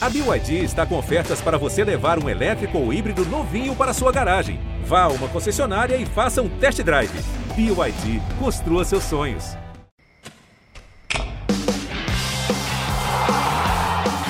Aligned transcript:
A 0.00 0.08
BYD 0.08 0.62
está 0.62 0.86
com 0.86 0.96
ofertas 0.96 1.40
para 1.40 1.58
você 1.58 1.82
levar 1.82 2.22
um 2.22 2.28
elétrico 2.28 2.78
ou 2.78 2.92
híbrido 2.92 3.24
novinho 3.24 3.74
para 3.74 3.92
sua 3.92 4.12
garagem. 4.12 4.60
Vá 4.84 5.02
a 5.02 5.08
uma 5.08 5.26
concessionária 5.26 5.96
e 5.96 6.06
faça 6.06 6.40
um 6.40 6.48
test 6.48 6.80
drive. 6.84 7.10
BYD, 7.56 8.22
construa 8.38 8.84
seus 8.84 9.02
sonhos. 9.02 9.56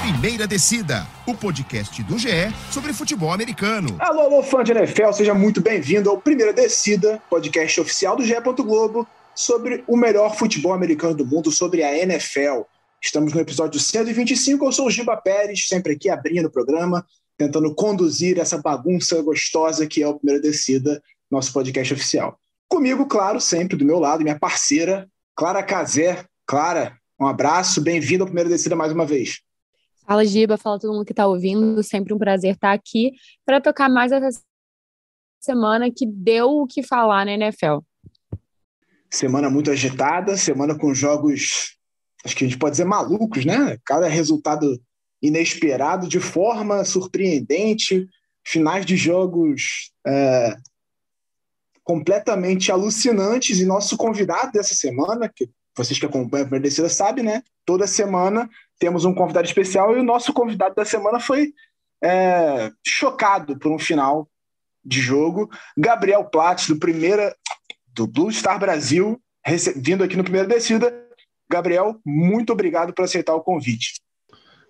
Primeira 0.01 0.47
Descida, 0.47 1.07
o 1.27 1.35
podcast 1.35 2.03
do 2.03 2.19
GE 2.19 2.51
sobre 2.73 2.95
futebol 2.95 3.31
americano. 3.31 3.95
Alô, 3.99 4.21
alô, 4.23 4.43
fã 4.43 4.65
de 4.65 4.73
NFL, 4.73 5.13
seja 5.13 5.35
muito 5.35 5.61
bem-vindo 5.61 6.09
ao 6.09 6.17
Primeira 6.17 6.55
Descida, 6.55 7.23
podcast 7.29 7.79
oficial 7.79 8.17
do 8.17 8.25
GE. 8.25 8.35
Globo 8.41 9.07
sobre 9.35 9.85
o 9.87 9.99
melhor 9.99 10.35
futebol 10.35 10.73
americano 10.73 11.15
do 11.15 11.27
mundo, 11.27 11.53
sobre 11.53 11.83
a 11.83 11.95
NFL. 11.95 12.63
Estamos 13.03 13.33
no 13.33 13.41
episódio 13.41 13.79
125. 13.79 14.65
Eu 14.65 14.73
sou 14.73 14.87
o 14.87 14.91
Giba 14.91 15.17
Pérez, 15.17 15.69
sempre 15.69 15.93
aqui 15.93 16.11
abrindo 16.11 16.47
o 16.47 16.51
programa, 16.51 17.07
tentando 17.37 17.73
conduzir 17.73 18.39
essa 18.39 18.61
bagunça 18.61 19.23
gostosa 19.23 19.87
que 19.87 20.03
é 20.03 20.09
o 20.09 20.15
Primeira 20.15 20.43
Descida, 20.43 21.01
nosso 21.31 21.53
podcast 21.53 21.95
oficial. 21.95 22.39
Comigo, 22.69 23.07
claro, 23.07 23.41
sempre 23.41 23.77
do 23.77 23.85
meu 23.85 24.01
lado, 24.01 24.25
minha 24.25 24.39
parceira, 24.39 25.09
Clara 25.35 25.63
Cazé. 25.63 26.25
Clara, 26.45 26.99
um 27.21 27.27
abraço, 27.27 27.81
bem-vinda 27.81 28.25
ao 28.25 28.27
Primeira 28.27 28.51
Descida 28.51 28.75
mais 28.75 28.93
uma 28.93 29.07
vez. 29.07 29.43
Fala, 30.05 30.25
Giba, 30.25 30.57
fala 30.57 30.81
todo 30.81 30.93
mundo 30.93 31.05
que 31.05 31.13
está 31.13 31.27
ouvindo. 31.27 31.83
Sempre 31.85 32.13
um 32.13 32.19
prazer 32.19 32.55
estar 32.55 32.73
aqui 32.73 33.13
para 33.47 33.61
tocar 33.61 33.89
mais 33.89 34.11
essa 34.11 34.43
semana 35.39 35.89
que 35.91 36.05
deu 36.05 36.49
o 36.49 36.67
que 36.67 36.83
falar 36.83 37.25
na 37.25 37.33
NFL. 37.33 37.79
Semana 39.09 39.49
muito 39.49 39.71
agitada, 39.71 40.37
semana 40.37 40.77
com 40.77 40.93
jogos 40.93 41.78
acho 42.25 42.37
que 42.37 42.45
a 42.45 42.49
gente 42.49 42.59
pode 42.59 42.73
dizer 42.73 42.85
malucos, 42.85 43.45
né? 43.45 43.79
Cada 43.85 44.09
resultado 44.09 44.81
inesperado, 45.23 46.09
de 46.09 46.21
forma 46.21 46.85
surpreendente, 46.85 48.07
finais 48.45 48.87
de 48.87 48.97
jogos 48.97 49.91
é, 50.07 50.57
completamente 51.83 52.71
alucinantes. 52.71 53.61
E 53.61 53.67
nosso 53.67 53.97
convidado 53.97 54.53
dessa 54.53 54.75
semana, 54.75 55.31
que 55.35 55.49
vocês 55.77 55.99
que 55.99 56.07
acompanham 56.07 56.47
a 56.47 56.49
Primeira 56.49 56.89
sabem, 56.89 57.25
né? 57.25 57.43
Toda 57.65 57.87
semana 57.87 58.49
temos 58.79 59.05
um 59.05 59.15
convidado 59.15 59.47
especial 59.47 59.97
e 59.97 60.01
o 60.01 60.05
nosso 60.05 60.33
convidado 60.33 60.75
da 60.75 60.85
semana 60.85 61.21
foi 61.21 61.53
é, 62.03 62.71
chocado 62.87 63.59
por 63.59 63.73
um 63.73 63.79
final 63.79 64.29
de 64.85 65.01
jogo. 65.01 65.49
Gabriel 65.77 66.25
Platts, 66.25 66.69
do 66.69 66.79
primeira 66.79 67.37
do 67.89 68.07
Blue 68.07 68.33
Star 68.33 68.59
Brasil, 68.59 69.21
vindo 69.77 70.05
aqui 70.05 70.17
no 70.17 70.23
Primeira 70.23 70.47
Descida, 70.47 71.08
Gabriel, 71.51 71.99
muito 72.05 72.53
obrigado 72.53 72.93
por 72.93 73.05
aceitar 73.05 73.35
o 73.35 73.41
convite. 73.41 73.95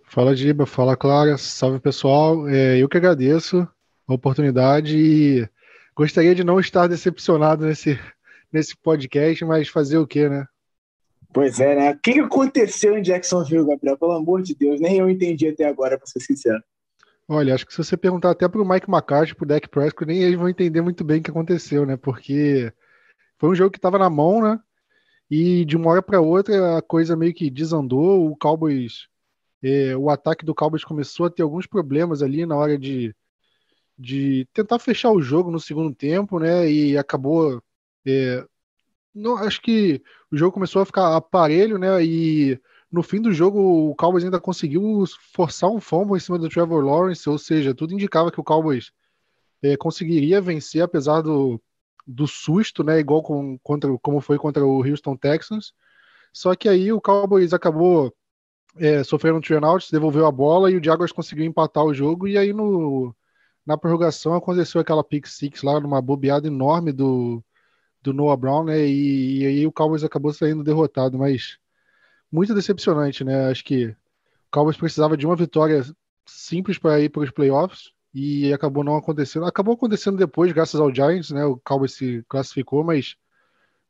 Fala, 0.05 0.35
Giba. 0.35 0.65
Fala, 0.65 0.97
Clara. 0.97 1.37
Salve, 1.37 1.81
pessoal. 1.81 2.49
É, 2.49 2.79
eu 2.79 2.89
que 2.89 2.97
agradeço 2.97 3.69
a 4.07 4.15
oportunidade 4.15 4.97
e 4.97 5.49
gostaria 5.95 6.35
de 6.35 6.43
não 6.43 6.59
estar 6.59 6.87
decepcionado 6.87 7.67
nesse, 7.67 7.99
nesse 8.53 8.77
podcast, 8.77 9.45
mas 9.45 9.69
fazer 9.69 9.99
o 9.99 10.07
quê, 10.07 10.29
né? 10.29 10.47
Pois 11.33 11.61
é, 11.61 11.75
né? 11.75 11.91
O 11.91 11.99
que 11.99 12.21
aconteceu 12.21 12.97
em 12.97 13.03
Jacksonville, 13.03 13.67
Gabriel? 13.67 13.99
Pelo 13.99 14.13
amor 14.13 14.43
de 14.43 14.55
Deus, 14.55 14.81
nem 14.81 14.99
eu 14.99 15.11
entendi 15.11 15.47
até 15.47 15.65
agora, 15.65 15.99
para 15.99 16.07
ser 16.07 16.21
sincero. 16.21 16.63
Olha, 17.29 17.55
acho 17.55 17.67
que 17.67 17.73
se 17.73 17.85
você 17.85 17.95
perguntar 17.95 18.31
até 18.31 18.49
para 18.49 18.63
o 18.63 18.67
Mike 18.67 18.89
McCarthy, 18.89 19.35
para 19.35 19.45
o 19.45 19.47
Dak 19.47 19.69
Prescott, 19.69 20.07
nem 20.07 20.23
eles 20.23 20.39
vão 20.39 20.49
entender 20.49 20.81
muito 20.81 21.05
bem 21.05 21.21
o 21.21 21.23
que 21.23 21.31
aconteceu, 21.31 21.85
né? 21.85 21.99
Porque 21.99 22.73
foi 23.37 23.51
um 23.51 23.55
jogo 23.55 23.71
que 23.71 23.77
estava 23.77 23.99
na 23.99 24.09
mão, 24.09 24.41
né? 24.41 24.59
E 25.31 25.65
de 25.65 25.77
uma 25.77 25.91
hora 25.91 26.03
para 26.03 26.21
outra 26.21 26.79
a 26.79 26.83
coisa 26.83 27.17
meio 27.17 27.35
que 27.35 27.51
desandou. 27.51 28.31
O 28.31 28.37
Cowboys, 28.37 29.09
é, 29.63 29.97
o 29.97 30.11
ataque 30.11 30.45
do 30.45 30.55
Cowboys 30.55 30.85
começou 30.85 31.27
a 31.27 31.31
ter 31.31 31.43
alguns 31.43 31.67
problemas 31.67 32.23
ali 32.23 32.47
na 32.47 32.57
hora 32.57 32.79
de, 32.79 33.15
de 33.99 34.49
tentar 34.53 34.79
fechar 34.79 35.11
o 35.11 35.21
jogo 35.21 35.51
no 35.51 35.61
segundo 35.61 35.95
tempo, 35.95 36.39
né? 36.39 36.71
E 36.71 36.97
acabou. 36.97 37.63
É, 38.07 38.45
não, 39.15 39.37
acho 39.37 39.61
que 39.61 40.03
o 40.31 40.37
jogo 40.37 40.53
começou 40.53 40.83
a 40.83 40.87
ficar 40.87 41.17
aparelho, 41.17 41.79
né? 41.79 42.03
E 42.05 42.61
no 42.91 43.03
fim 43.03 43.21
do 43.21 43.33
jogo 43.33 43.91
o 43.91 43.95
Cowboys 43.97 44.25
ainda 44.25 44.41
conseguiu 44.41 45.05
forçar 45.35 45.71
um 45.71 45.81
fumble 45.81 46.17
em 46.17 46.21
cima 46.21 46.39
do 46.39 46.49
Trevor 46.49 46.85
Lawrence, 46.85 47.29
ou 47.29 47.39
seja, 47.39 47.75
tudo 47.75 47.93
indicava 47.95 48.33
que 48.33 48.41
o 48.41 48.45
Cowboys 48.45 48.93
é, 49.63 49.77
conseguiria 49.77 50.41
vencer, 50.41 50.83
apesar 50.83 51.21
do, 51.23 51.61
do 52.09 52.27
susto, 52.27 52.83
né? 52.83 52.99
Igual 52.99 53.23
com, 53.23 53.59
contra, 53.59 53.97
como 53.99 54.21
foi 54.21 54.39
contra 54.39 54.65
o 54.65 54.83
Houston 54.83 55.15
Texans. 55.17 55.75
Só 56.33 56.55
que 56.55 56.69
aí 56.69 56.91
o 56.93 57.01
Cowboys 57.01 57.53
acabou 57.53 58.15
é, 58.77 59.05
sofrendo 59.05 59.39
um 59.39 59.41
turnout, 59.41 59.91
devolveu 59.93 60.27
a 60.27 60.33
bola 60.33 60.71
e 60.71 60.77
o 60.77 60.83
Jaguars 60.83 61.13
conseguiu 61.13 61.45
empatar 61.45 61.85
o 61.85 61.93
jogo. 61.93 62.27
E 62.27 62.39
aí 62.39 62.53
no, 62.53 63.15
na 63.67 63.77
prorrogação 63.77 64.35
aconteceu 64.35 64.81
aquela 64.81 65.05
pick 65.05 65.27
six 65.27 65.63
lá, 65.63 65.79
numa 65.79 66.01
bobeada 66.01 66.47
enorme 66.47 66.93
do, 66.93 67.45
do 68.03 68.13
Noah 68.15 68.37
Brown, 68.37 68.65
né? 68.65 68.81
E, 68.87 69.43
e 69.43 69.47
aí 69.47 69.67
o 69.67 69.73
Cowboys 69.73 70.05
acabou 70.05 70.33
saindo 70.33 70.65
derrotado, 70.65 71.19
mas 71.19 71.59
muito 72.33 72.55
decepcionante, 72.55 73.25
né? 73.25 73.51
Acho 73.51 73.65
que 73.65 73.87
o 73.89 73.97
Cowboys 74.51 74.77
precisava 74.79 75.17
de 75.17 75.27
uma 75.27 75.37
vitória 75.37 75.85
simples 76.27 76.79
para 76.79 77.01
ir 77.01 77.11
para 77.11 77.23
os 77.23 77.31
playoffs 77.31 77.93
e 78.13 78.53
acabou 78.53 78.83
não 78.83 78.97
acontecendo. 78.97 79.47
Acabou 79.47 79.75
acontecendo 79.75 80.17
depois, 80.17 80.53
graças 80.53 80.81
ao 80.81 80.95
Giants, 80.95 81.31
né? 81.31 81.45
O 81.45 81.57
Cowboys 81.59 81.95
se 81.95 82.25
classificou, 82.29 82.83
mas 82.85 83.17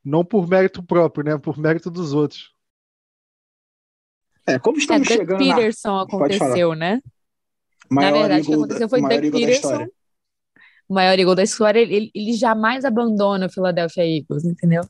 não 0.03 0.23
por 0.23 0.47
mérito 0.47 0.83
próprio, 0.83 1.23
né? 1.23 1.37
Por 1.37 1.57
mérito 1.57 1.89
dos 1.89 2.13
outros. 2.13 2.53
É, 4.45 4.57
como 4.57 4.77
estamos 4.77 5.09
é, 5.09 5.13
chegando 5.15 5.37
Peterson 5.37 5.95
na... 5.95 6.01
aconteceu, 6.01 6.73
né? 6.73 7.01
Maior 7.89 8.11
na 8.11 8.19
verdade, 8.19 8.43
o 8.43 8.45
que 8.45 8.53
aconteceu 8.53 8.89
foi 8.89 9.01
Doug 9.01 9.31
Peterson. 9.31 9.87
O 10.87 10.93
maior 10.93 11.19
Eagle 11.19 11.35
da 11.35 11.43
história, 11.43 11.79
ele, 11.79 12.11
ele 12.15 12.33
jamais 12.33 12.83
abandona 12.83 13.45
o 13.45 13.51
Philadelphia 13.51 14.03
Eagles, 14.03 14.43
entendeu? 14.43 14.81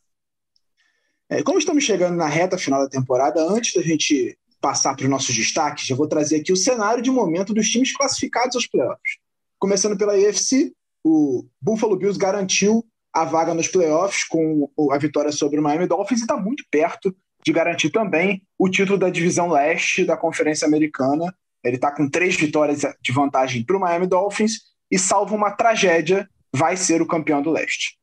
É, 1.27 1.43
como 1.43 1.59
estamos 1.59 1.83
chegando 1.83 2.15
na 2.15 2.27
reta 2.27 2.57
final 2.57 2.81
da 2.81 2.89
temporada, 2.89 3.41
antes 3.41 3.73
da 3.73 3.81
gente 3.81 4.38
passar 4.61 4.95
para 4.95 5.03
os 5.03 5.09
nossos 5.09 5.35
destaques, 5.35 5.85
já 5.85 5.95
vou 5.95 6.07
trazer 6.07 6.37
aqui 6.37 6.51
o 6.51 6.57
cenário 6.57 7.01
de 7.01 7.11
momento 7.11 7.53
dos 7.53 7.69
times 7.69 7.93
classificados 7.95 8.55
aos 8.55 8.67
playoffs. 8.67 9.17
Começando 9.57 9.97
pela 9.97 10.13
AFC, 10.13 10.73
o 11.03 11.45
Buffalo 11.61 11.95
Bills 11.95 12.17
garantiu 12.17 12.85
a 13.13 13.25
vaga 13.25 13.53
nos 13.53 13.67
playoffs 13.67 14.23
com 14.23 14.69
a 14.91 14.97
vitória 14.97 15.31
sobre 15.31 15.59
o 15.59 15.63
Miami 15.63 15.87
Dolphins 15.87 16.19
e 16.19 16.23
está 16.23 16.37
muito 16.37 16.63
perto 16.69 17.15
de 17.43 17.51
garantir 17.51 17.89
também 17.89 18.43
o 18.57 18.69
título 18.69 18.97
da 18.97 19.09
divisão 19.09 19.49
leste 19.49 20.05
da 20.05 20.17
Conferência 20.17 20.67
Americana. 20.67 21.33
Ele 21.63 21.75
está 21.75 21.91
com 21.91 22.09
três 22.09 22.35
vitórias 22.35 22.81
de 23.01 23.11
vantagem 23.11 23.63
para 23.63 23.77
o 23.77 23.79
Miami 23.79 24.07
Dolphins 24.07 24.59
e, 24.91 24.99
salvo 24.99 25.35
uma 25.35 25.51
tragédia, 25.51 26.29
vai 26.53 26.75
ser 26.75 27.01
o 27.01 27.07
campeão 27.07 27.41
do 27.41 27.51
leste. 27.51 27.97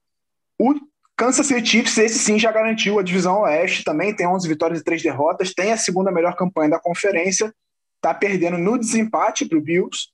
O 0.58 0.74
Kansas 1.16 1.46
City 1.46 1.66
Chiefs, 1.66 1.96
esse 1.96 2.18
sim 2.18 2.38
já 2.38 2.52
garantiu 2.52 2.98
a 2.98 3.02
divisão 3.02 3.40
oeste, 3.40 3.82
também 3.82 4.14
tem 4.14 4.26
11 4.26 4.46
vitórias 4.46 4.80
e 4.80 4.84
3 4.84 5.02
derrotas, 5.02 5.54
tem 5.54 5.72
a 5.72 5.76
segunda 5.76 6.12
melhor 6.12 6.36
campanha 6.36 6.70
da 6.70 6.78
conferência, 6.78 7.54
está 7.96 8.12
perdendo 8.12 8.58
no 8.58 8.78
desempate 8.78 9.46
para 9.46 9.56
o 9.56 9.60
Bills, 9.62 10.08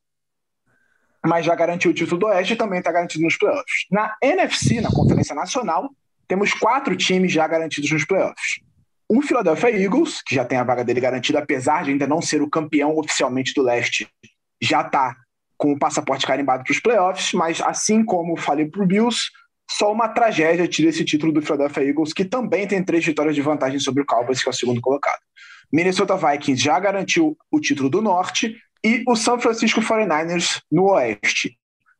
mas 1.24 1.44
já 1.44 1.54
garantiu 1.54 1.90
o 1.90 1.94
título 1.94 2.20
do 2.20 2.26
Oeste 2.26 2.52
e 2.52 2.56
também 2.56 2.78
está 2.78 2.90
garantido 2.90 3.24
nos 3.24 3.36
playoffs. 3.36 3.86
Na 3.90 4.16
NFC, 4.22 4.80
na 4.80 4.90
Conferência 4.90 5.34
Nacional, 5.34 5.90
temos 6.26 6.52
quatro 6.54 6.96
times 6.96 7.32
já 7.32 7.46
garantidos 7.46 7.90
nos 7.90 8.04
playoffs. 8.04 8.60
O 9.08 9.20
Philadelphia 9.22 9.70
Eagles, 9.70 10.22
que 10.22 10.34
já 10.34 10.44
tem 10.44 10.58
a 10.58 10.64
vaga 10.64 10.84
dele 10.84 11.00
garantida, 11.00 11.38
apesar 11.38 11.84
de 11.84 11.90
ainda 11.90 12.06
não 12.06 12.22
ser 12.22 12.42
o 12.42 12.50
campeão 12.50 12.96
oficialmente 12.96 13.52
do 13.54 13.62
leste, 13.62 14.08
já 14.60 14.80
está 14.80 15.14
com 15.56 15.72
o 15.72 15.78
passaporte 15.78 16.26
carimbado 16.26 16.64
para 16.64 16.72
os 16.72 16.80
playoffs, 16.80 17.32
mas 17.34 17.60
assim 17.60 18.04
como 18.04 18.36
falei 18.36 18.66
para 18.66 18.82
o 18.82 18.86
Bills, 18.86 19.30
só 19.72 19.90
uma 19.90 20.08
tragédia 20.08 20.68
tira 20.68 20.90
esse 20.90 21.04
título 21.04 21.32
do 21.32 21.40
Philadelphia 21.40 21.88
Eagles, 21.88 22.12
que 22.12 22.24
também 22.24 22.66
tem 22.66 22.84
três 22.84 23.04
vitórias 23.04 23.34
de 23.34 23.40
vantagem 23.40 23.78
sobre 23.78 24.02
o 24.02 24.06
Cowboys, 24.06 24.42
que 24.42 24.48
é 24.48 24.50
o 24.50 24.54
segundo 24.54 24.80
colocado. 24.80 25.20
Minnesota 25.72 26.14
Vikings 26.14 26.62
já 26.62 26.78
garantiu 26.78 27.36
o 27.50 27.58
título 27.58 27.88
do 27.88 28.02
Norte 28.02 28.54
e 28.84 29.02
o 29.08 29.16
San 29.16 29.38
Francisco 29.38 29.80
49ers 29.80 30.60
no 30.70 30.90
Oeste. 30.90 31.56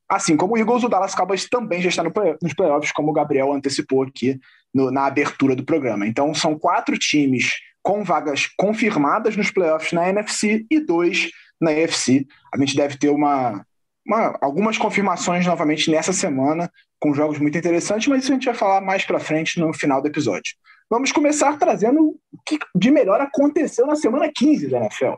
Assim 0.06 0.36
como 0.36 0.54
o 0.54 0.58
Eagles, 0.58 0.84
o 0.84 0.88
Dallas 0.88 1.14
Cowboys 1.14 1.48
também 1.48 1.80
já 1.80 1.88
está 1.88 2.02
no 2.02 2.12
play 2.12 2.36
nos 2.42 2.52
playoffs, 2.52 2.92
como 2.92 3.10
o 3.10 3.14
Gabriel 3.14 3.50
antecipou 3.50 4.02
aqui 4.02 4.38
no, 4.74 4.90
na 4.90 5.06
abertura 5.06 5.56
do 5.56 5.64
programa. 5.64 6.06
Então, 6.06 6.34
são 6.34 6.58
quatro 6.58 6.98
times 6.98 7.54
com 7.82 8.04
vagas 8.04 8.46
confirmadas 8.54 9.34
nos 9.34 9.50
playoffs 9.50 9.92
na 9.92 10.08
NFC 10.10 10.66
e 10.70 10.78
dois 10.78 11.30
na 11.58 11.70
AFC. 11.70 12.26
A 12.52 12.58
gente 12.58 12.76
deve 12.76 12.98
ter 12.98 13.08
uma, 13.08 13.64
uma, 14.06 14.38
algumas 14.40 14.76
confirmações 14.76 15.46
novamente 15.46 15.90
nessa 15.90 16.12
semana, 16.12 16.70
com 17.00 17.14
jogos 17.14 17.38
muito 17.38 17.58
interessantes, 17.58 18.08
mas 18.08 18.22
isso 18.22 18.32
a 18.32 18.34
gente 18.34 18.46
vai 18.46 18.54
falar 18.54 18.80
mais 18.80 19.04
para 19.04 19.20
frente 19.20 19.58
no 19.58 19.72
final 19.72 20.00
do 20.00 20.08
episódio. 20.08 20.54
Vamos 20.90 21.10
começar 21.10 21.56
trazendo 21.58 22.00
o 22.00 22.38
que 22.44 22.58
de 22.74 22.90
melhor 22.90 23.20
aconteceu 23.20 23.86
na 23.86 23.96
semana 23.96 24.30
15 24.32 24.68
da 24.68 24.78
NFL, 24.78 25.14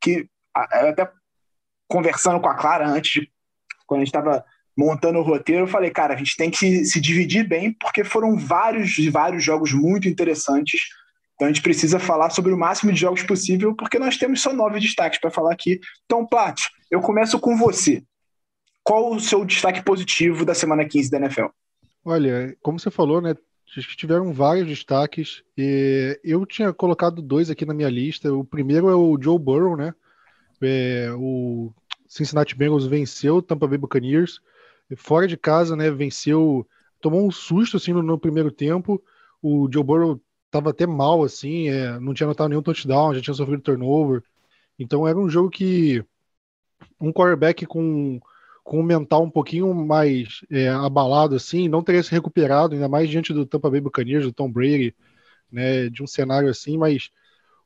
que 0.00 0.28
até 0.54 1.10
conversando 1.88 2.40
com 2.40 2.48
a 2.48 2.54
Clara 2.54 2.86
antes, 2.86 3.26
quando 3.86 4.02
a 4.02 4.04
gente 4.04 4.14
estava 4.14 4.44
montando 4.76 5.18
o 5.18 5.22
roteiro, 5.22 5.62
eu 5.62 5.68
falei, 5.68 5.90
cara, 5.90 6.14
a 6.14 6.16
gente 6.16 6.36
tem 6.36 6.50
que 6.50 6.58
se, 6.58 6.84
se 6.84 7.00
dividir 7.00 7.48
bem, 7.48 7.72
porque 7.72 8.04
foram 8.04 8.36
vários 8.36 8.98
e 8.98 9.08
vários 9.08 9.42
jogos 9.42 9.72
muito 9.72 10.08
interessantes 10.08 10.80
Então 11.34 11.48
a 11.48 11.50
gente 11.50 11.62
precisa 11.62 11.98
falar 11.98 12.30
sobre 12.30 12.52
o 12.52 12.58
máximo 12.58 12.92
de 12.92 13.00
jogos 13.00 13.22
possível, 13.22 13.74
porque 13.74 13.98
nós 13.98 14.16
temos 14.16 14.40
só 14.40 14.52
nove 14.52 14.78
destaques 14.78 15.20
para 15.20 15.30
falar 15.30 15.52
aqui. 15.52 15.80
Então, 16.04 16.26
Plat, 16.26 16.60
eu 16.90 17.00
começo 17.00 17.38
com 17.40 17.56
você. 17.56 18.02
Qual 18.86 19.12
o 19.12 19.18
seu 19.18 19.44
destaque 19.44 19.82
positivo 19.82 20.44
da 20.44 20.54
semana 20.54 20.84
15 20.84 21.10
da 21.10 21.18
NFL? 21.18 21.46
Olha, 22.04 22.56
como 22.62 22.78
você 22.78 22.88
falou, 22.88 23.20
né? 23.20 23.34
Tiveram 23.96 24.32
vários 24.32 24.68
destaques. 24.68 25.42
E 25.58 26.20
eu 26.22 26.46
tinha 26.46 26.72
colocado 26.72 27.20
dois 27.20 27.50
aqui 27.50 27.66
na 27.66 27.74
minha 27.74 27.88
lista. 27.88 28.32
O 28.32 28.44
primeiro 28.44 28.88
é 28.88 28.94
o 28.94 29.18
Joe 29.20 29.40
Burrow, 29.40 29.76
né? 29.76 29.92
É, 30.62 31.10
o 31.18 31.72
Cincinnati 32.06 32.54
Bengals 32.54 32.86
venceu 32.86 33.38
o 33.38 33.42
Tampa 33.42 33.66
Bay 33.66 33.76
Buccaneers 33.76 34.40
fora 34.96 35.26
de 35.26 35.36
casa, 35.36 35.74
né? 35.74 35.90
Venceu, 35.90 36.64
tomou 37.00 37.26
um 37.26 37.30
susto 37.32 37.78
assim 37.78 37.92
no, 37.92 38.04
no 38.04 38.16
primeiro 38.16 38.52
tempo. 38.52 39.02
O 39.42 39.68
Joe 39.68 39.82
Burrow 39.82 40.20
estava 40.44 40.70
até 40.70 40.86
mal 40.86 41.24
assim, 41.24 41.68
é, 41.70 41.98
não 41.98 42.14
tinha 42.14 42.28
anotado 42.28 42.50
nenhum 42.50 42.62
touchdown, 42.62 43.14
já 43.14 43.20
tinha 43.20 43.34
sofrido 43.34 43.62
turnover. 43.62 44.22
Então 44.78 45.08
era 45.08 45.18
um 45.18 45.28
jogo 45.28 45.50
que 45.50 46.04
um 47.00 47.12
quarterback 47.12 47.66
com 47.66 48.20
com 48.66 48.80
um 48.80 48.82
mental 48.82 49.22
um 49.22 49.30
pouquinho 49.30 49.72
mais 49.72 50.44
é, 50.50 50.68
abalado 50.68 51.36
assim, 51.36 51.68
não 51.68 51.84
teria 51.84 52.02
se 52.02 52.10
recuperado, 52.10 52.74
ainda 52.74 52.88
mais 52.88 53.08
diante 53.08 53.32
do 53.32 53.46
Tampa 53.46 53.70
Bay 53.70 53.80
Buccaneers, 53.80 54.24
do 54.24 54.32
Tom 54.32 54.50
Brady, 54.50 54.92
né, 55.50 55.88
de 55.88 56.02
um 56.02 56.06
cenário 56.06 56.48
assim, 56.48 56.76
mas 56.76 57.10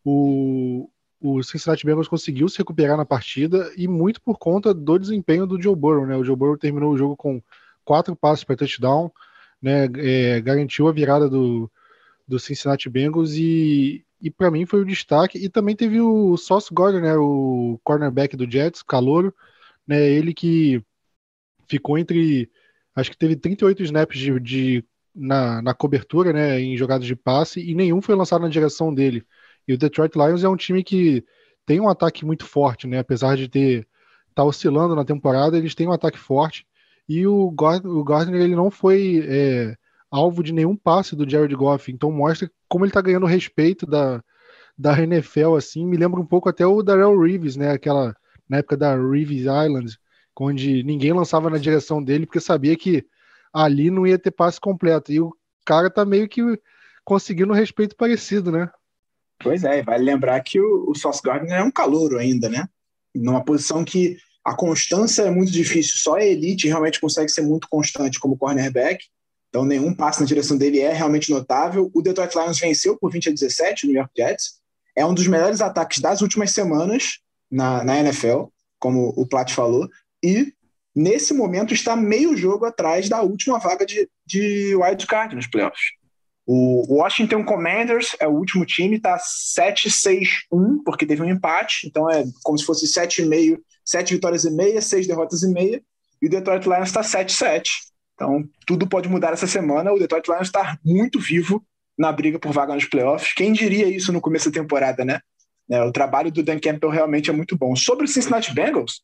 o, 0.04 0.90
o 1.18 1.42
Cincinnati 1.42 1.86
Bengals 1.86 2.06
conseguiu 2.06 2.50
se 2.50 2.58
recuperar 2.58 2.98
na 2.98 3.06
partida 3.06 3.72
e 3.78 3.88
muito 3.88 4.20
por 4.20 4.38
conta 4.38 4.74
do 4.74 4.98
desempenho 4.98 5.46
do 5.46 5.60
Joe 5.60 5.74
Burrow, 5.74 6.06
né? 6.06 6.16
O 6.16 6.24
Joe 6.24 6.36
Burrow 6.36 6.58
terminou 6.58 6.92
o 6.92 6.98
jogo 6.98 7.16
com 7.16 7.42
quatro 7.82 8.14
passes 8.14 8.44
para 8.44 8.56
touchdown, 8.56 9.10
né? 9.60 9.88
É, 9.96 10.40
garantiu 10.42 10.86
a 10.86 10.92
virada 10.92 11.30
do, 11.30 11.70
do 12.28 12.38
Cincinnati 12.38 12.90
Bengals 12.90 13.32
e, 13.32 14.04
e 14.20 14.30
para 14.30 14.50
mim 14.50 14.66
foi 14.66 14.80
o 14.80 14.84
destaque. 14.86 15.38
E 15.38 15.48
também 15.48 15.74
teve 15.74 15.98
o 16.00 16.36
Sauce 16.36 16.72
Gordon, 16.72 17.00
né? 17.00 17.16
O 17.16 17.80
cornerback 17.82 18.36
do 18.36 18.50
Jets, 18.50 18.82
calouro, 18.82 19.34
né? 19.86 20.06
Ele 20.06 20.34
que 20.34 20.84
ficou 21.70 21.96
entre, 21.96 22.50
acho 22.94 23.10
que 23.10 23.16
teve 23.16 23.36
38 23.36 23.82
snaps 23.84 24.18
de, 24.18 24.40
de 24.40 24.84
na, 25.14 25.62
na 25.62 25.72
cobertura, 25.72 26.32
né? 26.32 26.60
Em 26.60 26.76
jogadas 26.76 27.06
de 27.06 27.14
passe 27.14 27.60
e 27.60 27.74
nenhum 27.74 28.02
foi 28.02 28.14
lançado 28.16 28.42
na 28.42 28.48
direção 28.48 28.92
dele. 28.92 29.24
E 29.66 29.72
o 29.72 29.78
Detroit 29.78 30.16
Lions 30.16 30.42
é 30.42 30.48
um 30.48 30.56
time 30.56 30.82
que 30.82 31.24
tem 31.64 31.80
um 31.80 31.88
ataque 31.88 32.24
muito 32.24 32.44
forte, 32.44 32.86
né? 32.86 32.98
Apesar 32.98 33.36
de 33.36 33.48
ter 33.48 33.86
tá 34.34 34.44
oscilando 34.44 34.94
na 34.94 35.04
temporada, 35.04 35.56
eles 35.56 35.74
têm 35.74 35.88
um 35.88 35.92
ataque 35.92 36.18
forte. 36.18 36.66
E 37.08 37.26
o, 37.26 37.46
o 37.48 38.04
Gardner 38.04 38.40
ele 38.40 38.54
não 38.54 38.70
foi 38.70 39.24
é, 39.26 39.76
alvo 40.10 40.42
de 40.42 40.52
nenhum 40.52 40.76
passe 40.76 41.16
do 41.16 41.28
Jared 41.28 41.54
Goff, 41.54 41.90
então 41.90 42.10
mostra 42.10 42.50
como 42.68 42.84
ele 42.84 42.92
tá 42.92 43.00
ganhando 43.00 43.26
respeito 43.26 43.86
da, 43.86 44.22
da 44.78 45.00
NFL, 45.00 45.56
assim. 45.56 45.86
Me 45.86 45.96
lembra 45.96 46.20
um 46.20 46.26
pouco 46.26 46.48
até 46.48 46.66
o 46.66 46.82
Darrell 46.82 47.18
Reeves, 47.18 47.56
né? 47.56 47.72
Aquela 47.72 48.14
na 48.48 48.58
época 48.58 48.76
da 48.76 48.96
Reeves 48.96 49.42
Island, 49.42 49.96
onde 50.38 50.82
ninguém 50.82 51.12
lançava 51.12 51.50
na 51.50 51.58
direção 51.58 52.02
dele 52.02 52.26
porque 52.26 52.40
sabia 52.40 52.76
que 52.76 53.04
ali 53.52 53.90
não 53.90 54.06
ia 54.06 54.18
ter 54.18 54.30
passe 54.30 54.60
completo. 54.60 55.12
E 55.12 55.20
o 55.20 55.34
cara 55.64 55.90
tá 55.90 56.04
meio 56.04 56.28
que 56.28 56.42
conseguindo 57.04 57.52
um 57.52 57.56
respeito 57.56 57.96
parecido, 57.96 58.50
né? 58.50 58.70
Pois 59.42 59.64
é, 59.64 59.82
vale 59.82 60.04
lembrar 60.04 60.40
que 60.40 60.60
o, 60.60 60.90
o 60.90 60.94
Sauce 60.94 61.20
Gardner 61.22 61.58
é 61.58 61.62
um 61.62 61.70
calouro 61.70 62.18
ainda, 62.18 62.48
né? 62.48 62.68
Numa 63.14 63.44
posição 63.44 63.84
que 63.84 64.16
a 64.44 64.54
constância 64.54 65.22
é 65.22 65.30
muito 65.30 65.52
difícil, 65.52 65.94
só 65.96 66.16
a 66.16 66.24
elite 66.24 66.68
realmente 66.68 67.00
consegue 67.00 67.30
ser 67.30 67.42
muito 67.42 67.68
constante 67.68 68.18
como 68.18 68.36
cornerback. 68.36 69.04
Então, 69.48 69.64
nenhum 69.64 69.92
passe 69.92 70.20
na 70.20 70.26
direção 70.26 70.56
dele 70.56 70.78
é 70.80 70.92
realmente 70.92 71.30
notável. 71.30 71.90
O 71.92 72.00
Detroit 72.00 72.34
Lions 72.34 72.58
venceu 72.58 72.96
por 72.96 73.10
20 73.10 73.28
a 73.28 73.32
17 73.32 73.86
no 73.86 73.92
New 73.92 74.00
York 74.00 74.12
Jets. 74.16 74.60
É 74.96 75.04
um 75.04 75.12
dos 75.12 75.26
melhores 75.26 75.60
ataques 75.60 76.00
das 76.00 76.20
últimas 76.20 76.52
semanas 76.52 77.18
na, 77.50 77.82
na 77.82 77.98
NFL, 77.98 78.44
como 78.78 79.12
o 79.16 79.26
Plat 79.26 79.50
falou. 79.52 79.88
E, 80.22 80.52
nesse 80.94 81.32
momento, 81.34 81.72
está 81.72 81.96
meio 81.96 82.36
jogo 82.36 82.64
atrás 82.64 83.08
da 83.08 83.22
última 83.22 83.58
vaga 83.58 83.86
de, 83.86 84.08
de 84.26 84.74
wild 84.76 85.06
card 85.06 85.34
nos 85.34 85.46
playoffs. 85.46 86.00
O 86.46 86.96
Washington 86.96 87.44
Commanders 87.44 88.16
é 88.18 88.26
o 88.26 88.32
último 88.32 88.66
time, 88.66 88.96
está 88.96 89.16
7-6-1, 89.18 90.82
porque 90.84 91.06
teve 91.06 91.22
um 91.22 91.30
empate, 91.30 91.86
então 91.86 92.10
é 92.10 92.24
como 92.42 92.58
se 92.58 92.64
fosse 92.64 92.86
7,5, 92.86 93.58
7 93.84 94.14
vitórias 94.14 94.44
e 94.44 94.50
meia, 94.50 94.80
6 94.80 95.06
derrotas 95.06 95.42
e 95.42 95.48
meia, 95.48 95.80
e 96.20 96.26
o 96.26 96.30
Detroit 96.30 96.66
Lions 96.66 96.88
está 96.88 97.02
7-7. 97.02 97.68
Então, 98.14 98.44
tudo 98.66 98.86
pode 98.86 99.08
mudar 99.08 99.32
essa 99.32 99.46
semana. 99.46 99.92
O 99.92 99.98
Detroit 99.98 100.28
Lions 100.28 100.48
está 100.48 100.78
muito 100.84 101.18
vivo 101.18 101.64
na 101.96 102.12
briga 102.12 102.38
por 102.38 102.52
vaga 102.52 102.74
nos 102.74 102.84
playoffs. 102.84 103.32
Quem 103.32 103.52
diria 103.52 103.86
isso 103.86 104.12
no 104.12 104.20
começo 104.20 104.50
da 104.50 104.60
temporada, 104.60 105.04
né? 105.04 105.20
É, 105.70 105.82
o 105.82 105.92
trabalho 105.92 106.30
do 106.30 106.42
Dan 106.42 106.58
Campbell 106.58 106.90
realmente 106.90 107.30
é 107.30 107.32
muito 107.32 107.56
bom. 107.56 107.76
Sobre 107.76 108.04
o 108.04 108.08
Cincinnati 108.08 108.52
Bengals, 108.52 109.02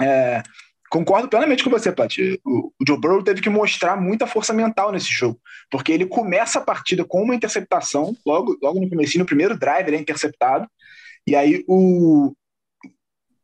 é, 0.00 0.42
Concordo 0.90 1.28
plenamente 1.28 1.62
com 1.62 1.70
você, 1.70 1.92
Paty. 1.92 2.40
O, 2.44 2.66
o 2.66 2.84
Joe 2.86 2.98
Burrow 2.98 3.22
teve 3.22 3.40
que 3.40 3.48
mostrar 3.48 3.96
muita 3.96 4.26
força 4.26 4.52
mental 4.52 4.90
nesse 4.90 5.08
jogo, 5.08 5.40
porque 5.70 5.92
ele 5.92 6.04
começa 6.04 6.58
a 6.58 6.62
partida 6.62 7.04
com 7.04 7.22
uma 7.22 7.34
interceptação, 7.34 8.16
logo, 8.26 8.58
logo 8.60 8.80
no 8.80 8.90
começo, 8.90 9.16
no 9.16 9.24
primeiro 9.24 9.56
drive 9.56 9.86
ele 9.86 9.96
é 9.96 10.00
interceptado, 10.00 10.68
e 11.24 11.36
aí 11.36 11.64
o 11.68 12.34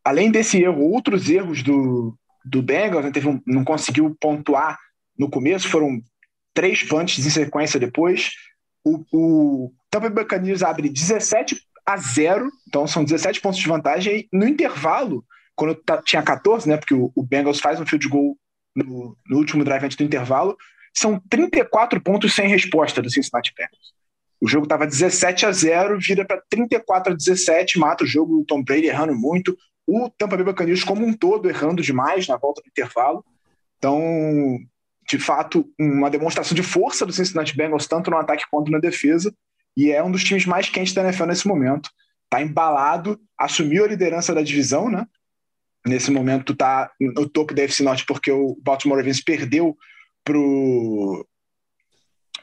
além 0.05 0.31
desse 0.31 0.61
erro, 0.61 0.91
outros 0.91 1.31
erros 1.31 1.63
do, 1.63 2.19
do 2.45 2.61
Bengals, 2.63 3.05
né, 3.05 3.11
teve 3.13 3.29
um, 3.29 3.41
não 3.47 3.65
conseguiu 3.65 4.17
pontuar 4.21 4.77
no 5.17 5.31
começo, 5.31 5.69
foram 5.69 6.03
três 6.53 6.83
punts 6.83 7.25
em 7.25 7.31
sequência 7.31 7.79
depois. 7.79 8.31
O, 8.85 9.05
o 9.13 9.73
Tampa 9.89 10.11
Buccaneers 10.11 10.63
abre 10.63 10.89
17 10.89 11.61
a 11.85 11.97
0, 11.97 12.51
então 12.67 12.87
são 12.89 13.05
17 13.05 13.41
pontos 13.41 13.59
de 13.59 13.69
vantagem, 13.69 14.29
e 14.33 14.37
no 14.37 14.47
intervalo 14.47 15.25
quando 15.57 15.83
tinha 16.05 16.23
14, 16.23 16.69
né? 16.69 16.77
Porque 16.77 16.95
o, 16.95 17.11
o 17.15 17.23
Bengals 17.23 17.59
faz 17.59 17.81
um 17.81 17.87
field 17.87 18.07
goal 18.09 18.39
no, 18.75 19.17
no, 19.27 19.39
último 19.39 19.65
drive 19.65 19.85
antes 19.85 19.97
do 19.97 20.05
intervalo, 20.05 20.57
são 20.95 21.19
34 21.31 22.01
pontos 22.01 22.35
sem 22.35 22.47
resposta 22.49 23.03
do 23.03 23.11
Cincinnati 23.11 23.53
Bengals. 23.57 23.95
O 24.41 24.47
jogo 24.47 24.65
estava 24.65 24.87
17 24.87 25.47
a 25.47 25.53
0, 25.53 25.99
vira 25.99 26.25
para 26.25 26.43
34 26.51 27.13
a 27.13 27.17
17, 27.17 27.79
mata 27.79 28.05
o 28.05 28.07
jogo, 28.07 28.39
o 28.39 28.45
Tom 28.45 28.63
Brady 28.63 28.87
errando 28.87 29.15
muito, 29.15 29.57
o 29.87 30.11
Tampa 30.11 30.37
Bay 30.37 30.45
Buccaneers 30.45 30.85
como 30.85 31.07
um 31.07 31.15
todo 31.15 31.49
errando 31.49 31.83
demais 31.83 32.29
na 32.29 32.37
volta 32.37 32.61
do 32.61 32.69
intervalo. 32.69 33.25
Então, 33.79 34.59
de 35.09 35.19
fato, 35.19 35.67
uma 35.79 36.11
demonstração 36.11 36.55
de 36.55 36.63
força 36.63 37.07
do 37.07 37.13
Cincinnati 37.13 37.57
Bengals, 37.57 37.87
tanto 37.87 38.11
no 38.11 38.19
ataque 38.19 38.45
quanto 38.51 38.71
na 38.71 38.79
defesa, 38.79 39.35
e 39.77 39.91
é 39.91 40.03
um 40.03 40.11
dos 40.11 40.25
times 40.25 40.45
mais 40.45 40.69
quentes 40.69 40.93
da 40.93 41.03
NFL 41.03 41.27
nesse 41.27 41.47
momento. 41.49 41.89
Está 42.25 42.43
embalado, 42.43 43.19
assumiu 43.39 43.85
a 43.85 43.89
liderança 43.89 44.35
da 44.35 44.43
divisão, 44.43 44.91
né? 44.91 45.07
Nesse 45.87 46.11
momento 46.11 46.53
está 46.53 46.91
no 47.01 47.29
topo 47.29 47.55
da 47.55 47.63
FC 47.63 47.83
Norte 47.83 48.05
porque 48.07 48.31
o 48.31 48.57
Baltimore 48.63 48.99
Ravens 48.99 49.23
perdeu 49.23 49.77
pro 50.25 51.27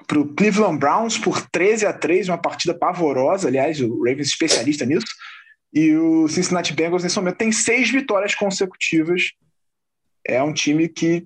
pro 0.07 0.33
Cleveland 0.33 0.79
Browns 0.79 1.17
por 1.17 1.39
13 1.49 1.85
a 1.85 1.93
3, 1.93 2.29
uma 2.29 2.37
partida 2.37 2.73
pavorosa, 2.73 3.47
aliás, 3.47 3.79
o 3.79 3.99
Ravens 3.99 4.27
especialista 4.27 4.85
nisso. 4.85 5.05
E 5.73 5.95
o 5.95 6.27
Cincinnati 6.27 6.73
Bengals 6.73 7.03
nesse 7.03 7.15
momento 7.15 7.37
tem 7.37 7.51
seis 7.51 7.89
vitórias 7.89 8.35
consecutivas. 8.35 9.31
É 10.25 10.41
um 10.43 10.53
time 10.53 10.89
que 10.89 11.25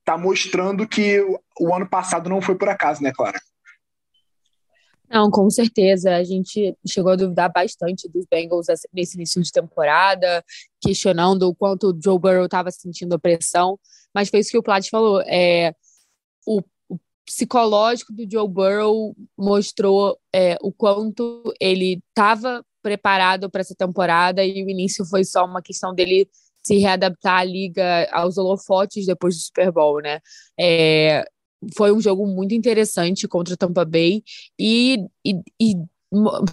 está 0.00 0.16
mostrando 0.16 0.86
que 0.86 1.20
o 1.58 1.74
ano 1.74 1.88
passado 1.88 2.28
não 2.28 2.40
foi 2.40 2.54
por 2.54 2.68
acaso, 2.68 3.02
né, 3.02 3.12
Clara? 3.12 3.40
Não, 5.14 5.30
com 5.30 5.48
certeza. 5.48 6.16
A 6.16 6.24
gente 6.24 6.76
chegou 6.84 7.12
a 7.12 7.16
duvidar 7.16 7.48
bastante 7.52 8.08
dos 8.08 8.26
Bengals 8.28 8.66
nesse 8.92 9.16
início 9.16 9.40
de 9.40 9.52
temporada, 9.52 10.44
questionando 10.80 11.44
o 11.44 11.54
quanto 11.54 11.90
o 11.90 12.00
Joe 12.02 12.18
Burrow 12.18 12.46
estava 12.46 12.68
sentindo 12.72 13.14
a 13.14 13.18
pressão. 13.18 13.78
Mas 14.12 14.28
foi 14.28 14.40
isso 14.40 14.50
que 14.50 14.58
o 14.58 14.62
Plat 14.62 14.90
falou. 14.90 15.20
É, 15.20 15.72
o, 16.44 16.60
o 16.88 16.98
psicológico 17.24 18.12
do 18.12 18.28
Joe 18.28 18.48
Burrow 18.48 19.14
mostrou 19.38 20.18
é, 20.34 20.56
o 20.60 20.72
quanto 20.72 21.54
ele 21.60 22.02
estava 22.08 22.64
preparado 22.82 23.48
para 23.48 23.60
essa 23.60 23.74
temporada 23.76 24.44
e 24.44 24.64
o 24.64 24.68
início 24.68 25.04
foi 25.06 25.22
só 25.24 25.44
uma 25.44 25.62
questão 25.62 25.94
dele 25.94 26.28
se 26.60 26.78
readaptar 26.78 27.38
à 27.38 27.44
liga, 27.44 28.08
aos 28.10 28.36
holofotes 28.36 29.06
depois 29.06 29.36
do 29.36 29.42
Super 29.42 29.70
Bowl, 29.70 30.00
né? 30.02 30.18
É, 30.58 31.24
foi 31.76 31.92
um 31.92 32.00
jogo 32.00 32.26
muito 32.26 32.54
interessante 32.54 33.28
contra 33.28 33.56
Tampa 33.56 33.84
Bay 33.84 34.22
e, 34.58 34.98
e, 35.24 35.34
e 35.60 35.74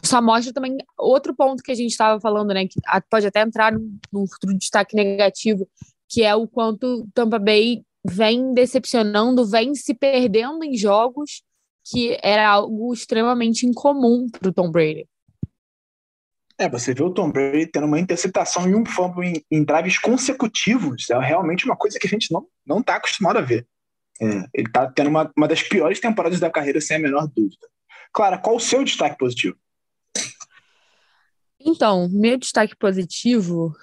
só 0.04 0.22
mostra 0.22 0.54
também 0.54 0.78
outro 0.98 1.36
ponto 1.36 1.64
que 1.64 1.72
a 1.72 1.76
gente 1.76 1.92
estava 1.92 2.20
falando, 2.20 2.54
né? 2.54 2.68
Que 2.68 2.80
pode 3.10 3.28
até 3.28 3.42
entrar 3.42 3.74
num, 4.12 4.26
destaque 4.58 4.96
negativo, 4.96 5.68
que 6.10 6.24
é 6.24 6.36
o 6.36 6.48
quanto 6.48 7.08
Tampa 7.14 7.38
Bay 7.38 7.84
vem 8.04 8.54
decepcionando, 8.54 9.46
vem 9.46 9.76
se 9.76 9.94
perdendo 9.94 10.64
em 10.64 10.76
jogos 10.76 11.44
que 11.84 12.18
era 12.22 12.48
algo 12.48 12.94
extremamente 12.94 13.66
incomum 13.66 14.30
para 14.30 14.50
o 14.50 14.54
Tom 14.54 14.72
Brady. 14.72 15.08
É, 16.58 16.70
você 16.70 16.94
vê 16.94 17.02
o 17.02 17.10
Tom 17.10 17.32
Brady 17.32 17.66
tendo 17.68 17.88
uma 17.88 18.00
interceptação 18.00 18.70
e 18.70 18.76
um 18.76 18.86
fumble 18.86 19.28
em, 19.28 19.44
em 19.50 19.64
drives 19.64 19.98
consecutivos, 19.98 21.10
é 21.10 21.20
realmente 21.20 21.66
uma 21.66 21.76
coisa 21.76 21.98
que 21.98 22.06
a 22.06 22.10
gente 22.10 22.32
não 22.32 22.46
não 22.64 22.80
está 22.80 22.96
acostumado 22.96 23.38
a 23.38 23.42
ver. 23.42 23.68
É, 24.22 24.48
ele 24.54 24.68
está 24.68 24.90
tendo 24.92 25.10
uma, 25.10 25.32
uma 25.36 25.48
das 25.48 25.64
piores 25.64 26.00
temporadas 26.00 26.40
da 26.40 26.50
carreira, 26.50 26.80
sem 26.80 26.98
a 26.98 27.00
menor 27.00 27.28
dúvida. 27.28 27.68
Clara, 28.14 28.38
qual 28.38 28.58
o 28.58 28.60
seu 28.60 28.84
destaque 28.84 29.18
positivo? 29.18 29.58
Então, 31.60 32.08
meu 32.10 32.38
destaque 32.38 32.76
positivo 32.76 33.74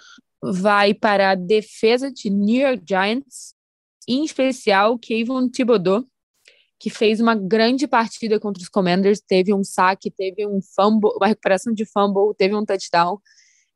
vai 0.43 0.95
para 0.95 1.31
a 1.31 1.35
defesa 1.35 2.13
de 2.13 2.31
New 2.31 2.61
York 2.61 2.83
Giants, 2.89 3.55
em 4.07 4.25
especial 4.25 4.99
Kevin 4.99 5.49
Thibodeau, 5.49 6.05
que 6.79 6.91
fez 6.91 7.21
uma 7.21 7.35
grande 7.35 7.89
partida 7.89 8.39
contra 8.39 8.63
os 8.63 8.69
Commanders, 8.69 9.21
teve 9.21 9.53
um 9.53 9.65
saque, 9.65 10.11
teve 10.11 10.47
um 10.47 10.61
fumble, 10.63 11.11
uma 11.17 11.27
recuperação 11.27 11.73
de 11.73 11.85
fumble, 11.85 12.35
teve 12.37 12.55
um 12.55 12.65
touchdown. 12.65 13.19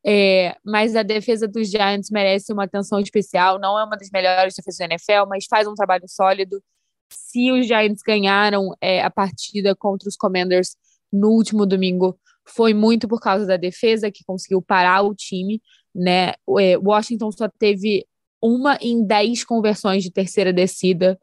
É, 0.05 0.57
mas 0.65 0.97
a 0.97 1.03
defesa 1.03 1.47
dos 1.47 1.71
Giants 1.71 2.11
merece 2.11 2.53
uma 2.53 2.65
atenção 2.65 2.99
especial. 2.99 3.59
Não 3.59 3.79
é 3.79 3.85
uma 3.85 3.97
das 3.97 4.11
melhores 4.11 4.55
defesas 4.55 4.79
da 4.79 4.85
NFL, 4.87 5.29
mas 5.29 5.47
faz 5.49 5.67
um 5.67 5.75
trabalho 5.75 6.09
sólido. 6.09 6.63
Se 7.11 7.53
os 7.53 7.67
Giants 7.67 8.03
ganharam 8.05 8.75
é, 8.81 9.03
a 9.03 9.11
partida 9.11 9.75
contra 9.77 10.09
os 10.09 10.17
Commanders 10.17 10.77
no 11.13 11.29
último 11.29 11.67
domingo, 11.67 12.19
foi 12.45 12.75
muito 12.75 13.07
por 13.07 13.21
causa 13.21 13.47
da 13.47 13.57
defesa 13.57 14.11
que 14.11 14.25
conseguiu 14.25 14.61
parar 14.61 15.03
o 15.03 15.15
time. 15.15 15.63
Né? 15.95 16.33
É, 16.59 16.77
Washington 16.79 17.31
só 17.31 17.49
teve 17.49 18.05
uma 18.41 18.77
em 18.81 19.07
dez 19.07 19.45
conversões 19.45 20.03
de 20.03 20.11
terceira 20.11 20.53
descida. 20.53 21.19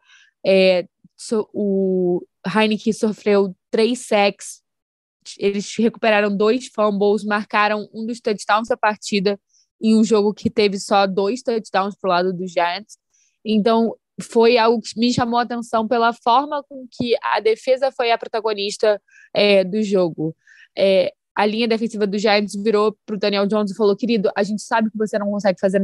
É, 0.45 0.87
so, 1.17 1.49
o 1.53 2.21
Heineken 2.45 2.93
sofreu 2.93 3.53
três 3.69 4.07
sacks, 4.07 4.61
eles 5.37 5.75
recuperaram 5.77 6.35
dois 6.35 6.67
fumbles, 6.67 7.23
marcaram 7.23 7.87
um 7.93 8.05
dos 8.05 8.19
touchdowns 8.19 8.67
da 8.67 8.77
partida 8.77 9.39
em 9.81 9.95
um 9.95 10.03
jogo 10.03 10.33
que 10.33 10.49
teve 10.49 10.79
só 10.79 11.05
dois 11.07 11.41
touchdowns 11.41 11.95
pro 11.99 12.09
lado 12.09 12.33
dos 12.33 12.51
Giants. 12.51 12.97
Então, 13.45 13.95
foi 14.21 14.57
algo 14.57 14.81
que 14.81 14.99
me 14.99 15.13
chamou 15.13 15.39
a 15.39 15.43
atenção 15.43 15.87
pela 15.87 16.11
forma 16.13 16.63
com 16.63 16.85
que 16.91 17.15
a 17.23 17.39
defesa 17.39 17.91
foi 17.91 18.11
a 18.11 18.17
protagonista 18.17 19.01
é, 19.33 19.63
do 19.63 19.81
jogo. 19.81 20.35
É, 20.77 21.13
a 21.35 21.45
linha 21.45 21.67
defensiva 21.67 22.05
dos 22.05 22.21
Giants 22.21 22.53
virou 22.61 22.97
para 23.05 23.15
o 23.15 23.19
Daniel 23.19 23.47
Jones 23.47 23.71
e 23.71 23.75
falou: 23.75 23.95
querido, 23.95 24.29
a 24.35 24.43
gente 24.43 24.61
sabe 24.61 24.89
que 24.91 24.97
você 24.97 25.17
não 25.17 25.31
consegue 25.31 25.59
fazer 25.59 25.81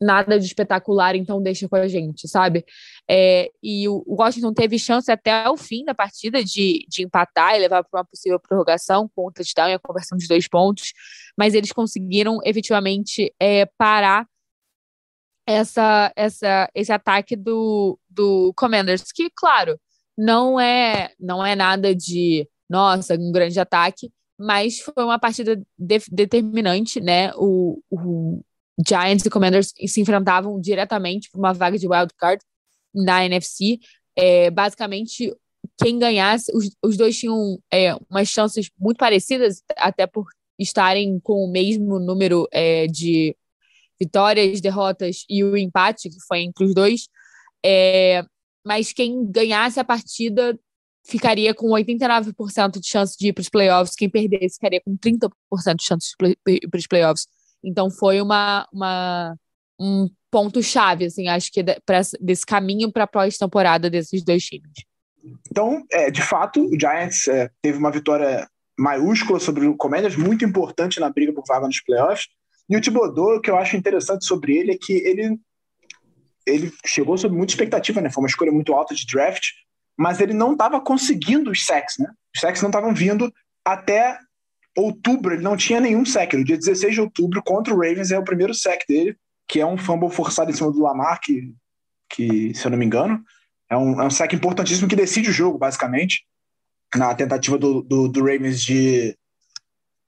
nada 0.00 0.38
de 0.38 0.46
espetacular, 0.46 1.14
então 1.14 1.42
deixa 1.42 1.68
com 1.68 1.76
a 1.76 1.88
gente, 1.88 2.28
sabe? 2.28 2.64
É, 3.08 3.50
e 3.62 3.88
o 3.88 4.04
Washington 4.06 4.52
teve 4.52 4.78
chance 4.78 5.10
até 5.10 5.48
o 5.48 5.56
fim 5.56 5.84
da 5.84 5.94
partida 5.94 6.42
de, 6.42 6.86
de 6.88 7.04
empatar 7.04 7.54
e 7.54 7.60
levar 7.60 7.84
para 7.84 8.00
uma 8.00 8.04
possível 8.04 8.38
prorrogação 8.40 9.10
com 9.14 9.26
o 9.26 9.32
touchdown 9.32 9.68
e 9.68 9.74
a 9.74 9.78
conversão 9.78 10.18
de 10.18 10.26
dois 10.26 10.48
pontos, 10.48 10.92
mas 11.38 11.54
eles 11.54 11.72
conseguiram 11.72 12.38
efetivamente 12.44 13.32
é, 13.40 13.66
parar 13.78 14.26
essa, 15.46 16.12
essa, 16.16 16.70
esse 16.74 16.92
ataque 16.92 17.36
do, 17.36 17.98
do 18.08 18.52
Commanders, 18.56 19.12
que, 19.12 19.30
claro, 19.34 19.78
não 20.16 20.58
é, 20.58 21.12
não 21.18 21.44
é 21.44 21.54
nada 21.54 21.94
de, 21.94 22.48
nossa, 22.68 23.14
um 23.14 23.32
grande 23.32 23.58
ataque, 23.60 24.10
mas 24.38 24.80
foi 24.80 25.04
uma 25.04 25.18
partida 25.18 25.56
de, 25.78 25.98
determinante, 26.10 27.00
né? 27.00 27.32
O, 27.36 27.80
o 27.90 28.42
Giants 28.86 29.24
e 29.24 29.30
Commanders 29.30 29.72
se 29.86 30.00
enfrentavam 30.00 30.60
diretamente 30.60 31.30
por 31.30 31.38
uma 31.38 31.52
vaga 31.52 31.78
de 31.78 31.86
wild 31.86 32.12
card 32.16 32.42
na 32.94 33.24
NFC. 33.24 33.78
É, 34.16 34.50
basicamente, 34.50 35.34
quem 35.78 35.98
ganhasse, 35.98 36.52
os, 36.54 36.70
os 36.82 36.96
dois 36.96 37.18
tinham 37.18 37.58
é, 37.72 37.94
umas 38.10 38.28
chances 38.28 38.70
muito 38.78 38.98
parecidas, 38.98 39.62
até 39.76 40.06
por 40.06 40.26
estarem 40.58 41.18
com 41.20 41.44
o 41.44 41.50
mesmo 41.50 41.98
número 41.98 42.46
é, 42.52 42.86
de 42.86 43.36
vitórias, 43.98 44.60
derrotas 44.60 45.24
e 45.28 45.42
o 45.44 45.56
empate, 45.56 46.08
que 46.08 46.20
foi 46.26 46.40
entre 46.40 46.64
os 46.64 46.74
dois. 46.74 47.08
É, 47.64 48.24
mas 48.64 48.92
quem 48.92 49.30
ganhasse 49.30 49.78
a 49.78 49.84
partida 49.84 50.58
ficaria 51.06 51.54
com 51.54 51.68
89% 51.68 52.80
de 52.80 52.88
chance 52.88 53.16
de 53.18 53.28
ir 53.28 53.32
para 53.32 53.42
os 53.42 53.48
playoffs, 53.48 53.94
quem 53.94 54.08
perdesse 54.08 54.54
ficaria 54.54 54.80
com 54.80 54.96
30% 54.96 55.30
de 55.76 55.84
chance 55.84 56.14
de 56.18 56.36
ir 56.48 56.68
para 56.68 56.78
os 56.78 56.86
playoffs. 56.86 57.26
Então 57.64 57.90
foi 57.90 58.20
uma, 58.20 58.68
uma 58.72 59.36
um 59.80 60.08
ponto 60.30 60.62
chave, 60.62 61.06
assim, 61.06 61.28
acho 61.28 61.50
que 61.52 61.62
pra, 61.86 62.00
desse 62.20 62.44
caminho 62.44 62.92
para 62.92 63.04
a 63.04 63.08
pós-temporada 63.08 63.88
desses 63.88 64.24
dois 64.24 64.44
times. 64.44 64.72
Então, 65.50 65.84
é, 65.90 66.10
de 66.10 66.22
fato, 66.22 66.60
o 66.60 66.78
Giants 66.78 67.28
é, 67.28 67.50
teve 67.62 67.78
uma 67.78 67.90
vitória 67.90 68.48
maiúscula 68.78 69.38
sobre 69.38 69.66
o 69.66 69.76
Commanders, 69.76 70.16
muito 70.16 70.44
importante 70.44 71.00
na 71.00 71.08
briga 71.10 71.32
por 71.32 71.44
vaga 71.46 71.66
nos 71.66 71.80
playoffs. 71.80 72.26
E 72.68 72.76
o 72.76 72.80
Thibodeau, 72.80 73.36
o 73.36 73.40
que 73.40 73.50
eu 73.50 73.56
acho 73.56 73.76
interessante 73.76 74.24
sobre 74.24 74.56
ele 74.56 74.72
é 74.72 74.78
que 74.78 74.92
ele, 74.92 75.38
ele 76.46 76.72
chegou 76.84 77.16
sob 77.16 77.34
muita 77.34 77.52
expectativa, 77.52 78.00
né? 78.00 78.10
Foi 78.10 78.22
uma 78.22 78.28
escolha 78.28 78.52
muito 78.52 78.72
alta 78.72 78.94
de 78.94 79.06
draft, 79.06 79.50
mas 79.96 80.20
ele 80.20 80.32
não 80.32 80.52
estava 80.52 80.80
conseguindo 80.80 81.50
os 81.50 81.64
sacks, 81.64 81.96
né? 81.98 82.10
Os 82.34 82.40
sacks 82.40 82.62
não 82.62 82.70
estavam 82.70 82.94
vindo 82.94 83.32
até 83.64 84.18
outubro, 84.76 85.34
ele 85.34 85.42
não 85.42 85.56
tinha 85.56 85.80
nenhum 85.80 86.04
sack. 86.04 86.36
No 86.36 86.44
dia 86.44 86.56
16 86.56 86.94
de 86.94 87.00
outubro, 87.00 87.42
contra 87.42 87.72
o 87.72 87.78
Ravens, 87.78 88.10
é 88.10 88.18
o 88.18 88.24
primeiro 88.24 88.54
sack 88.54 88.84
dele, 88.86 89.16
que 89.46 89.60
é 89.60 89.66
um 89.66 89.76
fumble 89.76 90.10
forçado 90.10 90.50
em 90.50 90.54
cima 90.54 90.70
do 90.70 90.82
Lamar, 90.82 91.20
que, 91.20 91.54
que 92.08 92.54
se 92.54 92.66
eu 92.66 92.70
não 92.70 92.78
me 92.78 92.84
engano, 92.84 93.22
é 93.70 93.76
um, 93.76 94.00
é 94.00 94.06
um 94.06 94.10
sack 94.10 94.34
importantíssimo 94.34 94.88
que 94.88 94.96
decide 94.96 95.30
o 95.30 95.32
jogo, 95.32 95.58
basicamente, 95.58 96.24
na 96.94 97.14
tentativa 97.14 97.58
do, 97.58 97.82
do, 97.82 98.08
do 98.08 98.20
Ravens 98.20 98.60
de, 98.60 99.16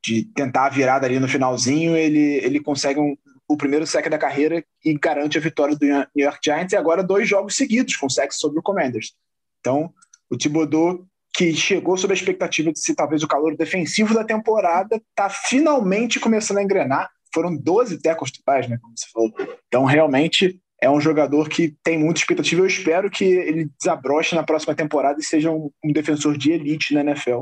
de 0.05 0.25
tentar 0.35 0.67
a 0.67 0.71
virada 0.71 1.07
ali 1.07 1.19
no 1.19 1.29
finalzinho, 1.29 1.97
ele, 1.97 2.37
ele 2.45 2.61
consegue 2.61 3.01
um, 3.01 3.17
o 3.49 3.57
primeiro 3.57 3.87
sack 3.87 4.09
da 4.09 4.19
carreira 4.19 4.65
e 4.85 4.95
garante 4.95 5.39
a 5.39 5.41
vitória 5.41 5.77
do 5.77 5.85
New 5.85 6.07
York 6.17 6.41
Giants, 6.45 6.73
e 6.73 6.77
agora 6.77 7.03
dois 7.03 7.29
jogos 7.29 7.57
seguidos 7.57 7.97
com 7.97 8.09
sacks 8.09 8.39
sobre 8.39 8.59
o 8.59 8.63
Commanders. 8.63 9.15
Então, 9.61 9.93
o 10.31 10.37
Thibodeau 10.37 11.07
que 11.37 11.55
chegou 11.55 11.99
sob 11.99 12.15
a 12.15 12.17
expectativa 12.17 12.73
de 12.73 12.81
ser 12.81 12.95
talvez 12.95 13.23
o 13.23 13.29
calor 13.29 13.55
defensivo 13.57 14.15
da 14.15 14.25
temporada, 14.25 14.97
está 14.97 15.29
finalmente 15.29 16.19
começando 16.19 16.59
a 16.59 16.63
engrenar. 16.63 17.11
Foram 17.33 17.55
12 17.55 18.01
tecos 18.01 18.31
totais, 18.31 18.67
né, 18.67 18.79
como 18.81 18.97
você 18.97 19.07
falou. 19.13 19.35
Então, 19.69 19.85
realmente, 19.85 20.59
é 20.81 20.89
um 20.89 21.01
jogador 21.01 21.51
que 21.51 21.77
tem 21.83 21.99
muita 21.99 22.21
expectativa. 22.21 22.63
Eu 22.63 22.67
espero 22.67 23.11
que 23.11 23.25
ele 23.25 23.71
desabroche 23.79 24.35
na 24.35 24.43
próxima 24.43 24.75
temporada 24.75 25.21
e 25.21 25.25
seja 25.25 25.51
um, 25.51 25.71
um 25.85 25.93
defensor 25.93 26.39
de 26.39 26.53
elite 26.53 26.95
na 26.95 27.01
NFL, 27.01 27.41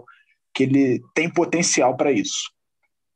que 0.52 0.64
ele 0.64 1.00
tem 1.14 1.30
potencial 1.30 1.96
para 1.96 2.10
isso. 2.10 2.50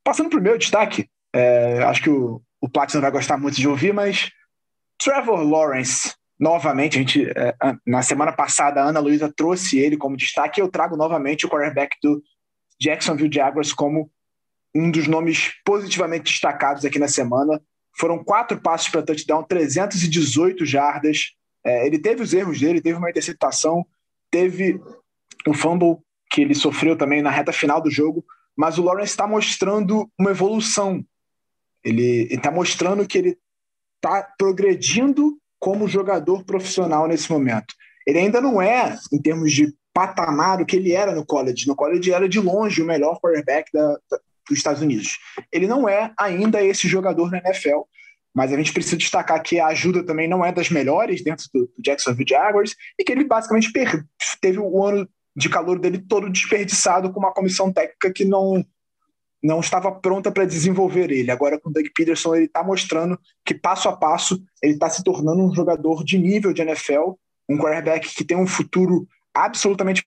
Passando 0.04 0.30
para 0.30 0.38
o 0.38 0.42
meu 0.42 0.56
destaque, 0.56 1.08
é, 1.34 1.82
acho 1.82 2.02
que 2.02 2.10
o, 2.10 2.40
o 2.60 2.68
Platinum 2.68 3.02
vai 3.02 3.10
gostar 3.10 3.36
muito 3.36 3.56
de 3.56 3.66
ouvir, 3.66 3.92
mas 3.92 4.30
Trevor 4.96 5.42
Lawrence 5.42 6.14
novamente, 6.38 6.96
a 6.96 7.00
gente, 7.00 7.24
é, 7.24 7.54
na 7.86 8.02
semana 8.02 8.32
passada, 8.32 8.80
a 8.80 8.88
Ana 8.88 9.00
Luísa 9.00 9.32
trouxe 9.34 9.78
ele 9.78 9.96
como 9.96 10.16
destaque, 10.16 10.60
eu 10.60 10.68
trago 10.68 10.96
novamente 10.96 11.44
o 11.44 11.48
quarterback 11.48 11.96
do 12.02 12.22
Jacksonville 12.80 13.32
Jaguars 13.32 13.72
como 13.72 14.10
um 14.74 14.90
dos 14.90 15.08
nomes 15.08 15.52
positivamente 15.64 16.30
destacados 16.30 16.84
aqui 16.84 16.98
na 16.98 17.08
semana. 17.08 17.60
Foram 17.98 18.22
quatro 18.22 18.60
passos 18.60 18.88
para 18.88 19.02
touchdown, 19.02 19.42
318 19.42 20.64
jardas. 20.64 21.32
É, 21.64 21.86
ele 21.86 21.98
teve 21.98 22.22
os 22.22 22.32
erros 22.32 22.60
dele, 22.60 22.80
teve 22.80 22.98
uma 22.98 23.10
interceptação, 23.10 23.84
teve 24.30 24.80
um 25.46 25.54
fumble 25.54 25.98
que 26.30 26.42
ele 26.42 26.54
sofreu 26.54 26.96
também 26.96 27.22
na 27.22 27.30
reta 27.30 27.52
final 27.52 27.80
do 27.80 27.90
jogo, 27.90 28.24
mas 28.56 28.78
o 28.78 28.82
Lawrence 28.82 29.12
está 29.12 29.26
mostrando 29.26 30.10
uma 30.18 30.30
evolução. 30.30 31.04
Ele 31.82 32.28
está 32.30 32.50
mostrando 32.50 33.06
que 33.06 33.18
ele 33.18 33.38
está 33.96 34.22
progredindo 34.38 35.37
como 35.58 35.88
jogador 35.88 36.44
profissional 36.44 37.06
nesse 37.06 37.30
momento. 37.30 37.74
Ele 38.06 38.18
ainda 38.18 38.40
não 38.40 38.60
é, 38.60 38.96
em 39.12 39.20
termos 39.20 39.52
de 39.52 39.74
patamar, 39.92 40.60
o 40.60 40.66
que 40.66 40.76
ele 40.76 40.92
era 40.92 41.14
no 41.14 41.26
college. 41.26 41.66
No 41.66 41.74
college 41.74 42.12
era 42.12 42.28
de 42.28 42.40
longe 42.40 42.80
o 42.80 42.86
melhor 42.86 43.20
quarterback 43.20 43.70
da, 43.72 43.98
da, 44.10 44.18
dos 44.48 44.58
Estados 44.58 44.80
Unidos. 44.80 45.18
Ele 45.52 45.66
não 45.66 45.88
é 45.88 46.12
ainda 46.18 46.62
esse 46.62 46.86
jogador 46.86 47.30
na 47.30 47.38
NFL, 47.38 47.80
mas 48.34 48.52
a 48.52 48.56
gente 48.56 48.72
precisa 48.72 48.96
destacar 48.96 49.42
que 49.42 49.58
a 49.58 49.66
ajuda 49.66 50.04
também 50.04 50.28
não 50.28 50.44
é 50.44 50.52
das 50.52 50.70
melhores 50.70 51.22
dentro 51.22 51.46
do, 51.52 51.66
do 51.66 51.82
Jacksonville 51.82 52.28
Jaguars 52.28 52.76
e 52.98 53.04
que 53.04 53.10
ele 53.10 53.24
basicamente 53.24 53.72
teve 54.40 54.58
o 54.58 54.84
ano 54.84 55.08
de 55.36 55.48
calor 55.48 55.78
dele 55.78 55.98
todo 55.98 56.30
desperdiçado 56.30 57.12
com 57.12 57.18
uma 57.18 57.32
comissão 57.32 57.72
técnica 57.72 58.12
que 58.12 58.24
não 58.24 58.64
não 59.42 59.60
estava 59.60 59.92
pronta 59.92 60.30
para 60.30 60.44
desenvolver 60.44 61.10
ele. 61.10 61.30
Agora, 61.30 61.58
com 61.58 61.70
o 61.70 61.72
Doug 61.72 61.86
Peterson, 61.94 62.34
ele 62.34 62.46
está 62.46 62.62
mostrando 62.62 63.18
que 63.44 63.54
passo 63.54 63.88
a 63.88 63.96
passo 63.96 64.42
ele 64.62 64.74
está 64.74 64.90
se 64.90 65.02
tornando 65.04 65.42
um 65.42 65.54
jogador 65.54 66.04
de 66.04 66.18
nível 66.18 66.52
de 66.52 66.62
NFL, 66.62 67.12
um 67.48 67.56
quarterback 67.56 68.14
que 68.14 68.24
tem 68.24 68.36
um 68.36 68.46
futuro 68.46 69.06
absolutamente 69.32 70.04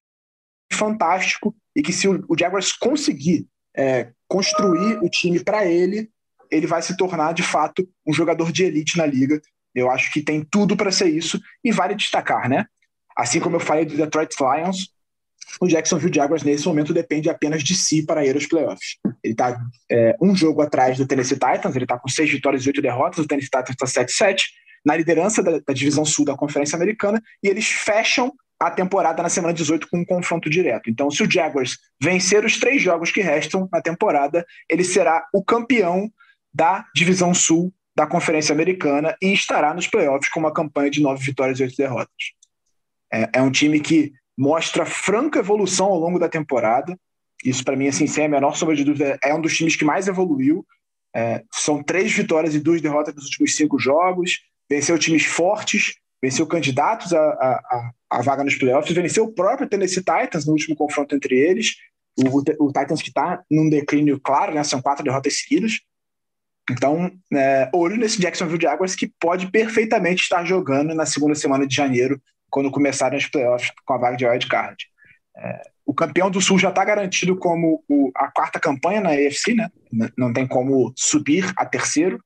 fantástico 0.74 1.56
e 1.76 1.82
que 1.82 1.94
se 1.94 2.08
o, 2.08 2.26
Jaguars 2.38 2.72
conseguir 2.74 3.48
é, 3.76 4.12
construir 4.28 5.00
o 5.02 5.10
time 5.10 5.42
para 5.44 5.66
ele, 5.66 6.10
ele 6.50 6.68
vai 6.68 6.82
se 6.82 6.98
tornar 6.98 7.34
de 7.34 7.44
fato 7.44 7.88
um 8.06 8.14
jogador 8.14 8.52
de 8.52 8.64
elite 8.64 8.98
na 8.98 9.06
liga. 9.06 9.42
Eu 9.74 9.90
acho 9.90 10.12
que 10.12 10.22
tem 10.22 10.44
tudo 10.44 10.76
para 10.76 10.92
ser 10.92 11.08
isso 11.08 11.40
e 11.64 11.72
vale 11.72 11.96
destacar, 11.96 12.50
né? 12.50 12.66
Assim 13.18 13.40
como 13.40 13.56
eu 13.56 13.60
falei 13.60 13.86
do 13.86 13.96
Detroit 13.96 14.36
Lions, 14.40 14.90
o 15.60 15.68
Jacksonville 15.68 16.14
Jaguars 16.14 16.44
nesse 16.44 16.66
momento 16.68 16.94
depende 16.94 17.30
apenas 17.30 17.64
de 17.64 17.76
si 17.76 18.04
para 18.06 18.26
ir 18.26 18.36
aos 18.36 18.46
playoffs. 18.46 18.98
Ele 19.24 19.34
está 19.34 19.60
é, 19.90 20.16
um 20.22 20.36
jogo 20.36 20.62
atrás 20.62 20.98
do 20.98 21.06
Tennessee 21.06 21.38
Titans, 21.38 21.76
ele 21.76 21.86
está 21.86 21.98
com 21.98 22.10
seis 22.10 22.30
vitórias 22.30 22.64
e 22.64 22.70
oito 22.70 22.82
derrotas, 22.82 23.20
o 23.20 23.28
Tennessee 23.28 23.50
Titans 23.50 23.70
está 23.70 24.04
7-7, 24.26 24.44
na 24.86 24.96
liderança 24.96 25.44
da, 25.44 25.60
da, 25.60 25.74
divisão 25.74 26.04
sul 26.04 26.26
da 26.26 26.36
Conferência 26.36 26.76
Americana, 26.76 27.22
e 27.44 27.48
eles 27.48 27.68
fecham 27.68 28.34
a 28.60 28.70
temporada 28.70 29.22
na 29.24 29.30
semana 29.30 29.54
18 29.54 29.88
com 29.90 30.00
um 30.00 30.06
confronto 30.06 30.50
direto. 30.50 30.90
Então, 30.90 31.10
se 31.10 31.24
o 31.24 31.30
Jaguars 31.30 31.78
vencer 32.02 32.46
os 32.46 32.60
três 32.60 32.82
jogos 32.82 33.12
que 33.12 33.22
restam 33.22 33.68
na 33.72 33.82
temporada, 33.82 34.46
ele 34.70 34.84
será 34.84 35.26
o 35.34 35.44
campeão 35.44 36.12
da 36.54 36.86
Divisão 36.96 37.34
Sul 37.34 37.74
da 37.96 38.06
Conferência 38.06 38.54
Americana 38.54 39.16
e 39.22 39.34
estará 39.34 39.74
nos 39.74 39.88
playoffs 39.88 40.30
com 40.32 40.40
uma 40.40 40.54
campanha 40.54 40.90
de 40.90 41.02
nove 41.02 41.24
vitórias 41.24 41.60
e 41.60 41.64
oito 41.64 41.76
derrotas. 41.76 42.34
É, 43.12 43.30
é 43.34 43.42
um 43.42 43.52
time 43.52 43.80
que 43.80 44.14
mostra 44.38 44.86
franca 44.86 45.40
evolução 45.40 45.88
ao 45.88 46.00
longo 46.00 46.18
da 46.18 46.30
temporada. 46.30 46.98
Isso, 47.44 47.64
para 47.64 47.76
mim, 47.76 47.88
assim, 47.88 48.08
sem 48.08 48.26
a 48.26 48.30
menor 48.30 48.56
sombra 48.56 48.76
de 48.76 48.84
dúvida, 48.84 49.18
é 49.24 49.34
um 49.34 49.42
dos 49.42 49.56
times 49.56 49.76
que 49.76 49.86
mais 49.86 50.08
evoluiu. 50.08 50.66
É, 51.16 51.44
são 51.52 51.84
três 51.84 52.12
vitórias 52.12 52.56
e 52.56 52.60
duas 52.60 52.82
derrotas 52.82 53.16
nos 53.16 53.26
últimos 53.26 53.56
cinco 53.56 53.80
jogos. 53.80 54.40
Venceu 54.70 54.98
times 54.98 55.26
fortes, 55.26 55.96
venceu 56.22 56.46
candidatos 56.48 57.14
à, 57.14 57.92
vaga 58.24 58.44
nos 58.44 58.56
playoffs, 58.56 58.96
venceu 58.96 59.26
o 59.26 59.34
próprio 59.34 59.68
Tennessee 59.68 60.04
Titans 60.04 60.46
no 60.46 60.54
último 60.54 60.76
confronto 60.76 61.16
entre 61.16 61.36
eles. 61.38 61.76
O, 62.18 62.28
o, 62.28 62.68
o 62.68 62.72
Titans 62.72 63.02
que 63.02 63.10
está 63.10 63.42
num 63.50 63.70
declínio 63.70 64.20
claro, 64.20 64.54
né? 64.54 64.64
São 64.64 64.82
quatro 64.82 65.04
derrotas 65.04 65.40
seguidas. 65.40 65.80
Então, 66.70 67.12
é, 67.34 67.70
olho 67.74 67.98
nesse 67.98 68.22
Jacksonville 68.22 68.62
Jaguars 68.62 68.96
que 68.96 69.12
pode 69.20 69.50
perfeitamente 69.52 70.22
estar 70.22 70.46
jogando 70.46 70.94
na 70.94 71.06
segunda 71.06 71.36
semana 71.36 71.66
de 71.66 71.76
janeiro, 71.76 72.22
quando 72.50 72.72
começarem 72.72 73.18
os 73.18 73.26
playoffs 73.28 73.72
com 73.86 73.94
a 73.94 73.98
vaga 73.98 74.18
de 74.18 74.26
wild 74.26 74.48
card. 74.48 74.86
É, 75.36 75.62
o 75.86 75.94
campeão 75.94 76.30
do 76.30 76.42
Sul 76.42 76.60
já 76.60 76.70
está 76.70 76.84
garantido 76.86 77.36
como 77.36 77.84
o, 77.88 78.12
a 78.16 78.32
quarta 78.32 78.60
campanha 78.60 79.02
na 79.02 79.10
AFC, 79.10 79.54
né? 79.54 79.70
Não 80.18 80.32
tem 80.32 80.48
como 80.48 80.94
subir 80.96 81.52
a 81.56 81.66
terceiro, 81.66 82.24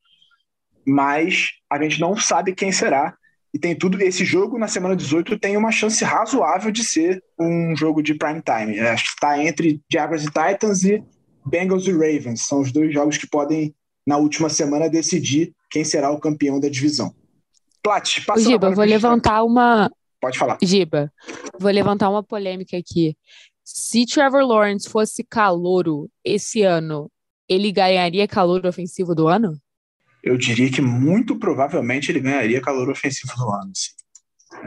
mas 0.85 1.51
a 1.69 1.81
gente 1.81 1.99
não 1.99 2.15
sabe 2.17 2.53
quem 2.53 2.71
será. 2.71 3.15
E 3.53 3.59
tem 3.59 3.73
tudo. 3.73 4.01
Esse 4.01 4.25
jogo 4.25 4.57
na 4.57 4.67
semana 4.67 4.95
18 4.95 5.39
tem 5.39 5.55
uma 5.55 5.71
chance 5.71 6.03
razoável 6.03 6.71
de 6.71 6.83
ser 6.83 7.23
um 7.39 7.75
jogo 7.75 8.03
de 8.03 8.13
prime 8.13 8.41
time. 8.41 8.79
Acho 8.81 9.05
que 9.05 9.09
está 9.11 9.41
entre 9.41 9.81
Jaguars 9.89 10.23
e 10.23 10.27
Titans 10.27 10.83
e 10.83 11.01
Bengals 11.45 11.87
e 11.87 11.91
Ravens. 11.91 12.41
São 12.41 12.59
os 12.59 12.71
dois 12.71 12.93
jogos 12.93 13.17
que 13.17 13.27
podem 13.27 13.73
na 14.05 14.17
última 14.17 14.49
semana 14.49 14.89
decidir 14.89 15.53
quem 15.71 15.83
será 15.83 16.11
o 16.11 16.19
campeão 16.19 16.59
da 16.59 16.69
divisão. 16.69 17.15
Plat, 17.81 18.25
passa 18.25 18.41
Giba, 18.41 18.71
vou 18.71 18.83
levantar 18.83 19.43
uma. 19.43 19.89
Pode 20.25 20.39
falar. 20.39 20.57
Giba, 20.59 21.13
vou 21.59 21.69
levantar 21.71 22.09
uma 22.09 22.23
polêmica 22.23 22.75
aqui. 22.75 23.15
Se 23.63 24.07
Trevor 24.07 24.43
Lawrence 24.43 24.89
fosse 24.89 25.23
calouro 25.23 26.09
esse 26.23 26.63
ano, 26.63 27.11
ele 27.47 27.71
ganharia 27.71 28.27
calor 28.27 28.65
ofensivo 28.65 29.13
do 29.13 29.27
ano? 29.27 29.55
Eu 30.23 30.35
diria 30.35 30.71
que 30.71 30.81
muito 30.81 31.37
provavelmente 31.37 32.11
ele 32.11 32.19
ganharia 32.19 32.59
calor 32.59 32.89
ofensivo 32.89 33.35
do 33.37 33.51
ano. 33.51 33.71
Sim. 33.75 33.91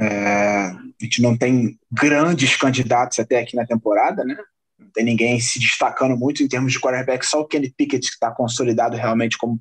É, 0.01 0.67
a 0.69 1.03
gente 1.03 1.21
não 1.21 1.37
tem 1.37 1.77
grandes 1.91 2.55
candidatos 2.55 3.19
até 3.19 3.41
aqui 3.41 3.57
na 3.57 3.67
temporada, 3.67 4.25
né? 4.25 4.37
não 4.79 4.91
tem 4.91 5.05
ninguém 5.05 5.41
se 5.41 5.59
destacando 5.59 6.17
muito 6.17 6.41
em 6.41 6.47
termos 6.47 6.73
de 6.73 6.79
quarterback, 6.79 7.27
só 7.27 7.41
o 7.41 7.47
Kenny 7.49 7.75
Pickett 7.77 8.07
que 8.07 8.15
está 8.15 8.31
consolidado 8.31 8.97
realmente 8.97 9.37
como, 9.37 9.61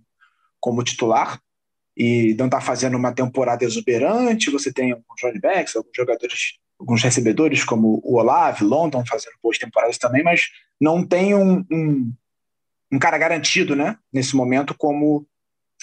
como 0.59 0.83
titular 0.83 1.39
e 1.97 2.35
não 2.37 2.45
está 2.45 2.61
fazendo 2.61 2.95
uma 2.95 3.11
temporada 3.11 3.65
exuberante. 3.65 4.51
Você 4.51 4.71
tem 4.71 4.91
alguns 4.91 5.21
running 5.23 5.39
backs, 5.39 5.75
alguns 5.75 5.91
jogadores, 5.95 6.59
alguns 6.79 7.01
recebedores 7.01 7.63
como 7.63 7.99
o 8.03 8.17
Olave, 8.17 8.63
London 8.63 9.03
fazendo 9.05 9.33
boas 9.41 9.57
temporadas 9.57 9.97
também, 9.97 10.23
mas 10.23 10.47
não 10.79 11.05
tem 11.05 11.33
um, 11.33 11.65
um, 11.71 12.13
um 12.91 12.99
cara 12.99 13.17
garantido, 13.17 13.75
né? 13.75 13.97
Nesse 14.13 14.35
momento 14.35 14.75
como 14.77 15.25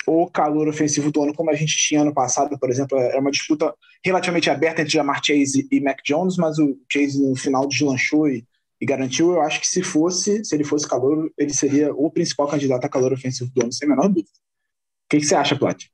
o 0.06 0.28
calor 0.28 0.68
ofensivo 0.68 1.10
do 1.10 1.22
ano, 1.22 1.34
como 1.34 1.50
a 1.50 1.54
gente 1.54 1.76
tinha 1.76 2.02
ano 2.02 2.12
passado, 2.12 2.58
por 2.58 2.70
exemplo, 2.70 2.98
é 2.98 3.18
uma 3.18 3.30
disputa 3.30 3.74
relativamente 4.04 4.50
aberta 4.50 4.82
entre 4.82 4.92
Jamar 4.92 5.20
Chase 5.24 5.66
e 5.70 5.80
Mac 5.80 5.98
Jones, 6.04 6.36
mas 6.36 6.58
o 6.58 6.78
Chase 6.92 7.20
no 7.20 7.34
final 7.34 7.66
deslanchou 7.66 8.28
e 8.28 8.44
e 8.80 8.86
garantiu, 8.86 9.32
eu 9.32 9.40
acho 9.40 9.60
que 9.60 9.66
se 9.66 9.82
fosse, 9.82 10.44
se 10.44 10.54
ele 10.54 10.62
fosse 10.62 10.86
calor, 10.86 11.32
ele 11.38 11.54
seria 11.54 11.94
o 11.94 12.10
principal 12.10 12.46
candidato 12.46 12.84
a 12.84 12.88
calor 12.88 13.14
ofensivo 13.14 13.50
do 13.54 13.62
ano, 13.62 13.72
sem 13.72 13.86
a 13.86 13.90
menor 13.90 14.08
dúvida. 14.08 14.28
O 14.28 15.08
que, 15.08 15.18
que 15.20 15.24
você 15.24 15.34
acha, 15.34 15.56
Plat? 15.56 15.86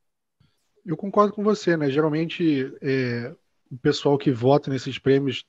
Eu 0.85 0.97
concordo 0.97 1.33
com 1.33 1.43
você, 1.43 1.77
né? 1.77 1.89
Geralmente 1.89 2.73
é, 2.81 3.33
o 3.71 3.77
pessoal 3.77 4.17
que 4.17 4.31
vota 4.31 4.69
nesses 4.69 4.97
prêmios 4.97 5.45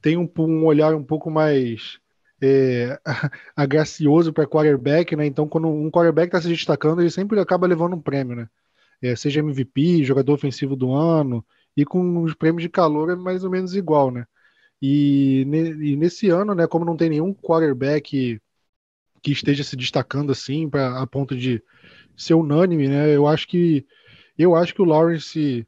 tem 0.00 0.16
um, 0.16 0.28
um 0.38 0.64
olhar 0.64 0.94
um 0.94 1.04
pouco 1.04 1.30
mais 1.30 2.00
é, 2.40 2.98
agracioso 3.56 4.32
para 4.32 4.46
quarterback, 4.46 5.14
né? 5.14 5.24
Então, 5.26 5.48
quando 5.48 5.68
um 5.68 5.90
quarterback 5.90 6.28
está 6.28 6.40
se 6.40 6.48
destacando, 6.48 7.00
ele 7.00 7.10
sempre 7.10 7.38
acaba 7.38 7.66
levando 7.66 7.94
um 7.94 8.00
prêmio, 8.00 8.34
né? 8.36 8.48
É, 9.00 9.16
seja 9.16 9.40
MVP, 9.40 10.04
jogador 10.04 10.32
ofensivo 10.34 10.76
do 10.76 10.92
ano, 10.92 11.44
e 11.76 11.84
com 11.84 12.22
os 12.22 12.34
prêmios 12.34 12.62
de 12.62 12.68
calor 12.68 13.10
é 13.10 13.16
mais 13.16 13.44
ou 13.44 13.50
menos 13.50 13.74
igual, 13.74 14.10
né? 14.10 14.26
E, 14.80 15.42
e, 15.42 15.96
nesse 15.96 16.28
ano, 16.28 16.54
né, 16.54 16.66
como 16.66 16.84
não 16.84 16.96
tem 16.96 17.08
nenhum 17.08 17.32
quarterback 17.32 18.40
que 19.22 19.32
esteja 19.32 19.62
se 19.62 19.76
destacando 19.76 20.32
assim 20.32 20.68
para 20.68 21.00
a 21.00 21.06
ponto 21.06 21.36
de 21.36 21.62
ser 22.16 22.34
unânime, 22.34 22.88
né, 22.88 23.14
eu 23.14 23.26
acho 23.28 23.46
que 23.46 23.86
eu 24.38 24.54
acho 24.54 24.74
que 24.74 24.82
o 24.82 24.86
Lawrence 24.86 25.66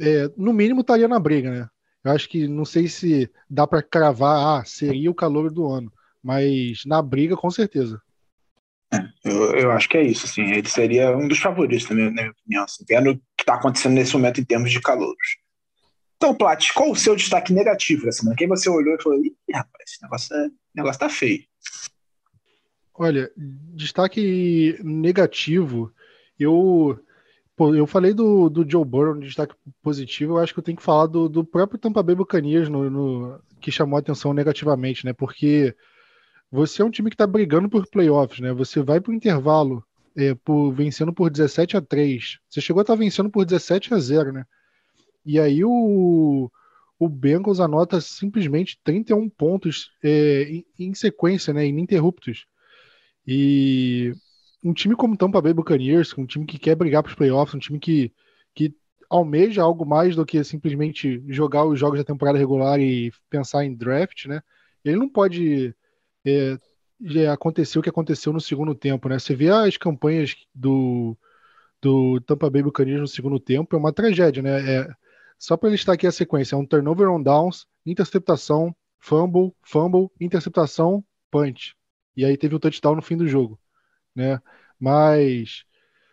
é, 0.00 0.30
no 0.36 0.52
mínimo 0.52 0.80
estaria 0.80 1.08
na 1.08 1.18
briga, 1.18 1.50
né? 1.50 1.68
Eu 2.04 2.12
acho 2.12 2.28
que 2.28 2.46
não 2.46 2.64
sei 2.64 2.88
se 2.88 3.30
dá 3.50 3.66
para 3.66 3.82
cravar, 3.82 4.60
ah, 4.60 4.64
seria 4.64 5.10
o 5.10 5.14
calor 5.14 5.50
do 5.50 5.66
ano, 5.66 5.92
mas 6.22 6.82
na 6.86 7.02
briga 7.02 7.36
com 7.36 7.50
certeza. 7.50 8.00
É, 8.92 8.98
eu, 9.24 9.54
eu, 9.56 9.70
acho 9.72 9.88
que 9.88 9.96
é 9.96 10.02
isso, 10.02 10.26
assim, 10.26 10.42
ele 10.42 10.68
seria 10.68 11.16
um 11.16 11.26
dos 11.26 11.38
favoritos, 11.38 11.88
na 11.88 11.96
minha, 11.96 12.10
na 12.10 12.22
minha 12.22 12.30
opinião, 12.30 12.64
assim, 12.64 12.84
vendo 12.88 13.10
o 13.10 13.16
que 13.36 13.42
está 13.42 13.54
acontecendo 13.54 13.94
nesse 13.94 14.12
momento 14.12 14.40
em 14.40 14.44
termos 14.44 14.70
de 14.70 14.80
calouros. 14.80 15.38
Então, 16.16 16.34
Plat, 16.34 16.72
qual 16.72 16.92
o 16.92 16.96
seu 16.96 17.16
destaque 17.16 17.52
negativo 17.52 18.04
dessa 18.04 18.20
semana? 18.20 18.36
Quem 18.36 18.48
você 18.48 18.70
olhou 18.70 18.94
e 18.94 19.02
falou, 19.02 19.22
Ih, 19.24 19.34
rapaz, 19.52 19.84
esse 19.86 20.02
negócio, 20.02 20.36
é, 20.36 20.48
negócio 20.74 21.00
tá 21.00 21.08
feio. 21.08 21.42
Olha, 22.94 23.30
destaque 23.36 24.78
negativo, 24.82 25.92
eu 26.38 26.98
eu 27.58 27.86
falei 27.86 28.12
do, 28.12 28.48
do 28.50 28.68
Joe 28.68 28.84
Burrow 28.84 29.14
no 29.14 29.22
destaque 29.22 29.54
positivo, 29.82 30.34
eu 30.34 30.38
acho 30.38 30.52
que 30.52 30.58
eu 30.58 30.64
tenho 30.64 30.76
que 30.76 30.82
falar 30.82 31.06
do, 31.06 31.28
do 31.28 31.44
próprio 31.44 31.78
Tampa 31.78 32.02
Bay 32.02 32.14
Buccaneers 32.14 32.68
no, 32.68 32.90
no, 32.90 33.40
que 33.60 33.70
chamou 33.70 33.96
a 33.96 34.00
atenção 34.00 34.34
negativamente, 34.34 35.04
né? 35.04 35.12
Porque 35.12 35.74
você 36.50 36.82
é 36.82 36.84
um 36.84 36.90
time 36.90 37.10
que 37.10 37.14
está 37.14 37.26
brigando 37.26 37.68
por 37.68 37.86
playoffs, 37.88 38.40
né? 38.40 38.52
Você 38.52 38.82
vai 38.82 39.00
para 39.00 39.10
o 39.10 39.14
intervalo 39.14 39.82
é, 40.16 40.34
por, 40.34 40.72
vencendo 40.72 41.12
por 41.12 41.30
17 41.30 41.76
a 41.76 41.80
3. 41.80 42.38
Você 42.48 42.60
chegou 42.60 42.80
a 42.80 42.82
estar 42.82 42.94
tá 42.94 42.98
vencendo 42.98 43.30
por 43.30 43.44
17 43.44 43.94
a 43.94 43.98
0, 43.98 44.32
né? 44.32 44.44
E 45.24 45.40
aí 45.40 45.64
o, 45.64 46.50
o 46.98 47.08
Bengals 47.08 47.60
anota 47.60 48.00
simplesmente 48.00 48.78
31 48.84 49.28
pontos 49.28 49.90
é, 50.02 50.42
em, 50.44 50.64
em, 50.78 50.94
sequência, 50.94 51.52
né, 51.52 51.66
ininterruptos. 51.66 52.46
E 53.26 54.12
um 54.66 54.74
time 54.74 54.96
como 54.96 55.16
Tampa 55.16 55.40
Bay 55.40 55.52
Buccaneers, 55.52 56.12
um 56.18 56.26
time 56.26 56.44
que 56.44 56.58
quer 56.58 56.74
brigar 56.74 57.00
para 57.00 57.10
os 57.10 57.14
playoffs, 57.14 57.54
um 57.54 57.58
time 57.58 57.78
que, 57.78 58.12
que 58.52 58.74
almeja 59.08 59.62
algo 59.62 59.86
mais 59.86 60.16
do 60.16 60.26
que 60.26 60.42
simplesmente 60.42 61.22
jogar 61.28 61.64
os 61.64 61.78
jogos 61.78 62.00
da 62.00 62.04
temporada 62.04 62.36
regular 62.36 62.80
e 62.80 63.12
pensar 63.30 63.64
em 63.64 63.74
draft, 63.74 64.26
né? 64.26 64.42
Ele 64.84 64.96
não 64.96 65.08
pode 65.08 65.72
é, 66.24 66.58
acontecer 67.32 67.78
o 67.78 67.82
que 67.82 67.88
aconteceu 67.88 68.32
no 68.32 68.40
segundo 68.40 68.74
tempo, 68.74 69.08
né? 69.08 69.20
Você 69.20 69.36
vê 69.36 69.50
as 69.50 69.76
campanhas 69.76 70.34
do, 70.52 71.16
do 71.80 72.20
Tampa 72.22 72.50
Bay 72.50 72.62
Buccaneers 72.62 73.00
no 73.00 73.08
segundo 73.08 73.38
tempo, 73.38 73.76
é 73.76 73.78
uma 73.78 73.92
tragédia, 73.92 74.42
né? 74.42 74.78
É, 74.78 74.88
só 75.38 75.56
para 75.56 75.70
listar 75.70 75.94
aqui 75.94 76.08
a 76.08 76.12
sequência: 76.12 76.56
é 76.56 76.58
um 76.58 76.66
turnover 76.66 77.08
on 77.08 77.22
downs, 77.22 77.68
interceptação, 77.84 78.74
fumble, 78.98 79.54
fumble, 79.62 80.10
interceptação, 80.20 81.04
punch. 81.30 81.76
E 82.16 82.24
aí 82.24 82.36
teve 82.36 82.56
o 82.56 82.58
touchdown 82.58 82.96
no 82.96 83.02
fim 83.02 83.16
do 83.16 83.28
jogo, 83.28 83.60
né? 84.16 84.40
Mas 84.80 85.64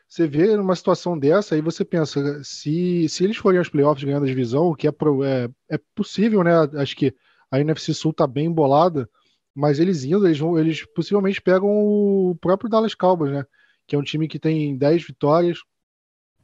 você 0.08 0.28
vê 0.28 0.56
numa 0.56 0.76
situação 0.76 1.18
dessa, 1.18 1.56
aí 1.56 1.62
você 1.62 1.84
pensa, 1.84 2.44
se, 2.44 3.10
se 3.10 3.24
eles 3.24 3.38
forem 3.38 3.58
aos 3.58 3.70
playoffs 3.70 4.04
ganhando 4.04 4.26
a 4.26 4.28
divisão, 4.28 4.68
o 4.68 4.76
que 4.76 4.88
é, 4.88 4.92
é, 4.92 5.76
é 5.76 5.80
possível, 5.96 6.44
né? 6.44 6.52
Acho 6.76 6.96
que 6.96 7.16
a 7.50 7.60
NFC 7.60 7.94
Sul 7.94 8.14
tá 8.14 8.28
bem 8.28 8.48
embolada, 8.48 9.10
mas 9.56 9.80
eles 9.80 10.04
indo, 10.04 10.26
eles, 10.28 10.40
vão, 10.40 10.60
eles 10.60 10.86
possivelmente 10.94 11.42
pegam 11.42 11.70
o 11.70 12.36
próprio 12.40 12.70
Dallas 12.70 12.96
Cowboys, 12.96 13.32
né? 13.32 13.46
Que 13.88 13.96
é 13.96 14.00
um 14.00 14.04
time 14.04 14.28
que 14.28 14.40
tem 14.40 14.78
10 14.78 15.04
vitórias, 15.08 15.60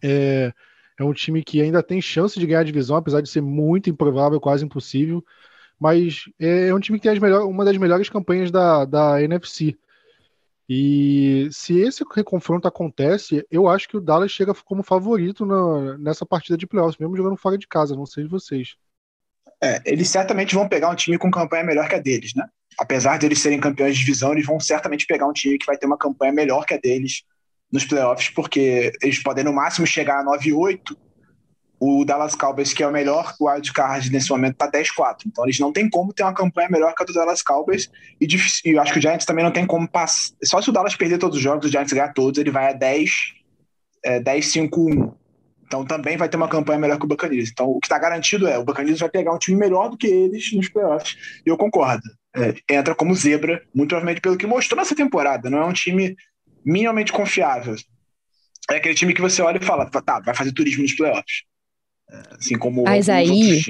é, 0.03 0.53
é 0.99 1.03
um 1.03 1.13
time 1.13 1.43
que 1.43 1.61
ainda 1.61 1.83
tem 1.83 2.01
chance 2.01 2.39
de 2.39 2.45
ganhar 2.45 2.61
a 2.61 2.63
divisão, 2.63 2.97
apesar 2.97 3.21
de 3.21 3.29
ser 3.29 3.41
muito 3.41 3.89
improvável, 3.89 4.39
quase 4.39 4.65
impossível. 4.65 5.23
Mas 5.79 6.25
é, 6.39 6.69
é 6.69 6.75
um 6.75 6.79
time 6.79 6.99
que 6.99 7.09
tem 7.09 7.19
melhor, 7.19 7.45
uma 7.47 7.63
das 7.63 7.77
melhores 7.77 8.09
campanhas 8.09 8.51
da, 8.51 8.85
da 8.85 9.21
NFC. 9.21 9.77
E 10.71 11.49
se 11.51 11.79
esse 11.79 12.03
reconfronto 12.13 12.67
acontece, 12.67 13.43
eu 13.49 13.67
acho 13.67 13.89
que 13.89 13.97
o 13.97 14.01
Dallas 14.01 14.31
chega 14.31 14.53
como 14.53 14.83
favorito 14.83 15.43
na, 15.43 15.97
nessa 15.97 16.27
partida 16.27 16.55
de 16.55 16.67
playoffs, 16.67 16.99
mesmo 16.99 17.17
jogando 17.17 17.35
fora 17.35 17.57
de 17.57 17.67
casa, 17.67 17.95
não 17.95 18.05
sei 18.05 18.25
de 18.25 18.29
vocês. 18.29 18.75
É, 19.61 19.81
eles 19.83 20.07
certamente 20.07 20.53
vão 20.53 20.69
pegar 20.69 20.89
um 20.89 20.95
time 20.95 21.17
com 21.17 21.31
campanha 21.31 21.63
melhor 21.63 21.89
que 21.89 21.95
a 21.95 21.99
deles, 21.99 22.35
né? 22.35 22.45
Apesar 22.77 23.17
de 23.17 23.25
eles 23.25 23.39
serem 23.39 23.59
campeões 23.59 23.97
de 23.97 24.05
divisão, 24.05 24.31
eles 24.31 24.45
vão 24.45 24.59
certamente 24.59 25.07
pegar 25.07 25.27
um 25.27 25.33
time 25.33 25.57
que 25.57 25.65
vai 25.65 25.75
ter 25.75 25.87
uma 25.87 25.97
campanha 25.97 26.31
melhor 26.31 26.63
que 26.67 26.75
a 26.75 26.77
deles 26.77 27.23
nos 27.71 27.83
playoffs, 27.83 28.29
porque 28.29 28.91
eles 29.01 29.21
podem 29.23 29.43
no 29.43 29.51
máximo 29.51 29.87
chegar 29.87 30.19
a 30.19 30.25
9-8, 30.25 30.95
o 31.79 32.03
Dallas 32.03 32.35
Cowboys, 32.35 32.73
que 32.73 32.83
é 32.83 32.87
o 32.87 32.91
melhor 32.91 33.33
wildcard 33.39 34.11
nesse 34.11 34.29
momento, 34.29 34.53
está 34.53 34.69
10-4. 34.69 35.19
Então 35.25 35.45
eles 35.45 35.59
não 35.59 35.71
têm 35.71 35.89
como 35.89 36.13
ter 36.13 36.23
uma 36.23 36.33
campanha 36.33 36.67
melhor 36.69 36.93
que 36.93 37.01
a 37.01 37.05
do 37.05 37.13
Dallas 37.13 37.41
Cowboys. 37.41 37.89
E, 38.19 38.27
e 38.65 38.71
eu 38.71 38.81
acho 38.81 38.91
que 38.91 38.99
o 38.99 39.01
Giants 39.01 39.25
também 39.25 39.45
não 39.45 39.51
tem 39.51 39.65
como 39.65 39.87
passar. 39.87 40.35
Só 40.43 40.61
se 40.61 40.69
o 40.69 40.73
Dallas 40.73 40.95
perder 40.95 41.17
todos 41.17 41.37
os 41.37 41.43
jogos, 41.43 41.65
o 41.65 41.71
Giants 41.71 41.93
ganhar 41.93 42.13
todos, 42.13 42.37
ele 42.37 42.51
vai 42.51 42.69
a 42.69 42.73
10, 42.73 43.11
é, 44.03 44.19
10-5-1. 44.19 45.13
Então 45.65 45.85
também 45.85 46.17
vai 46.17 46.27
ter 46.27 46.35
uma 46.35 46.49
campanha 46.49 46.79
melhor 46.79 46.97
que 46.97 47.05
o 47.05 47.07
Buccaneers. 47.07 47.49
Então 47.49 47.69
o 47.69 47.79
que 47.79 47.85
está 47.85 47.97
garantido 47.97 48.47
é 48.47 48.57
o 48.57 48.65
Buccaneers 48.65 48.99
vai 48.99 49.09
pegar 49.09 49.33
um 49.33 49.37
time 49.37 49.57
melhor 49.57 49.89
do 49.89 49.97
que 49.97 50.07
eles 50.07 50.51
nos 50.51 50.67
playoffs. 50.67 51.15
E 51.45 51.49
eu 51.49 51.55
concordo. 51.55 52.03
É, 52.35 52.75
entra 52.75 52.93
como 52.93 53.15
zebra, 53.15 53.63
muito 53.73 53.89
provavelmente 53.89 54.21
pelo 54.21 54.37
que 54.37 54.45
mostrou 54.45 54.77
nessa 54.77 54.95
temporada. 54.95 55.49
Não 55.49 55.59
é 55.59 55.65
um 55.65 55.73
time 55.73 56.15
minimamente 56.65 57.13
confiável. 57.13 57.75
É 58.69 58.75
aquele 58.75 58.95
time 58.95 59.13
que 59.13 59.21
você 59.21 59.41
olha 59.41 59.57
e 59.57 59.65
fala, 59.65 59.89
tá, 59.89 60.19
vai 60.19 60.35
fazer 60.35 60.51
turismo 60.51 60.83
nos 60.83 60.93
playoffs. 60.93 61.48
Assim 62.31 62.57
como 62.57 62.83
mas 62.83 63.07
aí, 63.09 63.61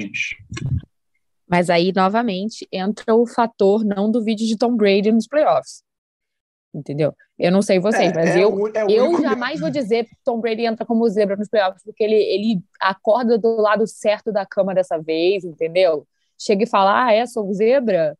Mas 1.46 1.68
aí, 1.68 1.92
novamente, 1.94 2.66
entra 2.72 3.14
o 3.14 3.26
fator 3.26 3.84
não 3.84 4.10
do 4.10 4.22
vídeo 4.22 4.46
de 4.46 4.56
Tom 4.56 4.76
Brady 4.76 5.12
nos 5.12 5.26
playoffs. 5.26 5.82
Entendeu? 6.72 7.12
Eu 7.36 7.50
não 7.50 7.62
sei 7.62 7.80
vocês, 7.80 8.12
é, 8.12 8.14
mas 8.14 8.36
é 8.36 8.44
eu, 8.44 8.54
o, 8.54 8.68
é 8.68 8.84
eu 8.88 9.20
jamais 9.20 9.58
vou 9.58 9.70
dizer 9.70 10.04
que 10.04 10.14
Tom 10.24 10.40
Brady 10.40 10.64
entra 10.66 10.86
como 10.86 11.08
zebra 11.08 11.36
nos 11.36 11.48
playoffs, 11.48 11.82
porque 11.82 12.04
ele, 12.04 12.14
ele 12.14 12.62
acorda 12.80 13.36
do 13.36 13.56
lado 13.60 13.86
certo 13.86 14.30
da 14.30 14.46
cama 14.46 14.74
dessa 14.74 14.98
vez, 14.98 15.44
entendeu? 15.44 16.06
Chega 16.38 16.62
e 16.62 16.68
fala: 16.68 17.06
Ah, 17.06 17.12
é, 17.12 17.26
sou 17.26 17.52
zebra, 17.52 18.16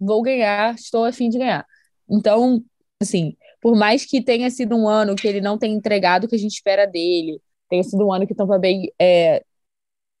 vou 0.00 0.22
ganhar, 0.22 0.74
estou 0.74 1.04
a 1.04 1.12
fim 1.12 1.28
de 1.28 1.38
ganhar. 1.38 1.64
Então, 2.10 2.62
assim, 3.00 3.36
por 3.60 3.76
mais 3.76 4.04
que 4.04 4.22
tenha 4.22 4.50
sido 4.50 4.76
um 4.76 4.88
ano 4.88 5.14
que 5.14 5.28
ele 5.28 5.40
não 5.40 5.56
tenha 5.56 5.74
entregado 5.74 6.24
o 6.24 6.28
que 6.28 6.34
a 6.34 6.38
gente 6.38 6.54
espera 6.54 6.86
dele, 6.86 7.40
tenha 7.68 7.82
sido 7.82 8.06
um 8.06 8.12
ano 8.12 8.26
que 8.26 8.34
Tampa 8.34 8.58
Bay 8.58 8.92
é, 9.00 9.44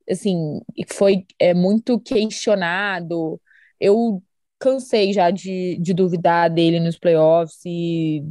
assim, 0.08 0.60
foi 0.92 1.26
é, 1.38 1.54
muito 1.54 1.98
questionado. 1.98 3.40
Eu 3.80 4.22
cansei 4.58 5.12
já 5.12 5.30
de, 5.30 5.78
de 5.80 5.92
duvidar 5.92 6.50
dele 6.50 6.80
nos 6.80 6.98
playoffs 6.98 7.60
e, 7.64 8.22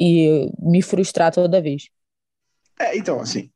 e 0.00 0.50
me 0.58 0.82
frustrar 0.82 1.32
toda 1.32 1.62
vez. 1.62 1.88
É, 2.78 2.96
então, 2.96 3.20
assim, 3.20 3.50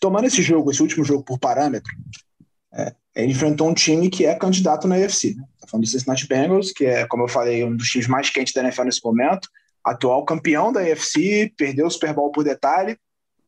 tomando 0.00 0.26
esse 0.26 0.42
jogo, 0.42 0.70
esse 0.70 0.82
último 0.82 1.04
jogo 1.04 1.24
por 1.24 1.38
parâmetro, 1.38 1.92
é, 2.72 2.94
ele 3.14 3.32
enfrentou 3.32 3.68
um 3.68 3.74
time 3.74 4.10
que 4.10 4.24
é 4.24 4.34
candidato 4.34 4.88
na 4.88 4.96
UFC. 4.96 5.34
Né? 5.34 5.44
Tá 5.60 5.68
falando 5.68 5.84
do 5.84 5.90
Cincinnati 5.90 6.26
Bengals, 6.26 6.72
que 6.72 6.84
é, 6.84 7.06
como 7.06 7.24
eu 7.24 7.28
falei, 7.28 7.64
um 7.64 7.76
dos 7.76 7.88
times 7.88 8.08
mais 8.08 8.30
quentes 8.30 8.52
da 8.52 8.62
NFL 8.62 8.84
nesse 8.84 9.04
momento, 9.04 9.48
atual 9.82 10.24
campeão 10.24 10.72
da 10.72 10.80
UFC, 10.80 11.52
perdeu 11.56 11.86
o 11.86 11.90
Super 11.90 12.14
Bowl 12.14 12.32
por 12.32 12.42
detalhe, 12.42 12.98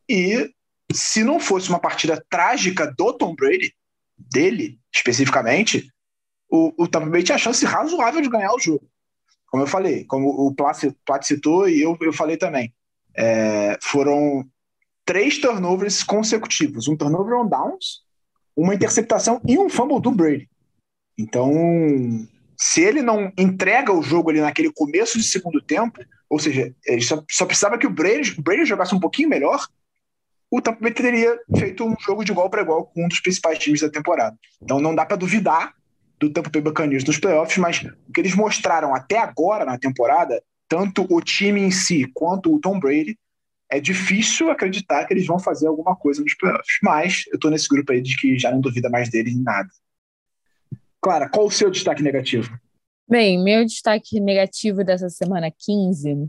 e 0.09 0.51
se 0.93 1.25
não 1.25 1.41
fosse 1.41 1.69
uma 1.69 1.79
partida 1.79 2.23
trágica 2.29 2.87
do 2.97 3.13
Tom 3.13 3.35
Brady, 3.35 3.75
dele 4.17 4.79
especificamente, 4.95 5.91
o, 6.49 6.73
o 6.85 6.89
Tampa 6.89 7.11
Bay 7.11 7.23
tinha 7.23 7.39
chance 7.39 7.65
razoável 7.65 8.21
de 8.21 8.29
ganhar 8.29 8.53
o 8.55 8.59
jogo. 8.59 8.89
Como 9.47 9.63
eu 9.63 9.67
falei, 9.67 10.05
como 10.05 10.29
o 10.29 10.55
Plat, 10.55 10.77
citou 11.23 11.69
e 11.69 11.81
eu, 11.81 11.97
eu 12.01 12.13
falei 12.13 12.37
também, 12.37 12.73
é, 13.17 13.79
foram 13.83 14.45
três 15.05 15.39
turnovers 15.39 16.03
consecutivos: 16.03 16.89
um 16.89 16.97
turnover 16.97 17.39
on 17.39 17.49
downs, 17.49 18.03
uma 18.57 18.75
interceptação 18.75 19.41
e 19.47 19.59
um 19.59 19.69
fumble 19.69 20.01
do 20.01 20.11
Brady. 20.11 20.49
Então, 21.19 21.51
se 22.59 22.83
ele 22.83 23.03
não 23.03 23.33
entrega 23.39 23.93
o 23.93 24.03
jogo 24.03 24.31
ali 24.31 24.41
naquele 24.41 24.73
começo 24.73 25.19
de 25.19 25.25
segundo 25.25 25.61
tempo, 25.63 26.01
ou 26.29 26.39
seja, 26.39 26.75
ele 26.85 27.03
só, 27.03 27.23
só 27.31 27.47
precisava 27.47 27.79
que 27.79 27.87
o 27.87 27.91
Brady, 27.91 28.35
o 28.39 28.43
Brady 28.43 28.65
jogasse 28.65 28.95
um 28.95 29.01
pouquinho 29.01 29.29
melhor, 29.29 29.67
o 30.51 30.61
Tampa 30.61 30.81
Bay 30.81 30.93
teria 30.93 31.39
feito 31.57 31.85
um 31.85 31.95
jogo 32.01 32.25
de 32.25 32.33
igual 32.33 32.49
para 32.49 32.63
igual 32.63 32.87
com 32.87 33.05
um 33.05 33.09
dos 33.09 33.21
principais 33.21 33.59
times 33.59 33.81
da 33.81 33.91
temporada. 33.91 34.37
Então 34.63 34.81
não 34.81 34.95
dá 34.95 35.05
para 35.05 35.17
duvidar 35.17 35.75
do 36.19 36.31
Tampa 36.31 36.51
Bay 36.51 36.63
Buccaneers 36.63 37.05
nos 37.05 37.19
playoffs, 37.19 37.59
mas 37.59 37.83
o 38.09 38.13
que 38.13 38.21
eles 38.21 38.35
mostraram 38.35 38.95
até 38.95 39.19
agora 39.19 39.65
na 39.65 39.79
temporada, 39.79 40.43
tanto 40.69 41.07
o 41.11 41.21
time 41.21 41.61
em 41.61 41.71
si 41.71 42.11
quanto 42.15 42.55
o 42.55 42.61
Tom 42.61 42.79
Brady, 42.79 43.19
é 43.69 43.81
difícil 43.81 44.51
acreditar 44.51 45.05
que 45.05 45.13
eles 45.13 45.27
vão 45.27 45.39
fazer 45.39 45.67
alguma 45.67 45.97
coisa 45.97 46.23
nos 46.23 46.35
playoffs. 46.35 46.79
Mas 46.83 47.25
eu 47.33 47.39
tô 47.39 47.51
nesse 47.51 47.69
grupo 47.69 47.93
aí 47.93 48.01
de 48.01 48.17
que 48.17 48.39
já 48.39 48.51
não 48.51 48.61
duvida 48.61 48.89
mais 48.89 49.11
deles 49.11 49.35
em 49.35 49.43
nada. 49.43 49.69
Clara, 51.01 51.29
qual 51.29 51.47
o 51.47 51.51
seu 51.51 51.71
destaque 51.71 52.03
negativo? 52.03 52.59
Bem, 53.09 53.43
meu 53.43 53.65
destaque 53.65 54.19
negativo 54.21 54.83
dessa 54.83 55.09
semana 55.09 55.51
15 55.51 56.29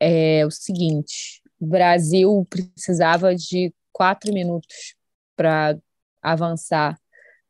é 0.00 0.44
o 0.46 0.50
seguinte: 0.50 1.35
o 1.58 1.66
Brasil 1.66 2.46
precisava 2.48 3.34
de 3.34 3.72
quatro 3.92 4.32
minutos 4.32 4.94
para 5.34 5.78
avançar 6.22 6.98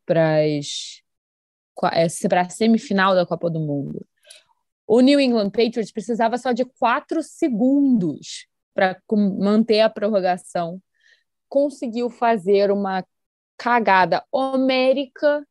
para 0.04 0.42
é, 0.42 0.60
a 2.04 2.48
semifinal 2.48 3.14
da 3.14 3.26
Copa 3.26 3.50
do 3.50 3.60
Mundo. 3.60 4.06
O 4.86 5.00
New 5.00 5.18
England 5.18 5.50
Patriots 5.50 5.90
precisava 5.90 6.38
só 6.38 6.52
de 6.52 6.64
quatro 6.64 7.22
segundos 7.22 8.46
para 8.72 9.00
manter 9.10 9.80
a 9.80 9.90
prorrogação. 9.90 10.80
Conseguiu 11.48 12.08
fazer 12.08 12.70
uma 12.70 13.04
cagada 13.56 14.24
homérica 14.30 15.44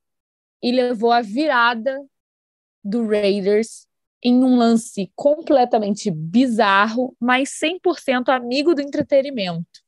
e 0.62 0.72
levou 0.72 1.12
a 1.12 1.22
virada 1.22 2.02
do 2.84 3.06
Raiders 3.08 3.88
em 4.26 4.44
um 4.44 4.58
lance 4.58 5.12
completamente 5.16 6.10
bizarro, 6.10 7.16
mas 7.20 7.52
100% 7.64 8.30
amigo 8.30 8.74
do 8.74 8.82
entretenimento. 8.82 9.86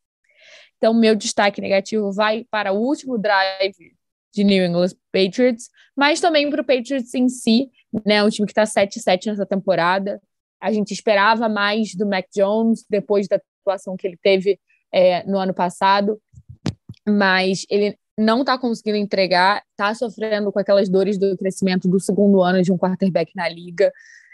Então, 0.78 0.94
meu 0.94 1.16
destaque 1.16 1.60
negativo 1.60 2.12
vai 2.12 2.46
para 2.52 2.72
o 2.72 2.78
último 2.78 3.18
drive 3.18 3.96
de 4.32 4.44
New 4.44 4.64
England 4.64 4.92
Patriots, 5.12 5.70
mas 5.96 6.22
também 6.22 6.48
para 6.52 6.62
o 6.62 6.64
Patriots 6.64 7.16
em 7.16 7.28
si, 7.28 7.72
né? 8.06 8.24
Um 8.24 8.30
time 8.30 8.46
que 8.46 8.52
está 8.52 8.64
7-7 8.64 9.26
nessa 9.26 9.44
temporada. 9.44 10.22
A 10.62 10.72
gente 10.72 10.94
esperava 10.94 11.50
mais 11.50 11.96
do 11.96 12.06
Mac 12.06 12.28
Jones 12.32 12.86
depois 12.88 13.28
da 13.28 13.42
atuação 13.64 13.98
que 13.98 14.06
ele 14.06 14.20
teve 14.22 14.60
é, 14.94 15.24
no 15.24 15.40
ano 15.40 15.54
passado, 15.56 16.22
mas 17.08 17.66
ele 17.72 17.98
não 18.16 18.42
está 18.42 18.56
conseguindo 18.56 18.98
entregar, 18.98 19.64
está 19.72 19.96
sofrendo 19.96 20.52
com 20.52 20.60
aquelas 20.60 20.90
dores 20.90 21.18
do 21.18 21.36
crescimento 21.36 21.88
do 21.88 22.00
segundo 22.00 22.44
ano 22.44 22.62
de 22.62 22.72
um 22.72 22.78
quarterback 22.78 23.32
na 23.36 23.50
liga 23.50 23.92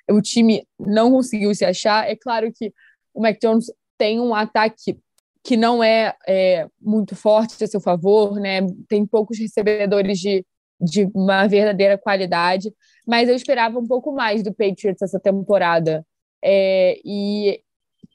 o 0.10 0.22
time 0.22 0.66
não 0.80 1.12
conseguiu 1.12 1.54
se 1.56 1.66
achar. 1.66 2.10
É 2.10 2.16
claro 2.16 2.52
que 2.54 2.74
o 3.14 3.22
Mac 3.22 3.38
Jones 3.42 3.68
tem 3.98 4.20
um 4.20 4.34
ataque 4.34 4.98
que 5.44 5.58
não 5.58 5.84
é, 5.84 6.16
é, 6.28 6.68
muito 6.82 7.16
forte 7.16 7.62
a 7.64 7.68
seu 7.68 7.82
favor, 7.82 8.40
né? 8.40 8.62
Tem 8.88 9.06
poucos 9.06 9.38
recebedores 9.38 10.20
de, 10.20 10.46
de 10.80 11.10
uma 11.14 11.48
verdadeira 11.48 11.98
qualidade, 11.98 12.74
mas 13.06 13.28
eu 13.28 13.36
esperava 13.36 13.78
um 13.78 13.86
pouco 13.86 14.14
mais 14.14 14.42
do 14.42 14.54
Patriots 14.54 15.02
essa 15.02 15.20
temporada. 15.20 16.06
É, 16.44 17.00
e 17.04 17.62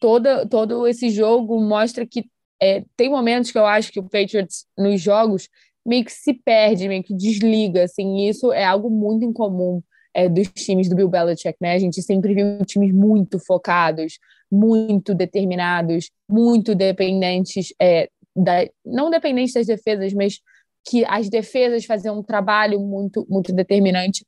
toda, 0.01 0.47
todo 0.47 0.87
esse 0.87 1.11
jogo 1.11 1.61
mostra 1.61 2.07
que 2.07 2.25
é, 2.61 2.83
tem 2.97 3.11
momentos 3.11 3.53
que 3.53 3.59
eu 3.59 3.67
acho 3.67 3.93
que 3.93 4.01
o 4.01 4.09
Patriots 4.09 4.67
nos 4.77 5.01
jogos 5.01 5.49
meio 5.87 6.05
que 6.05 6.13
se 6.13 6.35
perde, 6.35 6.89
meio 6.89 7.03
que 7.03 7.15
desliga, 7.15 7.85
assim, 7.85 8.19
e 8.19 8.29
isso 8.29 8.53
é 8.53 8.65
algo 8.65 8.91
muito 8.91 9.25
incomum 9.25 9.83
é, 10.19 10.29
dos 10.29 10.49
times 10.49 10.89
do 10.89 10.97
Bill 10.97 11.09
Belichick, 11.09 11.57
né? 11.61 11.75
A 11.75 11.79
gente 11.79 12.03
sempre 12.03 12.35
viu 12.35 12.65
times 12.67 12.93
muito 12.93 13.39
focados, 13.39 14.19
muito 14.51 15.15
determinados, 15.15 16.11
muito 16.29 16.75
dependentes, 16.75 17.73
é, 17.81 18.11
da, 18.35 18.69
não 18.85 19.11
dependentes 19.11 19.55
das 19.55 19.67
defesas, 19.67 20.13
mas 20.13 20.41
que 20.89 21.05
as 21.05 21.29
defesas 21.29 21.85
faziam 21.85 22.19
um 22.19 22.23
trabalho 22.23 22.81
muito, 22.81 23.25
muito 23.31 23.53
determinante. 23.53 24.27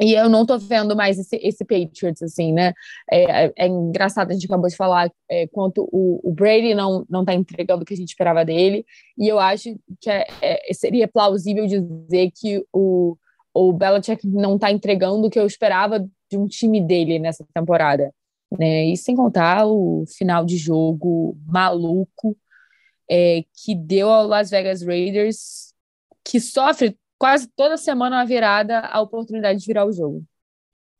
E 0.00 0.12
eu 0.14 0.28
não 0.28 0.46
tô 0.46 0.56
vendo 0.56 0.94
mais 0.94 1.18
esse, 1.18 1.36
esse 1.42 1.64
Patriots, 1.64 2.22
assim, 2.22 2.52
né? 2.52 2.72
É, 3.10 3.46
é, 3.46 3.52
é 3.58 3.66
engraçado, 3.66 4.30
a 4.30 4.34
gente 4.34 4.46
acabou 4.46 4.68
de 4.68 4.76
falar 4.76 5.10
é, 5.28 5.48
quanto 5.48 5.88
o, 5.90 6.20
o, 6.22 6.32
Brady 6.32 6.72
não, 6.72 7.04
não 7.10 7.24
tá 7.24 7.34
entregando 7.34 7.82
o 7.82 7.84
que 7.84 7.94
a 7.94 7.96
gente 7.96 8.10
esperava 8.10 8.44
dele, 8.44 8.86
e 9.18 9.26
eu 9.26 9.40
acho 9.40 9.74
que 10.00 10.08
é, 10.08 10.24
é 10.40 10.72
seria 10.72 11.08
plausível 11.08 11.66
dizer 11.66 12.30
que 12.32 12.64
o, 12.72 13.16
o 13.54 13.72
Belichick 13.72 14.26
não 14.26 14.54
está 14.54 14.70
entregando 14.70 15.26
o 15.26 15.30
que 15.30 15.38
eu 15.38 15.46
esperava 15.46 16.00
de 16.30 16.38
um 16.38 16.46
time 16.46 16.80
dele 16.80 17.18
nessa 17.18 17.44
temporada. 17.54 18.12
Né? 18.58 18.86
E 18.86 18.96
sem 18.96 19.14
contar 19.14 19.66
o 19.66 20.04
final 20.06 20.44
de 20.44 20.56
jogo 20.56 21.36
maluco 21.46 22.36
é, 23.10 23.44
que 23.54 23.74
deu 23.74 24.08
ao 24.08 24.26
Las 24.26 24.50
Vegas 24.50 24.82
Raiders, 24.82 25.72
que 26.24 26.40
sofre 26.40 26.96
quase 27.18 27.48
toda 27.56 27.76
semana 27.76 28.16
uma 28.16 28.26
virada, 28.26 28.80
a 28.80 29.00
oportunidade 29.00 29.60
de 29.60 29.66
virar 29.66 29.84
o 29.84 29.92
jogo. 29.92 30.24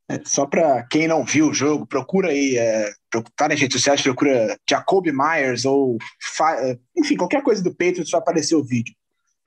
É, 0.08 0.20
só 0.24 0.44
para 0.44 0.82
quem 0.88 1.06
não 1.06 1.24
viu 1.24 1.50
o 1.50 1.54
jogo, 1.54 1.86
procura 1.86 2.30
aí, 2.30 2.56
é, 2.58 2.90
tá 3.36 3.48
nas 3.48 3.60
redes 3.60 3.76
sociais, 3.76 4.02
procura 4.02 4.58
Jacoby 4.68 5.12
Myers 5.12 5.64
ou 5.64 5.98
enfim, 6.96 7.16
qualquer 7.16 7.42
coisa 7.44 7.62
do 7.62 7.70
Patriots 7.70 8.10
vai 8.10 8.20
aparecer 8.20 8.56
o 8.56 8.64
vídeo. 8.64 8.94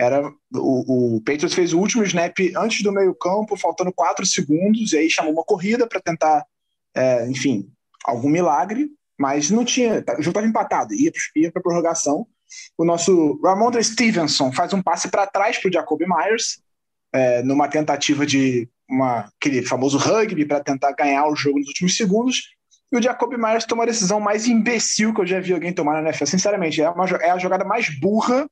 Era 0.04 0.30
o, 0.54 1.16
o 1.16 1.22
Patriots 1.22 1.54
fez 1.54 1.74
o 1.74 1.80
último 1.80 2.04
snap 2.04 2.38
antes 2.58 2.84
do 2.84 2.92
meio 2.92 3.16
campo, 3.16 3.56
faltando 3.56 3.94
quatro 3.94 4.26
segundos, 4.26 4.92
e 4.92 4.98
aí 4.98 5.10
chamou 5.10 5.32
uma 5.32 5.44
corrida 5.44 5.88
para 5.88 6.02
tentar, 6.02 6.46
é, 6.94 7.30
enfim, 7.30 7.70
algum 8.04 8.30
milagre, 8.30 8.90
mas 9.18 9.50
não 9.50 9.64
tinha. 9.64 10.04
O 10.18 10.22
jogo 10.22 10.30
estava 10.30 10.48
empatado, 10.48 10.94
ia, 10.94 11.12
ia 11.36 11.52
para 11.52 11.62
prorrogação. 11.62 12.28
o 12.78 12.84
nosso 12.84 13.40
Ramondre 13.44 13.84
Stevenson 13.84 14.52
faz 14.52 14.74
um 14.74 14.82
passe 14.82 15.08
para 15.10 15.26
trás 15.26 15.58
para 15.58 15.70
o 15.70 15.74
Jacoby 15.74 16.06
Myers, 16.06 16.62
é, 17.14 17.42
numa 17.44 17.68
tentativa 17.68 18.26
de 18.26 18.68
uma, 18.90 19.30
aquele 19.40 19.64
famoso 19.64 19.98
rugby 19.98 20.46
para 20.46 20.64
tentar 20.64 20.92
ganhar 20.92 21.28
o 21.28 21.36
jogo 21.36 21.60
nos 21.60 21.68
últimos 21.68 21.96
segundos. 21.96 22.54
E 22.92 22.98
o 22.98 23.02
Jacoby 23.02 23.38
Myers 23.38 23.66
toma 23.66 23.84
a 23.84 23.88
decisão 23.88 24.20
mais 24.20 24.48
imbecil 24.48 25.14
que 25.14 25.22
eu 25.22 25.26
já 25.26 25.40
vi 25.40 25.54
alguém 25.54 25.74
tomar 25.74 25.94
na 25.94 26.10
NFL. 26.10 26.26
Sinceramente, 26.26 26.82
é, 26.82 26.90
uma, 26.90 27.06
é 27.06 27.32
a 27.32 27.38
jogada 27.38 27.64
mais 27.64 27.90
burra 28.00 28.48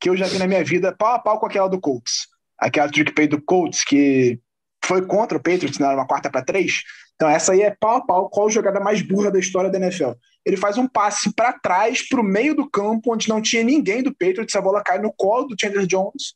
que 0.00 0.08
eu 0.08 0.16
já 0.16 0.26
vi 0.26 0.38
na 0.38 0.46
minha 0.46 0.64
vida, 0.64 0.94
pau 0.96 1.14
a 1.14 1.18
pau 1.18 1.38
com 1.38 1.46
aquela 1.46 1.68
do 1.68 1.80
Colts. 1.80 2.26
Aquela 2.58 2.90
trick 2.90 3.12
play 3.12 3.28
do 3.28 3.40
Colts 3.40 3.84
que 3.84 4.40
foi 4.84 5.04
contra 5.06 5.36
o 5.36 5.42
Patriots, 5.42 5.78
na 5.78 5.94
uma 5.94 6.06
quarta 6.06 6.30
para 6.30 6.42
três. 6.44 6.82
Então, 7.14 7.28
essa 7.28 7.52
aí 7.52 7.60
é 7.60 7.76
pau 7.78 7.96
a 7.96 8.00
pau 8.00 8.30
qual 8.30 8.46
a 8.46 8.50
jogada 8.50 8.80
mais 8.80 9.02
burra 9.02 9.30
da 9.30 9.38
história 9.38 9.70
da 9.70 9.78
NFL. 9.78 10.12
Ele 10.44 10.56
faz 10.56 10.78
um 10.78 10.88
passe 10.88 11.34
para 11.34 11.52
trás, 11.52 12.08
para 12.08 12.20
o 12.20 12.24
meio 12.24 12.54
do 12.54 12.68
campo, 12.68 13.12
onde 13.12 13.28
não 13.28 13.42
tinha 13.42 13.62
ninguém 13.62 14.02
do 14.02 14.10
Patriots, 14.10 14.56
a 14.56 14.60
bola 14.60 14.82
cai 14.82 14.98
no 14.98 15.12
colo 15.12 15.48
do 15.48 15.56
Chandler 15.60 15.86
Jones, 15.86 16.34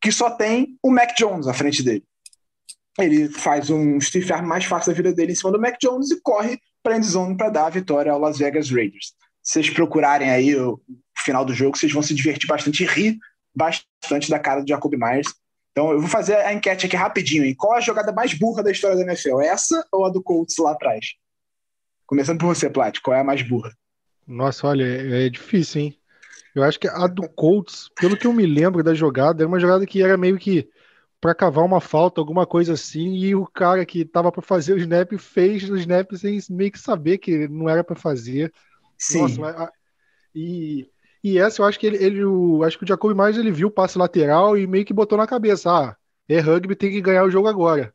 que 0.00 0.10
só 0.10 0.30
tem 0.30 0.76
o 0.82 0.90
Mac 0.90 1.16
Jones 1.16 1.46
à 1.46 1.54
frente 1.54 1.84
dele. 1.84 2.02
Ele 2.98 3.28
faz 3.28 3.70
um 3.70 4.00
stiff 4.00 4.32
arm 4.32 4.46
mais 4.46 4.64
fácil 4.64 4.92
da 4.92 4.96
vida 4.96 5.12
dele 5.12 5.32
em 5.32 5.36
cima 5.36 5.52
do 5.52 5.60
Mac 5.60 5.76
Jones 5.80 6.10
e 6.10 6.20
corre 6.20 6.58
para 6.82 6.94
a 6.94 6.98
endzone 6.98 7.36
para 7.36 7.48
dar 7.48 7.66
a 7.66 7.70
vitória 7.70 8.10
ao 8.10 8.18
Las 8.18 8.38
Vegas 8.38 8.70
Raiders. 8.70 9.14
Se 9.42 9.54
vocês 9.54 9.70
procurarem 9.70 10.30
aí 10.30 10.56
o 10.56 10.80
final 11.24 11.44
do 11.44 11.54
jogo, 11.54 11.76
vocês 11.76 11.92
vão 11.92 12.02
se 12.02 12.14
divertir 12.14 12.46
bastante 12.46 12.82
e 12.82 12.86
rir 12.86 13.18
bastante 13.54 14.30
da 14.30 14.38
cara 14.38 14.60
do 14.62 14.68
Jacob 14.68 14.92
Myers. 14.94 15.34
Então 15.72 15.90
eu 15.90 16.00
vou 16.00 16.08
fazer 16.08 16.36
a 16.36 16.52
enquete 16.52 16.86
aqui 16.86 16.96
rapidinho. 16.96 17.44
Hein? 17.44 17.54
Qual 17.56 17.74
a 17.74 17.80
jogada 17.80 18.12
mais 18.12 18.34
burra 18.34 18.62
da 18.62 18.70
história 18.70 18.96
da 18.96 19.02
NFL? 19.02 19.40
Essa 19.40 19.84
ou 19.90 20.04
a 20.04 20.10
do 20.10 20.22
Colts 20.22 20.56
lá 20.58 20.72
atrás? 20.72 21.14
Começando 22.06 22.38
por 22.38 22.46
você, 22.46 22.68
Plat, 22.68 23.00
qual 23.00 23.16
é 23.16 23.20
a 23.20 23.24
mais 23.24 23.42
burra? 23.42 23.72
Nossa, 24.26 24.66
olha, 24.66 24.84
é, 24.84 25.28
difícil, 25.28 25.80
hein? 25.80 25.98
Eu 26.54 26.62
acho 26.62 26.78
que 26.78 26.86
a 26.86 27.06
do 27.06 27.28
Colts, 27.28 27.90
pelo 27.96 28.16
que 28.16 28.26
eu 28.26 28.32
me 28.32 28.46
lembro 28.46 28.82
da 28.82 28.94
jogada, 28.94 29.42
era 29.42 29.48
uma 29.48 29.58
jogada 29.58 29.84
que 29.84 30.02
era 30.02 30.16
meio 30.16 30.38
que 30.38 30.68
para 31.20 31.34
cavar 31.34 31.64
uma 31.64 31.80
falta, 31.80 32.20
alguma 32.20 32.46
coisa 32.46 32.74
assim, 32.74 33.14
e 33.14 33.34
o 33.34 33.46
cara 33.46 33.84
que 33.84 34.04
tava 34.04 34.30
para 34.30 34.42
fazer 34.42 34.74
o 34.74 34.78
snap 34.78 35.10
fez 35.18 35.68
o 35.68 35.76
snap 35.76 36.12
sem 36.12 36.38
meio 36.50 36.70
que 36.70 36.78
saber 36.78 37.18
que 37.18 37.48
não 37.48 37.68
era 37.68 37.82
para 37.82 37.96
fazer. 37.96 38.52
Sim. 38.98 39.22
Nossa, 39.22 39.72
e, 40.34 40.86
e 41.24 41.38
essa 41.38 41.62
eu 41.62 41.66
acho 41.66 41.80
que 41.80 41.86
ele, 41.86 41.96
ele 42.04 42.24
o, 42.24 42.62
acho 42.62 42.78
que 42.78 42.84
o 42.84 42.86
Jacob 42.86 43.16
mais 43.16 43.36
ele 43.38 43.50
viu 43.50 43.68
o 43.68 43.70
passe 43.70 43.98
lateral 43.98 44.56
e 44.56 44.66
meio 44.66 44.84
que 44.84 44.92
botou 44.92 45.18
na 45.18 45.26
cabeça, 45.26 45.70
ah, 45.70 45.96
é 46.28 46.38
rugby, 46.38 46.76
tem 46.76 46.90
que 46.90 47.00
ganhar 47.00 47.24
o 47.24 47.30
jogo 47.30 47.48
agora, 47.48 47.92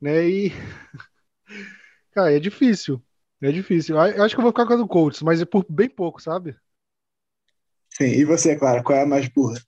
né? 0.00 0.28
E 0.28 0.52
cara, 2.12 2.36
é 2.36 2.38
difícil. 2.38 3.02
É 3.42 3.52
difícil. 3.52 3.96
Eu 3.96 4.24
acho 4.24 4.34
que 4.34 4.40
eu 4.40 4.42
vou 4.42 4.52
ficar 4.52 4.66
com 4.66 4.72
a 4.72 4.76
do 4.76 4.88
Colts, 4.88 5.22
mas 5.22 5.40
é 5.40 5.44
por 5.44 5.64
bem 5.68 5.88
pouco, 5.88 6.20
sabe? 6.22 6.56
Sim, 7.90 8.06
e 8.06 8.24
você, 8.24 8.56
Clara, 8.56 8.82
qual 8.82 8.98
é 8.98 9.02
a 9.02 9.06
mais 9.06 9.28
burra? 9.28 9.58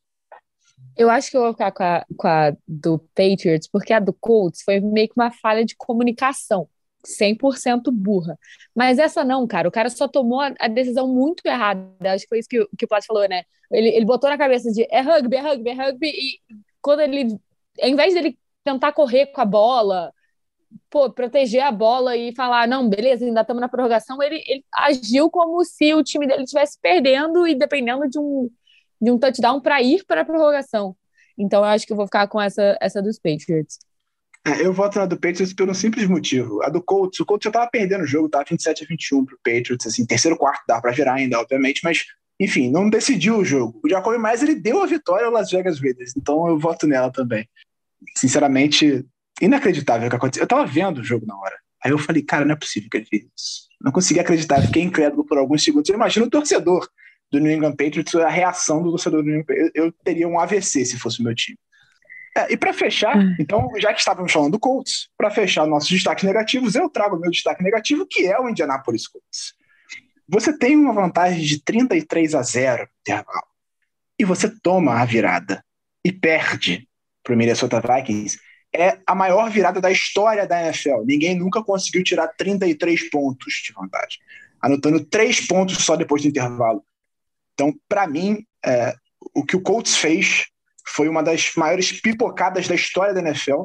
Eu 0.97 1.09
acho 1.09 1.31
que 1.31 1.37
eu 1.37 1.43
vou 1.43 1.53
ficar 1.53 1.73
com 1.73 1.83
a, 1.83 2.05
com 2.17 2.29
a 2.29 2.53
do 2.67 2.99
Patriots, 3.15 3.69
porque 3.71 3.93
a 3.93 4.01
do 4.01 4.13
Colts 4.13 4.63
foi 4.63 4.81
meio 4.81 5.09
que 5.09 5.15
uma 5.17 5.31
falha 5.31 5.65
de 5.65 5.77
comunicação. 5.77 6.69
100% 7.07 7.91
burra. 7.93 8.39
Mas 8.75 8.99
essa 8.99 9.25
não, 9.25 9.47
cara. 9.47 9.69
O 9.69 9.73
cara 9.73 9.89
só 9.91 10.09
tomou 10.09 10.41
a 10.41 10.69
decisão 10.69 11.07
muito 11.09 11.45
errada. 11.47 12.13
Acho 12.13 12.25
que 12.25 12.29
foi 12.29 12.39
isso 12.39 12.49
que, 12.49 12.67
que 12.77 12.85
o 12.85 12.89
Plat 12.89 13.05
falou, 13.07 13.29
né? 13.29 13.45
Ele, 13.71 13.89
ele 13.89 14.05
botou 14.05 14.31
na 14.31 14.39
cabeça 14.39 14.71
de 14.71 14.87
é 14.91 15.01
rugby, 15.01 15.37
é 15.37 15.41
rugby, 15.41 15.71
é 15.71 15.75
rugby. 15.75 16.09
E 16.09 16.41
quando 16.81 17.01
ele, 17.01 17.39
ao 17.83 17.89
invés 17.89 18.15
dele 18.15 18.39
tentar 18.65 18.93
correr 18.93 19.27
com 19.27 19.41
a 19.41 19.45
bola, 19.45 20.13
pô, 20.91 21.11
proteger 21.11 21.63
a 21.63 21.73
bola 21.73 22.17
e 22.17 22.35
falar, 22.35 22.67
não, 22.69 22.89
beleza, 22.89 23.25
ainda 23.25 23.43
estamos 23.43 23.61
na 23.61 23.69
prorrogação, 23.69 24.23
ele, 24.23 24.43
ele 24.47 24.65
agiu 24.73 25.31
como 25.31 25.65
se 25.65 25.95
o 25.95 26.03
time 26.03 26.27
dele 26.27 26.45
estivesse 26.45 26.79
perdendo 26.81 27.47
e 27.47 27.55
dependendo 27.55 28.09
de 28.09 28.19
um, 28.19 28.51
de 29.01 29.11
um 29.11 29.19
touchdown 29.19 29.61
para 29.61 29.81
ir 29.83 30.05
para 30.05 30.23
a 30.23 30.25
prorrogação. 30.25 30.97
Então, 31.37 31.61
eu 31.61 31.67
acho 31.67 31.87
que 31.87 31.93
eu 31.93 31.97
vou 31.97 32.07
ficar 32.07 32.27
com 32.29 32.41
essa, 32.41 32.77
essa 32.81 33.01
dos 33.01 33.19
Patriots. 33.19 33.79
É, 34.49 34.65
eu 34.65 34.73
voto 34.73 34.99
na 34.99 35.05
do 35.05 35.17
Patriots 35.17 35.53
por 35.53 35.69
um 35.69 35.75
simples 35.75 36.07
motivo. 36.07 36.63
A 36.63 36.71
do 36.71 36.83
Colts, 36.83 37.21
o 37.21 37.27
Colts 37.27 37.45
já 37.45 37.51
estava 37.51 37.69
perdendo 37.71 38.05
o 38.05 38.07
jogo, 38.07 38.29
tava 38.29 38.47
27 38.49 38.85
a 38.85 38.87
21 38.87 39.25
para 39.27 39.35
o 39.35 39.39
Patriots, 39.45 39.87
assim, 39.87 40.07
terceiro 40.07 40.39
quarto 40.39 40.63
dá 40.67 40.81
para 40.81 40.93
virar 40.93 41.15
ainda, 41.15 41.39
obviamente, 41.39 41.81
mas 41.85 42.07
enfim, 42.41 42.71
não 42.71 42.89
decidiu 42.89 43.39
o 43.39 43.45
jogo. 43.45 43.81
O 43.85 43.89
Jacoby 43.89 44.17
mais 44.17 44.43
ele 44.43 44.55
deu 44.55 44.81
a 44.81 44.87
vitória 44.87 45.27
ao 45.27 45.33
Las 45.33 45.51
Vegas 45.51 45.81
Raiders, 45.81 46.15
então 46.17 46.49
eu 46.49 46.59
voto 46.59 46.87
nela 46.87 47.11
também. 47.11 47.47
Sinceramente, 48.17 49.05
inacreditável 49.41 50.07
o 50.07 50.11
que 50.11 50.17
aconteceu. 50.17 50.45
Eu 50.45 50.49
tava 50.49 50.65
vendo 50.65 50.99
o 50.99 51.05
jogo 51.05 51.27
na 51.27 51.37
hora. 51.37 51.57
Aí 51.85 51.91
eu 51.91 51.99
falei, 51.99 52.23
cara, 52.23 52.45
não 52.45 52.53
é 52.53 52.57
possível 52.57 52.89
que 52.89 52.97
ele 52.97 53.07
fez 53.07 53.25
isso. 53.25 53.69
Não 53.81 53.93
consegui 53.93 54.21
acreditar, 54.21 54.63
fiquei 54.63 54.83
incrédulo 54.83 55.25
por 55.25 55.37
alguns 55.37 55.63
segundos. 55.63 55.89
Eu 55.89 55.97
imagino 55.97 56.27
o 56.27 56.31
torcedor 56.31 56.89
do 57.31 57.39
New 57.39 57.53
England 57.53 57.77
Patriots, 57.77 58.15
a 58.15 58.29
reação 58.29 58.83
do 58.83 58.91
torcedor 58.91 59.23
do 59.23 59.27
New 59.27 59.41
England 59.41 59.47
Patriots. 59.47 59.73
Eu 59.75 59.93
teria 60.05 60.29
um 60.29 60.39
AVC 60.39 60.85
se 60.85 60.99
fosse 60.99 61.21
o 61.21 61.25
meu 61.25 61.35
time. 61.35 61.59
É, 62.39 62.53
e 62.53 62.57
para 62.57 62.73
fechar, 62.73 63.19
hum. 63.19 63.35
então, 63.41 63.69
já 63.79 63.93
que 63.93 63.99
estávamos 63.99 64.31
falando 64.31 64.53
do 64.53 64.61
Colts, 64.61 65.09
para 65.17 65.29
fechar 65.29 65.67
nossos 65.67 65.91
destaques 65.91 66.23
negativos, 66.23 66.77
eu 66.77 66.89
trago 66.89 67.17
o 67.17 67.21
meu 67.21 67.33
destaque 67.33 67.65
negativo, 67.65 68.07
que 68.09 68.27
é 68.27 68.39
o 68.39 68.49
Indianapolis 68.49 69.09
Colts. 69.09 69.55
Você 70.29 70.57
tem 70.57 70.77
uma 70.77 70.93
vantagem 70.93 71.43
de 71.43 71.61
33 71.65 72.37
a 72.37 72.43
0 72.43 72.83
no 72.83 72.89
intervalo. 73.01 73.49
E 74.17 74.25
você 74.25 74.49
toma 74.63 75.01
a 75.01 75.05
virada 75.05 75.65
e 76.05 76.13
perde 76.13 76.89
para 77.25 77.35
o 77.35 77.37
Minnesota 77.37 77.81
Vikings 77.81 78.39
é 78.73 78.99
a 79.07 79.15
maior 79.15 79.51
virada 79.51 79.81
da 79.81 79.91
história 79.91 80.47
da 80.47 80.63
NFL. 80.63 81.05
Ninguém 81.05 81.37
nunca 81.37 81.63
conseguiu 81.63 82.05
tirar 82.05 82.29
33 82.29 83.11
pontos 83.11 83.63
de 83.65 83.73
vantagem, 83.73 84.19
anotando 84.61 85.05
três 85.05 85.45
pontos 85.47 85.79
só 85.79 85.97
depois 85.97 86.23
do 86.23 86.29
intervalo. 86.29 86.85
Então, 87.55 87.75
para 87.89 88.07
mim, 88.07 88.47
é, 88.65 88.95
o 89.35 89.45
que 89.45 89.57
o 89.57 89.63
Colts 89.63 89.97
fez 89.97 90.47
foi 90.89 91.09
uma 91.09 91.23
das 91.23 91.53
maiores 91.57 91.93
pipocadas 91.93 92.67
da 92.67 92.75
história 92.75 93.15
da 93.15 93.21
NFL. 93.21 93.65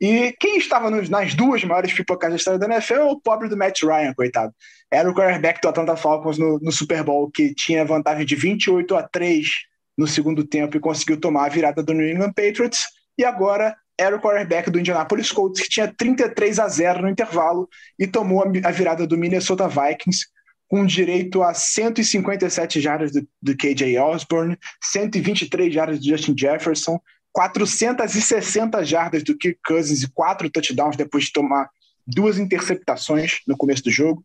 E 0.00 0.32
quem 0.38 0.58
estava 0.58 0.90
nas 0.90 1.34
duas 1.34 1.64
maiores 1.64 1.92
pipocadas 1.92 2.34
da 2.34 2.36
história 2.36 2.58
da 2.58 2.66
NFL 2.66 2.94
é 2.94 3.04
o 3.04 3.20
pobre 3.20 3.48
do 3.48 3.56
Matt 3.56 3.82
Ryan, 3.82 4.14
coitado. 4.14 4.54
Era 4.90 5.10
o 5.10 5.14
quarterback 5.14 5.60
do 5.60 5.68
Atlanta 5.68 5.96
Falcons 5.96 6.38
no, 6.38 6.58
no 6.60 6.70
Super 6.70 7.02
Bowl, 7.02 7.30
que 7.30 7.54
tinha 7.54 7.84
vantagem 7.84 8.24
de 8.24 8.36
28 8.36 8.96
a 8.96 9.02
3 9.02 9.48
no 9.96 10.06
segundo 10.06 10.44
tempo 10.44 10.76
e 10.76 10.80
conseguiu 10.80 11.18
tomar 11.18 11.46
a 11.46 11.48
virada 11.48 11.82
do 11.82 11.92
New 11.92 12.08
England 12.08 12.32
Patriots. 12.32 12.86
E 13.18 13.24
agora 13.24 13.74
era 13.98 14.14
o 14.14 14.20
quarterback 14.20 14.70
do 14.70 14.78
Indianapolis 14.78 15.32
Colts, 15.32 15.60
que 15.60 15.68
tinha 15.68 15.92
33 15.92 16.60
a 16.60 16.68
0 16.68 17.02
no 17.02 17.08
intervalo 17.08 17.68
e 17.98 18.06
tomou 18.06 18.44
a 18.64 18.70
virada 18.70 19.04
do 19.04 19.18
Minnesota 19.18 19.66
Vikings, 19.66 20.26
com 20.68 20.84
direito 20.84 21.42
a 21.42 21.54
157 21.54 22.80
jardas 22.80 23.10
do, 23.10 23.26
do 23.40 23.56
KJ 23.56 23.98
Osborne, 23.98 24.56
123 24.82 25.72
jardas 25.72 25.98
do 25.98 26.04
Justin 26.04 26.34
Jefferson, 26.38 27.00
460 27.32 28.84
jardas 28.84 29.22
do 29.22 29.36
Kirk 29.36 29.58
Cousins 29.66 30.02
e 30.02 30.10
quatro 30.10 30.50
touchdowns 30.50 30.96
depois 30.96 31.24
de 31.24 31.32
tomar 31.32 31.68
duas 32.06 32.38
interceptações 32.38 33.40
no 33.46 33.56
começo 33.56 33.82
do 33.82 33.90
jogo. 33.90 34.24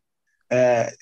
É, 0.52 0.94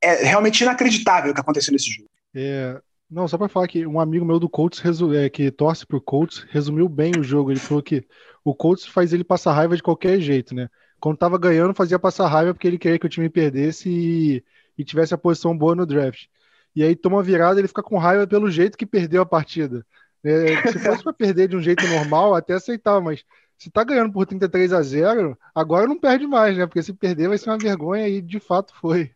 é 0.00 0.24
realmente 0.24 0.62
inacreditável 0.62 1.32
o 1.32 1.34
que 1.34 1.40
aconteceu 1.40 1.72
nesse 1.72 1.90
jogo. 1.90 2.08
É, 2.34 2.80
não, 3.10 3.26
só 3.26 3.36
para 3.36 3.48
falar 3.48 3.66
que 3.66 3.86
um 3.86 3.98
amigo 3.98 4.24
meu 4.24 4.38
do 4.38 4.48
Colts, 4.48 4.82
é, 5.14 5.28
que 5.28 5.50
torce 5.50 5.86
pro 5.86 6.00
Colts, 6.00 6.46
resumiu 6.50 6.88
bem 6.88 7.12
o 7.18 7.22
jogo. 7.22 7.50
Ele 7.50 7.60
falou 7.60 7.82
que 7.82 8.06
o 8.44 8.54
Colts 8.54 8.86
faz 8.86 9.12
ele 9.12 9.24
passar 9.24 9.52
raiva 9.52 9.76
de 9.76 9.82
qualquer 9.82 10.20
jeito, 10.20 10.54
né? 10.54 10.68
Quando 11.00 11.18
tava 11.18 11.38
ganhando, 11.38 11.74
fazia 11.74 11.98
passar 11.98 12.28
raiva 12.28 12.54
porque 12.54 12.66
ele 12.66 12.78
queria 12.78 12.98
que 12.98 13.06
o 13.06 13.10
time 13.10 13.28
perdesse 13.28 13.88
e, 13.88 14.44
e 14.76 14.84
tivesse 14.84 15.14
a 15.14 15.18
posição 15.18 15.56
boa 15.56 15.74
no 15.74 15.86
draft. 15.86 16.26
E 16.74 16.82
aí 16.82 16.96
toma 16.96 17.22
virada, 17.22 17.60
ele 17.60 17.68
fica 17.68 17.82
com 17.82 17.98
raiva 17.98 18.26
pelo 18.26 18.50
jeito 18.50 18.76
que 18.76 18.86
perdeu 18.86 19.22
a 19.22 19.26
partida. 19.26 19.86
É, 20.24 20.72
se 20.72 20.78
fosse 20.78 21.04
para 21.04 21.12
perder 21.12 21.48
de 21.48 21.56
um 21.56 21.62
jeito 21.62 21.86
normal, 21.86 22.34
até 22.34 22.54
aceitava, 22.54 23.00
mas 23.00 23.24
se 23.58 23.70
tá 23.70 23.84
ganhando 23.84 24.12
por 24.12 24.26
33 24.26 24.72
a 24.72 24.82
0, 24.82 25.38
agora 25.54 25.86
não 25.86 25.98
perde 25.98 26.26
mais, 26.26 26.56
né? 26.56 26.66
Porque 26.66 26.82
se 26.82 26.92
perder 26.92 27.28
vai 27.28 27.38
ser 27.38 27.50
uma 27.50 27.58
vergonha 27.58 28.08
e 28.08 28.20
de 28.20 28.40
fato 28.40 28.74
foi. 28.80 29.12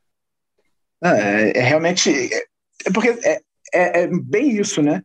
É, 1.02 1.58
é 1.58 1.62
realmente. 1.62 2.10
É, 2.10 2.44
é 2.86 2.92
porque 2.92 3.08
é, 3.08 3.40
é, 3.74 4.06
bem 4.06 4.56
isso, 4.58 4.82
né? 4.82 5.02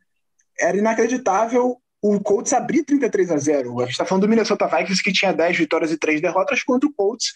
Era 0.59 0.77
inacreditável 0.77 1.77
o 2.01 2.19
Colts 2.19 2.51
abrir 2.51 2.83
33 2.83 3.31
a 3.31 3.37
0. 3.37 3.79
A 3.79 3.83
gente 3.83 3.91
está 3.91 4.05
falando 4.05 4.23
do 4.23 4.29
Minnesota 4.29 4.67
Vikings, 4.67 5.01
que 5.01 5.13
tinha 5.13 5.31
10 5.31 5.57
vitórias 5.57 5.91
e 5.91 5.97
3 5.97 6.21
derrotas, 6.21 6.61
contra 6.61 6.87
o 6.87 6.93
Colts, 6.93 7.33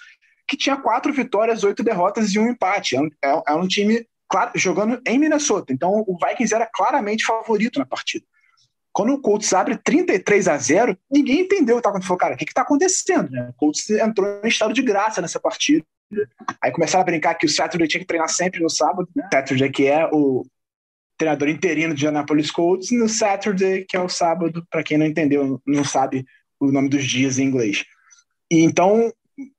que 0.47 0.57
tinha 0.57 0.77
4 0.77 1.11
vitórias, 1.13 1.63
8 1.63 1.83
derrotas 1.83 2.33
e 2.33 2.39
um 2.39 2.47
empate. 2.47 2.95
É 2.95 3.01
um, 3.01 3.07
é, 3.23 3.43
é 3.47 3.53
um 3.53 3.67
time 3.67 4.05
claro, 4.29 4.51
jogando 4.55 5.01
em 5.05 5.19
Minnesota. 5.19 5.73
Então 5.73 6.03
o 6.07 6.17
Vikings 6.17 6.53
era 6.53 6.65
claramente 6.65 7.25
favorito 7.25 7.79
na 7.79 7.85
partida. 7.85 8.25
Quando 8.93 9.13
o 9.13 9.21
Colts 9.21 9.53
abre 9.53 9.77
33 9.77 10.47
a 10.47 10.57
0, 10.57 10.97
ninguém 11.11 11.41
entendeu 11.41 11.77
está 11.77 11.89
acontecendo. 11.89 12.17
Cara, 12.17 12.33
o 12.33 12.37
que 12.37 12.45
está 12.45 12.61
acontecendo? 12.61 13.29
O 13.49 13.53
Colts 13.53 13.89
entrou 13.89 14.41
em 14.43 14.47
estado 14.47 14.73
de 14.73 14.81
graça 14.81 15.21
nessa 15.21 15.39
partida. 15.39 15.85
Aí 16.61 16.71
começaram 16.71 17.01
a 17.01 17.05
brincar 17.05 17.35
que 17.35 17.45
o 17.45 17.49
Saturday 17.49 17.87
tinha 17.87 18.01
que 18.01 18.07
treinar 18.07 18.29
sempre 18.29 18.61
no 18.61 18.69
sábado. 18.69 19.07
Né? 19.15 19.27
Saturday, 19.31 19.69
que 19.69 19.85
é 19.85 20.09
o, 20.11 20.43
treinador 21.17 21.49
interino 21.49 21.93
de 21.93 22.05
Indianapolis 22.05 22.51
Colts, 22.51 22.91
no 22.91 23.09
Saturday, 23.09 23.83
que 23.83 23.97
é 23.97 23.99
o 23.99 24.07
sábado, 24.07 24.65
para 24.69 24.83
quem 24.83 24.97
não 24.97 25.05
entendeu, 25.05 25.59
não 25.65 25.83
sabe 25.83 26.25
o 26.59 26.71
nome 26.71 26.89
dos 26.89 27.03
dias 27.05 27.39
em 27.39 27.43
inglês. 27.43 27.83
E 28.49 28.61
então, 28.61 29.11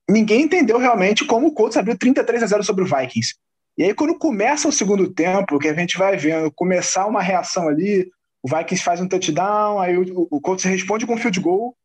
ninguém 0.09 0.43
entendeu 0.43 0.79
realmente 0.79 1.25
como 1.25 1.47
o 1.47 1.53
Colts 1.53 1.77
abriu 1.77 1.97
33 1.97 2.43
a 2.43 2.47
0 2.47 2.63
sobre 2.65 2.85
o 2.85 2.87
Vikings. 2.87 3.35
E 3.77 3.85
aí, 3.85 3.95
quando 3.95 4.19
começa 4.19 4.69
o 4.69 4.73
segundo 4.73 5.13
tempo, 5.13 5.59
que 5.59 5.69
a 5.69 5.75
gente 5.75 5.97
vai 5.97 6.17
vendo 6.17 6.51
começar 6.53 7.07
uma 7.07 7.23
reação 7.23 7.69
ali, 7.69 8.11
o 8.43 8.49
Vikings 8.49 8.83
faz 8.83 9.01
um 9.01 9.09
touchdown, 9.09 9.81
aí 9.81 9.97
o, 9.97 10.27
o 10.31 10.41
Colts 10.41 10.65
responde 10.65 11.07
com 11.07 11.15
um 11.15 11.19
field 11.19 11.39
goal, 11.41 11.77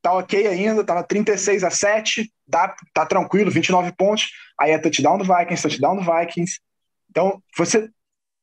tá 0.00 0.12
ok 0.12 0.46
ainda, 0.46 0.84
tava 0.84 1.02
36 1.02 1.64
a 1.64 1.70
7, 1.70 2.32
tá, 2.50 2.74
tá 2.94 3.06
tranquilo, 3.06 3.50
29 3.50 3.92
pontos, 3.92 4.30
aí 4.58 4.70
é 4.70 4.78
touchdown 4.78 5.18
do 5.18 5.24
Vikings, 5.24 5.62
touchdown 5.62 5.96
do 5.96 6.02
Vikings. 6.02 6.60
Então, 7.10 7.42
você 7.56 7.90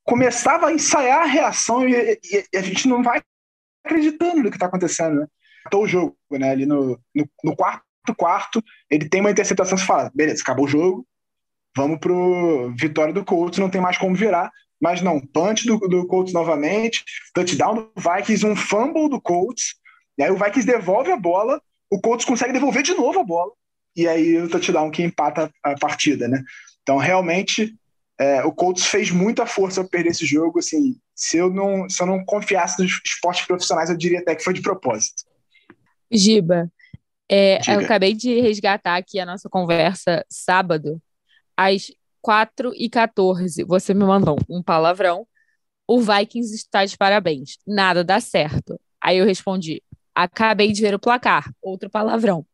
começava 0.03 0.67
a 0.67 0.73
ensaiar 0.73 1.21
a 1.21 1.25
reação 1.25 1.87
e, 1.87 2.19
e, 2.23 2.45
e 2.51 2.57
a 2.57 2.61
gente 2.61 2.87
não 2.87 3.03
vai 3.03 3.21
acreditando 3.83 4.43
no 4.43 4.49
que 4.49 4.55
está 4.55 4.65
acontecendo, 4.65 5.19
né? 5.19 5.27
Tô 5.69 5.81
o 5.83 5.87
jogo, 5.87 6.17
né? 6.31 6.51
Ali 6.51 6.65
no, 6.65 6.99
no, 7.13 7.29
no, 7.43 7.55
quarto 7.55 7.83
quarto, 8.15 8.63
ele 8.89 9.07
tem 9.07 9.21
uma 9.21 9.31
interceptação, 9.31 9.77
você 9.77 9.85
fala, 9.85 10.11
beleza, 10.13 10.41
acabou 10.41 10.65
o 10.65 10.69
jogo, 10.69 11.05
vamos 11.75 11.99
pro 11.99 12.73
vitória 12.77 13.13
do 13.13 13.23
Colts, 13.23 13.59
não 13.59 13.69
tem 13.69 13.81
mais 13.81 13.97
como 13.97 14.15
virar, 14.15 14.51
mas 14.81 15.01
não, 15.01 15.19
punch 15.19 15.65
do, 15.65 15.77
do 15.77 16.07
Colts 16.07 16.33
novamente, 16.33 17.03
touchdown 17.33 17.75
do 17.75 17.91
Vikings, 17.95 18.45
um 18.45 18.55
fumble 18.55 19.09
do 19.09 19.21
Colts, 19.21 19.75
e 20.17 20.23
aí 20.23 20.31
o 20.31 20.37
Vikings 20.37 20.65
devolve 20.65 21.11
a 21.11 21.17
bola, 21.17 21.61
o 21.91 21.99
Colts 21.99 22.25
consegue 22.25 22.53
devolver 22.53 22.83
de 22.83 22.93
novo 22.93 23.19
a 23.19 23.23
bola, 23.23 23.51
e 23.95 24.07
aí 24.07 24.37
o 24.37 24.49
touchdown 24.49 24.91
que 24.91 25.03
empata 25.03 25.51
a 25.63 25.75
partida, 25.77 26.27
né? 26.27 26.43
Então, 26.81 26.97
realmente, 26.97 27.75
é, 28.19 28.43
o 28.43 28.51
Colts 28.51 28.85
fez 28.85 29.11
muita 29.11 29.45
força 29.45 29.81
para 29.81 29.89
perder 29.89 30.09
esse 30.09 30.25
jogo. 30.25 30.59
Assim, 30.59 30.95
se 31.15 31.37
eu 31.37 31.49
não, 31.49 31.89
se 31.89 32.01
eu 32.01 32.07
não 32.07 32.23
confiasse 32.25 32.81
nos 32.81 32.99
esportes 33.05 33.45
profissionais, 33.45 33.89
eu 33.89 33.97
diria 33.97 34.19
até 34.19 34.35
que 34.35 34.43
foi 34.43 34.53
de 34.53 34.61
propósito. 34.61 35.23
Giba, 36.11 36.71
é, 37.29 37.59
eu 37.67 37.79
acabei 37.81 38.13
de 38.13 38.39
resgatar 38.41 38.95
aqui 38.95 39.19
a 39.19 39.25
nossa 39.25 39.47
conversa 39.47 40.25
sábado, 40.27 41.01
às 41.55 41.91
4 42.21 42.73
e 42.75 42.89
14 42.89 43.63
Você 43.63 43.93
me 43.93 44.03
mandou 44.03 44.37
um 44.49 44.63
palavrão. 44.63 45.27
O 45.87 45.99
Vikings 45.99 46.53
está 46.53 46.85
de 46.85 46.97
parabéns. 46.97 47.57
Nada 47.67 48.03
dá 48.03 48.19
certo. 48.19 48.79
Aí 49.01 49.17
eu 49.17 49.25
respondi: 49.25 49.83
acabei 50.13 50.71
de 50.71 50.81
ver 50.81 50.95
o 50.95 50.99
placar. 50.99 51.51
Outro 51.61 51.89
palavrão. 51.89 52.45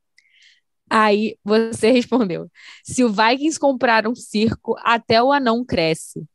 Aí 0.89 1.37
você 1.43 1.91
respondeu: 1.91 2.49
se 2.83 3.03
o 3.03 3.09
Vikings 3.09 3.59
comprar 3.59 4.07
um 4.07 4.15
circo, 4.15 4.75
até 4.79 5.21
o 5.21 5.31
anão 5.31 5.63
cresce. 5.65 6.25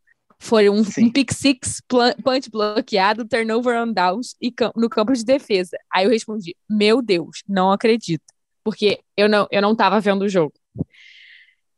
Foi 0.41 0.71
um, 0.71 0.81
um 0.81 1.13
pick 1.13 1.33
six, 1.33 1.83
punch 2.25 2.51
bloqueado, 2.51 3.27
turnover 3.29 3.81
on 3.81 3.93
downs 3.93 4.35
e 4.41 4.53
no 4.75 4.89
campo 4.89 5.13
de 5.13 5.25
defesa. 5.25 5.77
Aí 5.93 6.05
eu 6.07 6.11
respondi: 6.11 6.57
meu 6.69 7.03
Deus, 7.03 7.43
não 7.49 7.71
acredito. 7.71 8.25
Porque 8.65 9.01
eu 9.17 9.29
não, 9.29 9.47
eu 9.51 9.63
não 9.63 9.77
tava 9.77 10.01
vendo 10.01 10.23
o 10.23 10.29
jogo. 10.29 10.55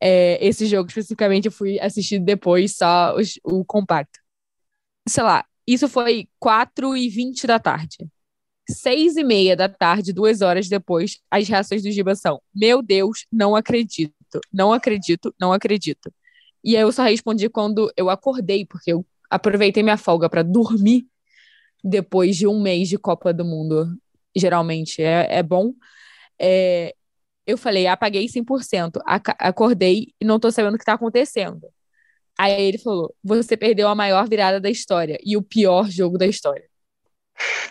É, 0.01 0.45
esse 0.45 0.67
jogo 0.67 0.89
especificamente 0.89 1.47
eu 1.47 1.53
fui 1.53 1.79
assistir 1.81 2.19
depois, 2.19 2.77
só 2.77 3.15
os, 3.17 3.39
o 3.45 3.65
compacto. 3.65 4.19
Sei 5.09 5.23
lá, 5.23 5.45
isso 5.67 5.89
foi 5.89 6.29
4 6.39 6.97
e 6.97 7.09
20 7.09 7.47
da 7.47 7.59
tarde 7.59 7.99
seis 8.69 9.17
e 9.17 9.25
meia 9.25 9.57
da 9.57 9.69
tarde, 9.69 10.13
duas 10.13 10.41
horas 10.41 10.69
depois, 10.69 11.21
as 11.31 11.49
reações 11.49 11.83
do 11.83 11.91
Giba 11.91 12.15
são: 12.15 12.41
Meu 12.55 12.83
Deus, 12.83 13.27
não 13.31 13.57
acredito, 13.57 14.15
não 14.53 14.73
acredito, 14.73 15.35
não 15.41 15.53
acredito. 15.53 16.13
E 16.65 16.77
aí 16.77 16.83
eu 16.83 16.93
só 16.93 17.03
respondi 17.03 17.49
quando 17.49 17.93
eu 17.97 18.09
acordei, 18.11 18.65
porque 18.65 18.93
eu 18.93 19.05
aproveitei 19.31 19.83
minha 19.83 19.97
folga 19.97 20.29
para 20.29 20.43
dormir 20.43 21.07
depois 21.83 22.37
de 22.37 22.47
um 22.47 22.61
mês 22.61 22.89
de 22.89 22.99
Copa 22.99 23.33
do 23.33 23.45
Mundo. 23.45 23.97
Geralmente 24.35 25.03
é, 25.03 25.39
é 25.39 25.43
bom. 25.43 25.75
É, 26.39 26.95
eu 27.47 27.59
falei: 27.59 27.87
apaguei 27.87 28.27
100%, 28.29 29.01
ac 29.07 29.35
acordei 29.39 30.15
e 30.21 30.25
não 30.25 30.39
tô 30.39 30.51
sabendo 30.51 30.75
o 30.75 30.79
que 30.79 30.85
tá 30.85 30.95
acontecendo. 30.95 31.69
Aí 32.39 32.63
ele 32.63 32.79
falou: 32.79 33.15
Você 33.23 33.57
perdeu 33.57 33.89
a 33.89 33.95
maior 33.95 34.29
virada 34.29 34.61
da 34.61 34.71
história 34.71 35.19
e 35.25 35.37
o 35.37 35.43
pior 35.43 35.91
jogo 35.91 36.17
da 36.19 36.27
história. 36.27 36.65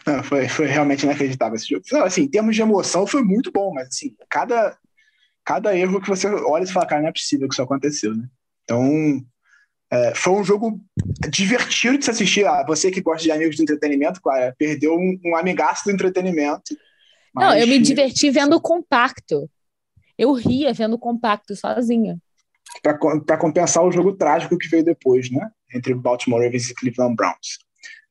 Não, 0.05 0.23
foi, 0.23 0.47
foi 0.49 0.67
realmente 0.67 1.03
inacreditável 1.03 1.55
esse 1.55 1.67
jogo. 1.67 1.83
Não, 1.91 2.03
assim, 2.03 2.23
em 2.23 2.27
termos 2.29 2.55
de 2.55 2.61
emoção, 2.61 3.05
foi 3.05 3.23
muito 3.23 3.51
bom, 3.51 3.71
mas 3.73 3.87
assim, 3.89 4.15
cada, 4.29 4.77
cada 5.45 5.77
erro 5.77 6.01
que 6.01 6.09
você 6.09 6.27
olha 6.27 6.63
e 6.63 6.71
fala, 6.71 6.87
cara, 6.87 7.01
não 7.01 7.09
é 7.09 7.13
possível 7.13 7.47
que 7.47 7.53
isso 7.53 7.61
aconteceu, 7.61 8.15
né? 8.15 8.27
Então, 8.71 9.21
é, 9.91 10.15
foi 10.15 10.33
um 10.33 10.43
jogo 10.43 10.79
divertido 11.29 11.97
de 11.97 12.05
se 12.05 12.11
assistir. 12.11 12.47
Ah, 12.47 12.63
você 12.65 12.89
que 12.89 13.01
gosta 13.01 13.23
de 13.23 13.31
amigos 13.31 13.57
de 13.57 13.63
entretenimento, 13.63 14.21
claro, 14.21 14.55
perdeu 14.57 14.95
um, 14.95 15.19
um 15.25 15.35
amigaço 15.35 15.83
do 15.83 15.91
entretenimento. 15.91 16.77
Mas... 17.35 17.49
Não, 17.49 17.57
eu 17.57 17.67
me 17.67 17.79
diverti 17.79 18.29
vendo 18.29 18.55
o 18.55 18.61
compacto. 18.61 19.49
Eu 20.17 20.31
ria 20.31 20.73
vendo 20.73 20.93
o 20.93 20.99
compacto 20.99 21.53
sozinha. 21.53 22.17
Para 22.81 23.37
compensar 23.37 23.83
o 23.83 23.91
jogo 23.91 24.13
trágico 24.13 24.57
que 24.57 24.69
veio 24.69 24.85
depois, 24.85 25.29
né? 25.29 25.49
Entre 25.73 25.93
Baltimore 25.93 26.41
Ravens 26.41 26.69
e 26.69 26.73
Cleveland 26.73 27.15
Browns. 27.15 27.59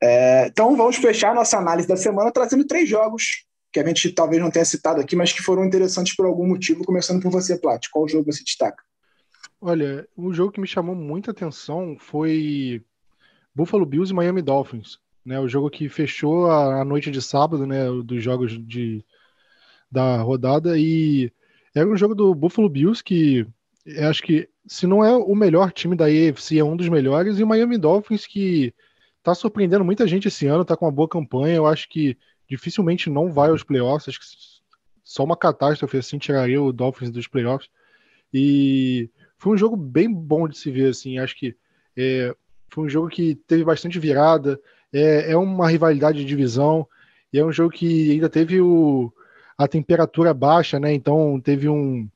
É, 0.03 0.47
então 0.49 0.77
vamos 0.77 0.97
fechar 0.97 1.35
nossa 1.35 1.57
análise 1.57 1.89
da 1.89 1.97
semana 1.97 2.31
trazendo 2.31 2.67
três 2.67 2.89
jogos 2.89 3.47
que 3.73 3.81
a 3.81 3.87
gente 3.87 4.11
talvez 4.13 4.43
não 4.43 4.51
tenha 4.51 4.65
citado 4.65 5.01
aqui, 5.01 5.15
mas 5.15 5.33
que 5.33 5.43
foram 5.43 5.65
interessantes 5.65 6.15
por 6.15 6.27
algum 6.27 6.47
motivo, 6.47 6.85
começando 6.85 7.23
por 7.23 7.31
você, 7.31 7.57
Plat. 7.57 7.87
Qual 7.91 8.09
jogo 8.09 8.31
você 8.31 8.43
destaca? 8.43 8.83
Olha, 9.61 10.09
um 10.17 10.33
jogo 10.33 10.53
que 10.53 10.61
me 10.61 10.67
chamou 10.67 10.95
muita 10.95 11.33
atenção 11.33 11.97
foi 11.99 12.83
Buffalo 13.55 13.85
Bills 13.85 14.11
e 14.13 14.15
Miami 14.15 14.43
Dolphins. 14.43 14.99
Né, 15.25 15.39
o 15.39 15.49
jogo 15.49 15.69
que 15.69 15.89
fechou 15.89 16.51
a, 16.51 16.83
noite 16.83 17.11
de 17.11 17.21
sábado, 17.21 17.67
né, 17.67 17.85
dos 18.03 18.23
jogos 18.23 18.59
de, 18.67 19.05
da 19.91 20.23
rodada, 20.23 20.79
e 20.79 21.31
era 21.75 21.87
um 21.87 21.97
jogo 21.97 22.15
do 22.15 22.35
Buffalo 22.35 22.71
Bills 22.71 23.05
que 23.05 23.47
acho 24.09 24.23
que, 24.23 24.49
se 24.67 24.87
não 24.87 25.05
é 25.05 25.15
o 25.15 25.35
melhor 25.35 25.73
time 25.73 25.95
da 25.95 26.07
AFC, 26.07 26.59
é 26.59 26.65
um 26.65 26.75
dos 26.75 26.89
melhores, 26.89 27.39
e 27.39 27.43
o 27.43 27.47
Miami 27.47 27.77
Dolphins 27.77 28.27
que 28.27 28.75
tá 29.23 29.35
surpreendendo 29.35 29.85
muita 29.85 30.07
gente 30.07 30.29
esse 30.29 30.47
ano, 30.47 30.65
tá 30.65 30.77
com 30.77 30.87
uma 30.87 30.93
boa 30.93 31.09
campanha. 31.09 31.57
Eu 31.57 31.67
acho 31.67 31.89
que 31.89 32.17
dificilmente 32.49 33.11
não 33.11 33.31
vai 33.33 33.51
aos 33.51 33.63
playoffs. 33.63 34.09
Acho 34.09 34.21
que 34.21 34.27
só 35.05 35.25
uma 35.25 35.37
catástrofe 35.37 35.99
assim 35.99 36.19
tiraria 36.19 36.63
o 36.63 36.73
Dolphins 36.73 37.11
dos 37.11 37.29
playoffs. 37.29 37.71
E 38.33 39.11
foi 39.41 39.55
um 39.55 39.57
jogo 39.57 39.75
bem 39.75 40.13
bom 40.13 40.47
de 40.47 40.59
se 40.59 40.71
ver, 40.71 40.91
assim. 40.91 41.19
Acho 41.19 41.35
que 41.35 41.57
é, 41.97 42.35
foi 42.69 42.85
um 42.85 42.89
jogo 42.89 43.09
que 43.09 43.35
teve 43.35 43.65
bastante 43.65 43.99
virada. 43.99 44.61
É, 44.93 45.33
é 45.33 45.37
uma 45.37 45.67
rivalidade 45.67 46.19
de 46.19 46.27
divisão. 46.27 46.87
E 47.33 47.39
é 47.39 47.45
um 47.45 47.51
jogo 47.51 47.71
que 47.71 48.13
ainda 48.13 48.29
teve 48.29 48.61
o, 48.61 49.11
a 49.57 49.67
temperatura 49.67 50.35
baixa, 50.35 50.79
né? 50.79 50.93
Então 50.93 51.41
teve 51.43 51.71
um, 51.71 52.07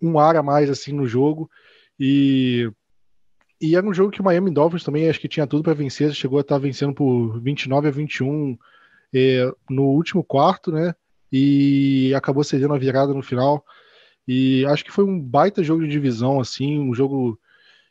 um 0.00 0.18
ar 0.18 0.34
a 0.34 0.42
mais 0.42 0.70
assim 0.70 0.92
no 0.92 1.06
jogo. 1.06 1.50
E 2.00 2.70
e 3.60 3.76
era 3.76 3.86
um 3.86 3.92
jogo 3.94 4.10
que 4.10 4.20
o 4.20 4.24
Miami 4.24 4.50
Dolphins 4.50 4.84
também 4.84 5.08
acho 5.08 5.20
que 5.20 5.28
tinha 5.28 5.46
tudo 5.46 5.62
para 5.62 5.72
vencer, 5.72 6.12
chegou 6.12 6.38
a 6.38 6.42
estar 6.42 6.56
tá 6.56 6.58
vencendo 6.58 6.92
por 6.92 7.40
29 7.40 7.88
a 7.88 7.90
21 7.90 8.56
é, 9.14 9.50
no 9.68 9.84
último 9.84 10.22
quarto, 10.22 10.70
né? 10.72 10.94
E 11.32 12.14
acabou 12.14 12.44
cedendo 12.44 12.74
a 12.74 12.78
virada 12.78 13.12
no 13.12 13.22
final. 13.22 13.64
E 14.26 14.64
acho 14.66 14.84
que 14.84 14.92
foi 14.92 15.04
um 15.04 15.20
baita 15.20 15.62
jogo 15.62 15.82
de 15.82 15.88
divisão, 15.88 16.40
assim, 16.40 16.78
um 16.78 16.94
jogo 16.94 17.38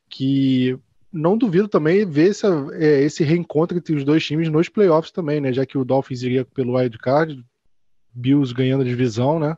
que 0.10 0.78
não 1.12 1.38
duvido 1.38 1.68
também 1.68 2.06
ver 2.06 2.32
esse, 2.32 2.46
é, 2.74 3.02
esse 3.04 3.24
reencontro 3.24 3.78
entre 3.78 3.96
os 3.96 4.04
dois 4.04 4.26
times 4.26 4.50
nos 4.50 4.68
playoffs 4.68 5.12
também, 5.12 5.40
né? 5.40 5.54
Já 5.54 5.66
que 5.66 5.78
o 5.78 5.86
Dolphins 5.86 6.24
iria 6.24 6.44
pelo 6.44 6.78
wild 6.78 6.98
card, 6.98 7.44
Bills 8.14 8.54
ganhando 8.54 8.82
a 8.82 8.88
divisão, 8.88 9.40
né? 9.40 9.56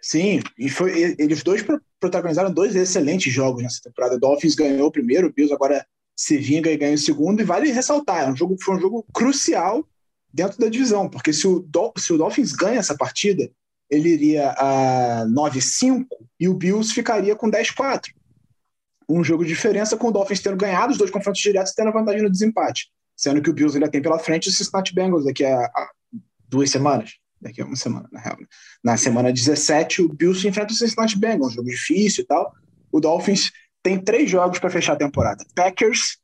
Sim, 0.00 0.42
e 0.58 0.68
foi, 0.68 1.14
eles 1.18 1.42
dois 1.42 1.64
protagonizaram 2.00 2.52
dois 2.52 2.74
excelentes 2.74 3.32
jogos 3.32 3.62
nessa 3.62 3.82
temporada. 3.82 4.16
O 4.16 4.20
Dolphins 4.20 4.54
ganhou 4.54 4.88
o 4.88 4.92
primeiro, 4.92 5.28
o 5.28 5.32
Bills 5.32 5.54
agora 5.54 5.86
se 6.16 6.38
vinga 6.38 6.70
e 6.70 6.76
ganha 6.76 6.94
o 6.94 6.98
segundo, 6.98 7.40
e 7.40 7.44
vale 7.44 7.70
ressaltar, 7.70 8.24
é 8.24 8.30
um 8.30 8.36
jogo, 8.36 8.56
foi 8.60 8.76
um 8.76 8.80
jogo 8.80 9.06
crucial 9.12 9.86
dentro 10.32 10.58
da 10.58 10.68
divisão, 10.68 11.08
porque 11.08 11.32
se 11.32 11.46
o, 11.46 11.60
Dol 11.60 11.92
se 11.96 12.12
o 12.12 12.18
Dolphins 12.18 12.52
ganha 12.52 12.78
essa 12.78 12.96
partida, 12.96 13.50
ele 13.92 14.08
iria 14.08 14.50
a 14.52 15.26
9-5 15.26 16.06
e 16.40 16.48
o 16.48 16.54
Bills 16.54 16.94
ficaria 16.94 17.36
com 17.36 17.50
10-4. 17.50 18.08
Um 19.06 19.22
jogo 19.22 19.44
de 19.44 19.50
diferença 19.50 19.96
com 19.96 20.08
o 20.08 20.10
Dolphins 20.10 20.40
tendo 20.40 20.56
ganhado 20.56 20.92
os 20.92 20.98
dois 20.98 21.10
confrontos 21.10 21.42
diretos 21.42 21.74
tendo 21.74 21.88
a 21.88 21.92
vantagem 21.92 22.22
no 22.22 22.30
desempate. 22.30 22.90
Sendo 23.14 23.42
que 23.42 23.50
o 23.50 23.52
Bills 23.52 23.76
ainda 23.76 23.90
tem 23.90 24.00
pela 24.00 24.18
frente 24.18 24.48
o 24.48 24.52
Cincinnati 24.52 24.94
Bengals 24.94 25.26
daqui 25.26 25.44
a, 25.44 25.58
a 25.58 25.90
duas 26.48 26.70
semanas 26.70 27.12
daqui 27.42 27.60
a 27.60 27.66
uma 27.66 27.76
semana, 27.76 28.08
na 28.12 28.20
real. 28.20 28.36
Né? 28.40 28.46
Na 28.82 28.96
semana 28.96 29.32
17, 29.32 30.00
o 30.02 30.08
Bills 30.08 30.46
enfrenta 30.46 30.72
o 30.72 30.76
Cincinnati 30.76 31.18
Bengals, 31.18 31.54
jogo 31.54 31.68
difícil 31.68 32.22
e 32.22 32.26
tal. 32.26 32.54
O 32.90 33.00
Dolphins 33.00 33.50
tem 33.82 33.98
três 33.98 34.30
jogos 34.30 34.60
para 34.60 34.70
fechar 34.70 34.92
a 34.92 34.96
temporada: 34.96 35.44
Packers, 35.54 36.18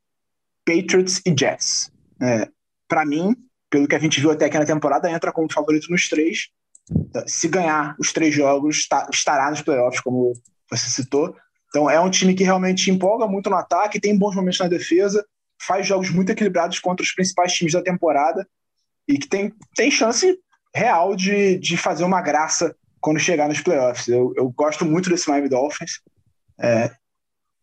Patriots 0.65 1.21
e 1.25 1.35
Jets. 1.37 1.91
É, 2.21 2.49
para 2.87 3.05
mim, 3.05 3.35
pelo 3.69 3.87
que 3.87 3.95
a 3.95 3.99
gente 3.99 4.19
viu 4.19 4.31
até 4.31 4.45
aqui 4.45 4.57
na 4.57 4.65
temporada, 4.65 5.11
entra 5.11 5.31
como 5.31 5.51
favorito 5.51 5.91
nos 5.91 6.07
três. 6.07 6.47
Se 7.27 7.47
ganhar 7.47 7.95
os 7.99 8.11
três 8.11 8.33
jogos, 8.33 8.87
tá, 8.87 9.07
estará 9.11 9.49
nos 9.49 9.61
playoffs, 9.61 10.01
como 10.01 10.33
você 10.69 10.89
citou. 10.89 11.35
Então 11.67 11.89
é 11.89 11.99
um 11.99 12.09
time 12.09 12.33
que 12.33 12.43
realmente 12.43 12.89
empolga 12.89 13.27
muito 13.27 13.49
no 13.49 13.55
ataque, 13.55 13.99
tem 13.99 14.17
bons 14.17 14.35
momentos 14.35 14.59
na 14.59 14.67
defesa, 14.67 15.25
faz 15.61 15.85
jogos 15.85 16.09
muito 16.09 16.31
equilibrados 16.31 16.79
contra 16.79 17.03
os 17.03 17.11
principais 17.11 17.53
times 17.53 17.73
da 17.73 17.81
temporada 17.81 18.47
e 19.07 19.17
que 19.17 19.27
tem, 19.27 19.53
tem 19.75 19.91
chance 19.91 20.37
real 20.75 21.15
de, 21.15 21.57
de 21.59 21.77
fazer 21.77 22.03
uma 22.03 22.21
graça 22.21 22.75
quando 22.99 23.19
chegar 23.19 23.47
nos 23.47 23.61
playoffs. 23.61 24.07
Eu, 24.07 24.33
eu 24.35 24.49
gosto 24.49 24.85
muito 24.85 25.09
desse 25.09 25.29
Miami 25.29 25.49
Dolphins. 25.49 25.99
É, 26.59 26.91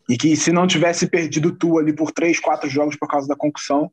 E 0.09 0.17
que 0.17 0.37
se 0.37 0.53
não 0.53 0.67
tivesse 0.67 1.07
perdido 1.07 1.51
tu 1.53 1.79
ali 1.79 1.93
por 1.93 2.13
três, 2.13 2.39
quatro 2.39 2.69
jogos 2.71 2.97
por 2.97 3.09
causa 3.09 3.27
da 3.27 3.37
concussão, 3.37 3.91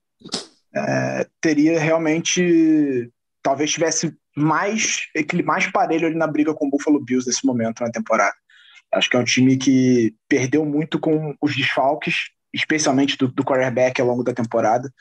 é, 0.76 1.28
teria 1.42 1.80
realmente. 1.80 3.12
Talvez 3.44 3.72
tivesse 3.72 4.16
mais, 4.36 5.02
mais 5.44 5.72
parelho 5.72 6.08
ali 6.08 6.16
na 6.16 6.26
briga 6.26 6.54
com 6.54 6.68
o 6.68 6.70
Buffalo 6.70 7.04
Bills 7.04 7.28
nesse 7.28 7.46
momento 7.46 7.82
na 7.82 7.92
temporada. 7.92 8.34
Acho 8.94 9.10
que 9.10 9.18
é 9.18 9.20
um 9.20 9.26
time 9.26 9.58
que 9.58 10.16
perdeu 10.28 10.66
muito 10.66 11.00
com 11.00 11.36
os 11.42 11.56
desfalques, 11.56 12.30
especialmente 12.54 13.18
do, 13.18 13.28
do 13.28 13.44
quarterback 13.44 14.00
ao 14.00 14.08
longo 14.08 14.24
da 14.24 14.34
temporada, 14.34 14.92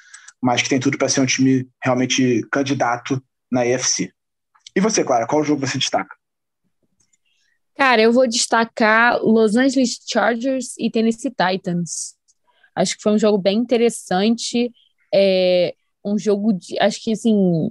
mas 0.42 0.60
que 0.60 0.68
tem 0.68 0.80
tudo 0.80 0.98
para 0.98 1.08
ser 1.08 1.20
um 1.20 1.26
time 1.26 1.68
realmente 1.82 2.42
candidato 2.50 3.22
na 3.50 3.64
EFC. 3.64 4.12
E 4.74 4.80
você, 4.80 5.04
Clara, 5.04 5.26
qual 5.26 5.44
jogo 5.44 5.64
você 5.64 5.78
destaca? 5.78 6.14
Cara, 7.76 8.02
eu 8.02 8.12
vou 8.12 8.26
destacar 8.26 9.18
Los 9.22 9.56
Angeles 9.56 9.98
Chargers 10.06 10.74
e 10.78 10.90
Tennessee 10.90 11.30
Titans. 11.30 12.16
Acho 12.74 12.96
que 12.96 13.02
foi 13.02 13.12
um 13.12 13.18
jogo 13.18 13.38
bem 13.38 13.58
interessante. 13.58 14.70
É 15.14 15.74
um 16.04 16.18
jogo 16.18 16.52
de, 16.52 16.78
acho 16.80 17.00
que 17.02 17.12
assim, 17.12 17.70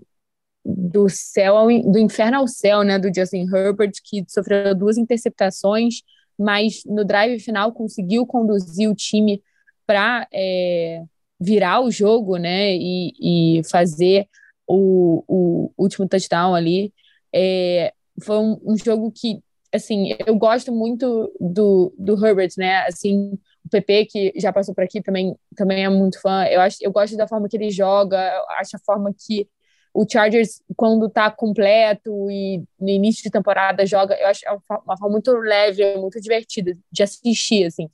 do 0.64 1.10
céu 1.10 1.58
ao, 1.58 1.68
do 1.68 1.98
inferno 1.98 2.38
ao 2.38 2.48
céu, 2.48 2.84
né, 2.84 3.00
do 3.00 3.14
Justin 3.14 3.48
Herbert, 3.54 3.94
que 4.04 4.24
sofreu 4.28 4.76
duas 4.76 4.98
interceptações, 4.98 6.02
mas 6.38 6.84
no 6.86 7.04
drive 7.04 7.40
final 7.40 7.72
conseguiu 7.72 8.26
conduzir 8.26 8.90
o 8.90 8.96
time 8.96 9.42
para 9.86 10.28
é, 10.34 11.04
virar 11.40 11.82
o 11.82 11.92
jogo, 11.92 12.38
né, 12.38 12.76
e, 12.76 13.60
e 13.60 13.64
fazer 13.70 14.28
o, 14.68 15.24
o, 15.28 15.72
último 15.78 16.08
touchdown 16.08 16.56
ali. 16.56 16.94
É, 17.34 17.94
foi 18.22 18.38
um, 18.38 18.60
um 18.66 18.78
jogo 18.78 19.12
que 19.12 19.42
assim, 19.74 20.16
eu 20.26 20.36
gosto 20.36 20.72
muito 20.72 21.32
do, 21.40 21.94
do 21.98 22.26
Herbert, 22.26 22.52
né? 22.58 22.86
Assim, 22.86 23.40
o 23.66 23.70
PP, 23.70 24.06
que 24.06 24.34
já 24.36 24.52
passou 24.52 24.76
por 24.76 24.84
aqui, 24.84 25.02
também, 25.02 25.36
também 25.56 25.86
é 25.86 25.90
muito 25.90 26.20
fã. 26.20 26.44
Eu, 26.46 26.60
acho, 26.62 26.78
eu 26.82 26.92
gosto 26.92 27.16
da 27.16 27.28
forma 27.28 27.48
que 27.48 27.56
ele 27.56 27.72
joga, 27.72 28.20
acho 28.60 28.76
a 28.76 28.80
forma 28.80 29.14
que 29.18 29.48
o 29.94 30.06
Chargers, 30.10 30.62
quando 30.76 31.10
tá 31.10 31.30
completo 31.30 32.30
e 32.30 32.64
no 32.80 32.90
início 32.90 33.24
de 33.24 33.30
temporada 33.30 33.86
joga, 33.86 34.16
eu 34.16 34.28
acho 34.28 34.48
é 34.48 34.52
uma 34.52 34.98
forma 34.98 35.10
muito 35.10 35.32
leve, 35.34 35.98
muito 35.98 36.20
divertida 36.22 36.78
de 36.92 37.04
assistir, 37.04 37.66
assim. 37.66 37.90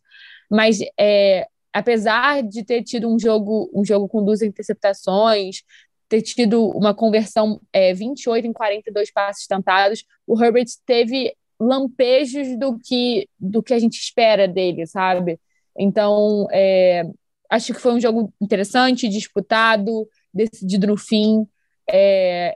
Mas 0.49 0.79
é, 0.99 1.47
apesar 1.73 2.43
de 2.43 2.63
ter 2.63 2.83
tido 2.83 3.07
um 3.07 3.19
jogo, 3.19 3.69
um 3.73 3.83
jogo 3.83 4.07
com 4.07 4.23
duas 4.23 4.41
interceptações, 4.41 5.63
ter 6.07 6.21
tido 6.21 6.67
uma 6.69 6.93
conversão 6.93 7.59
é, 7.73 7.93
28 7.93 8.47
em 8.47 8.53
42 8.53 9.11
passes 9.11 9.47
tentados, 9.47 10.05
o 10.25 10.41
Herbert 10.41 10.67
teve 10.85 11.35
lampejos 11.59 12.57
do 12.57 12.77
que 12.77 13.27
do 13.39 13.63
que 13.63 13.73
a 13.73 13.79
gente 13.79 13.99
espera 13.99 14.47
dele, 14.47 14.85
sabe? 14.85 15.39
Então, 15.77 16.47
é, 16.51 17.03
acho 17.49 17.73
que 17.73 17.79
foi 17.79 17.93
um 17.93 17.99
jogo 17.99 18.33
interessante, 18.41 19.09
disputado, 19.09 20.07
decidido 20.33 20.87
no 20.87 20.97
fim. 20.97 21.47
É, 21.89 22.55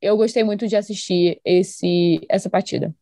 eu 0.00 0.16
gostei 0.16 0.42
muito 0.42 0.66
de 0.66 0.76
assistir 0.76 1.40
esse, 1.44 2.20
essa 2.28 2.50
partida. 2.50 2.94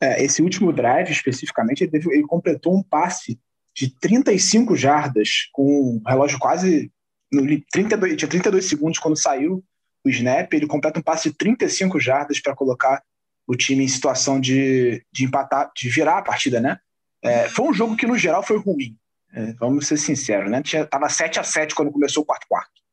É, 0.00 0.22
esse 0.22 0.42
último 0.42 0.72
drive, 0.72 1.10
especificamente, 1.10 1.82
ele, 1.82 1.90
teve, 1.90 2.12
ele, 2.12 2.26
completou 2.26 2.76
um 2.76 2.82
passe 2.82 3.38
de 3.74 3.90
35 3.98 4.76
jardas, 4.76 5.48
com 5.52 5.96
o 5.96 6.02
relógio 6.06 6.38
quase. 6.38 6.90
No, 7.32 7.42
32, 7.72 8.16
tinha 8.16 8.28
32 8.28 8.64
segundos 8.64 8.98
quando 8.98 9.16
saiu 9.16 9.64
o 10.04 10.08
snap. 10.08 10.52
Ele 10.52 10.66
completa 10.66 11.00
um 11.00 11.02
passe 11.02 11.30
de 11.30 11.36
35 11.36 11.98
jardas 11.98 12.40
para 12.40 12.54
colocar 12.54 13.02
o 13.46 13.56
time 13.56 13.84
em 13.84 13.88
situação 13.88 14.40
de, 14.40 15.04
de 15.12 15.24
empatar, 15.24 15.70
de 15.74 15.88
virar 15.88 16.18
a 16.18 16.22
partida, 16.22 16.60
né? 16.60 16.78
É, 17.22 17.48
foi 17.48 17.66
um 17.68 17.74
jogo 17.74 17.96
que, 17.96 18.06
no 18.06 18.16
geral, 18.16 18.42
foi 18.42 18.58
ruim. 18.58 18.96
É, 19.32 19.52
vamos 19.54 19.86
ser 19.86 19.96
sinceros, 19.96 20.50
né? 20.50 20.62
Tinha, 20.62 20.86
tava 20.86 21.08
7 21.08 21.40
a 21.40 21.42
7 21.42 21.74
quando 21.74 21.90
começou 21.90 22.22
o 22.22 22.26
quarto 22.26 22.46
quarto. 22.48 22.85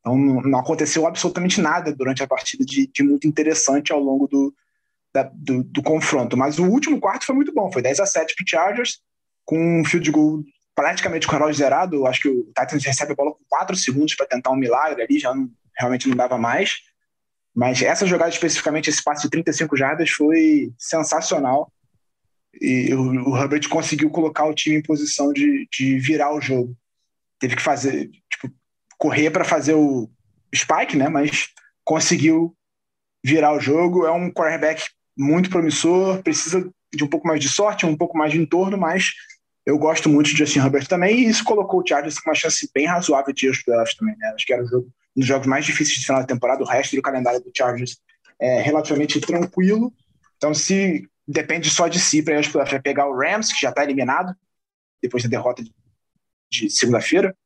Então 0.00 0.16
não, 0.16 0.58
aconteceu 0.58 1.06
absolutamente 1.06 1.60
nada 1.60 1.92
durante 1.92 2.22
a 2.22 2.26
partida 2.26 2.64
de, 2.64 2.86
de 2.86 3.02
muito 3.02 3.26
interessante 3.26 3.92
ao 3.92 4.00
longo 4.00 4.26
do, 4.26 4.54
da, 5.12 5.30
do, 5.34 5.62
do, 5.64 5.82
confronto. 5.82 6.36
Mas 6.36 6.58
o 6.58 6.64
último 6.64 7.00
quarto 7.00 7.26
foi 7.26 7.34
muito 7.34 7.52
bom. 7.52 7.70
Foi 7.72 7.82
10 7.82 8.00
a 8.00 8.06
7 8.06 8.34
para 8.34 8.46
Chargers, 8.46 9.00
com 9.44 9.80
um 9.80 9.84
field 9.84 10.10
goal 10.10 10.42
praticamente 10.74 11.26
com 11.26 11.34
o 11.34 11.38
relógio 11.38 11.58
zerado. 11.58 12.06
Acho 12.06 12.22
que 12.22 12.28
o 12.28 12.44
Titans 12.56 12.84
recebe 12.84 13.12
a 13.12 13.16
bola 13.16 13.32
com 13.32 13.44
4 13.48 13.76
segundos 13.76 14.14
para 14.14 14.26
tentar 14.26 14.50
um 14.50 14.56
milagre 14.56 15.02
ali, 15.02 15.18
já 15.18 15.34
não, 15.34 15.50
realmente 15.76 16.08
não 16.08 16.16
dava 16.16 16.38
mais. 16.38 16.76
Mas 17.54 17.82
essa 17.82 18.06
jogada 18.06 18.30
especificamente, 18.30 18.88
esse 18.88 19.02
passe 19.02 19.22
de 19.22 19.30
35 19.30 19.76
jardas, 19.76 20.10
foi 20.10 20.72
sensacional. 20.78 21.72
E 22.60 22.94
o, 22.94 23.30
o 23.30 23.36
Herbert 23.36 23.68
conseguiu 23.68 24.10
colocar 24.10 24.44
o 24.44 24.54
time 24.54 24.76
em 24.76 24.82
posição 24.82 25.32
de, 25.32 25.68
de 25.72 25.98
virar 25.98 26.32
o 26.32 26.40
jogo. 26.40 26.76
Teve 27.40 27.56
que 27.56 27.62
fazer, 27.62 28.10
correr 28.98 29.30
para 29.30 29.44
fazer 29.44 29.74
o 29.74 30.10
spike, 30.54 30.96
né? 30.96 31.08
Mas 31.08 31.48
conseguiu 31.84 32.54
virar 33.24 33.54
o 33.54 33.60
jogo. 33.60 34.04
É 34.04 34.12
um 34.12 34.30
quarterback 34.30 34.84
muito 35.16 35.48
promissor, 35.48 36.22
precisa 36.22 36.68
de 36.92 37.04
um 37.04 37.08
pouco 37.08 37.26
mais 37.26 37.40
de 37.40 37.48
sorte, 37.48 37.86
um 37.86 37.96
pouco 37.96 38.18
mais 38.18 38.32
de 38.32 38.38
entorno, 38.38 38.76
mas 38.76 39.12
eu 39.64 39.78
gosto 39.78 40.08
muito 40.08 40.30
de 40.30 40.36
Justin 40.36 40.60
Herbert 40.60 40.86
também, 40.86 41.18
e 41.18 41.28
isso 41.28 41.44
colocou 41.44 41.80
o 41.80 41.86
Chargers 41.86 42.18
com 42.18 42.30
uma 42.30 42.34
chance 42.34 42.70
bem 42.74 42.86
razoável 42.86 43.34
de 43.34 43.44
ir 43.46 43.48
aos 43.50 43.62
playoffs 43.62 43.96
também, 43.96 44.16
né? 44.16 44.32
Acho 44.34 44.46
que 44.46 44.52
era 44.52 44.64
o 44.64 44.66
jogo 44.66 44.88
um 45.14 45.20
dos 45.20 45.26
jogos 45.26 45.48
mais 45.48 45.66
difíceis 45.66 45.98
de 45.98 46.06
final 46.06 46.20
da 46.20 46.26
temporada. 46.26 46.62
O 46.62 46.66
resto 46.66 46.94
do 46.94 47.02
calendário 47.02 47.40
do 47.40 47.50
Chargers 47.54 47.98
é 48.40 48.60
relativamente 48.60 49.20
tranquilo. 49.20 49.92
Então, 50.36 50.54
se 50.54 51.08
depende 51.26 51.68
só 51.68 51.88
de 51.88 51.98
si 51.98 52.22
para 52.22 52.36
aos 52.36 52.46
playoffs, 52.46 52.72
vai 52.72 52.80
pegar 52.80 53.08
o 53.08 53.18
Rams, 53.18 53.52
que 53.52 53.60
já 53.60 53.70
está 53.70 53.82
eliminado 53.82 54.32
depois 55.02 55.24
da 55.24 55.28
derrota 55.28 55.64
de 56.50 56.70
segunda-feira. 56.70 57.36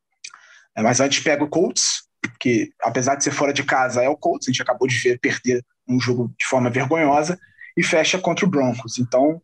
É, 0.76 0.82
mas 0.82 1.00
antes 1.00 1.20
pega 1.20 1.44
o 1.44 1.48
Colts, 1.48 2.04
que 2.40 2.72
apesar 2.80 3.14
de 3.14 3.24
ser 3.24 3.30
fora 3.30 3.52
de 3.52 3.62
casa, 3.62 4.02
é 4.02 4.08
o 4.08 4.16
Colts. 4.16 4.48
A 4.48 4.52
gente 4.52 4.62
acabou 4.62 4.88
de 4.88 4.96
ver 4.96 5.18
perder 5.18 5.64
um 5.88 6.00
jogo 6.00 6.32
de 6.38 6.46
forma 6.46 6.70
vergonhosa 6.70 7.38
e 7.76 7.82
fecha 7.82 8.18
contra 8.18 8.44
o 8.44 8.48
Broncos. 8.48 8.98
Então, 8.98 9.40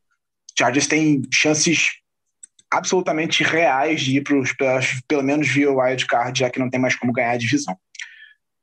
Chargers 0.56 0.86
tem 0.86 1.22
chances 1.32 1.90
absolutamente 2.70 3.42
reais 3.42 4.00
de 4.00 4.16
ir 4.16 4.22
para 4.22 4.38
os 4.38 4.52
pelo 5.06 5.22
menos 5.22 5.48
via 5.48 5.72
wild 5.72 6.06
card, 6.06 6.38
já 6.38 6.50
que 6.50 6.58
não 6.58 6.68
tem 6.68 6.80
mais 6.80 6.94
como 6.94 7.12
ganhar 7.12 7.32
a 7.32 7.38
divisão. 7.38 7.76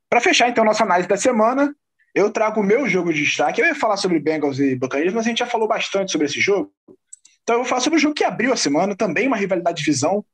Para 0.10 0.22
fechar, 0.22 0.50
então, 0.50 0.64
nossa 0.64 0.84
análise 0.84 1.10
da 1.10 1.18
semana, 1.18 1.76
eu 2.14 2.32
trago 2.32 2.62
o 2.62 2.64
meu 2.64 2.88
jogo 2.88 3.14
de 3.14 3.24
destaque. 3.24 3.60
Eu 3.60 3.68
ia 3.68 3.76
falar 3.76 3.98
sobre 3.98 4.20
Bengals 4.20 4.60
e 4.60 4.76
Buccaneers, 4.76 5.14
mas 5.14 5.26
a 5.26 5.30
gente 5.30 5.40
já 5.40 5.46
falou 5.46 5.68
bastante 5.68 6.12
sobre 6.12 6.28
esse 6.28 6.40
jogo. 6.40 6.72
Então 7.44 7.58
eu 7.58 7.60
vou 7.60 7.66
falar 7.66 7.82
sobre 7.82 7.98
o 7.98 8.02
jogo 8.02 8.16
que 8.16 8.24
abriu 8.24 8.54
a 8.54 8.58
semana, 8.58 8.96
também 8.96 9.28
uma 9.28 9.38
rivalidade 9.38 9.78
de 9.78 9.84
divisão, 9.84 10.26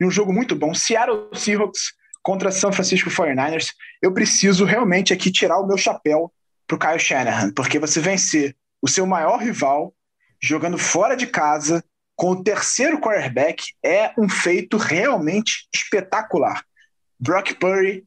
e 0.00 0.04
um 0.04 0.10
jogo 0.10 0.32
muito 0.32 0.54
bom. 0.54 0.74
Seattle 0.74 1.28
Seahawks 1.34 1.92
contra 2.22 2.50
San 2.50 2.72
Francisco 2.72 3.10
49ers. 3.10 3.72
Eu 4.02 4.12
preciso 4.12 4.64
realmente 4.64 5.12
aqui 5.12 5.30
tirar 5.30 5.58
o 5.58 5.66
meu 5.66 5.76
chapéu 5.76 6.32
pro 6.66 6.78
Kyle 6.78 6.98
Shanahan, 6.98 7.52
porque 7.52 7.78
você 7.78 8.00
vencer 8.00 8.56
o 8.80 8.88
seu 8.88 9.06
maior 9.06 9.38
rival 9.38 9.94
jogando 10.42 10.78
fora 10.78 11.14
de 11.14 11.26
casa 11.26 11.84
com 12.16 12.30
o 12.30 12.42
terceiro 12.42 13.00
quarterback 13.00 13.64
é 13.84 14.12
um 14.18 14.28
feito 14.28 14.76
realmente 14.76 15.68
espetacular. 15.74 16.64
Brock 17.18 17.54
Purdy 17.54 18.04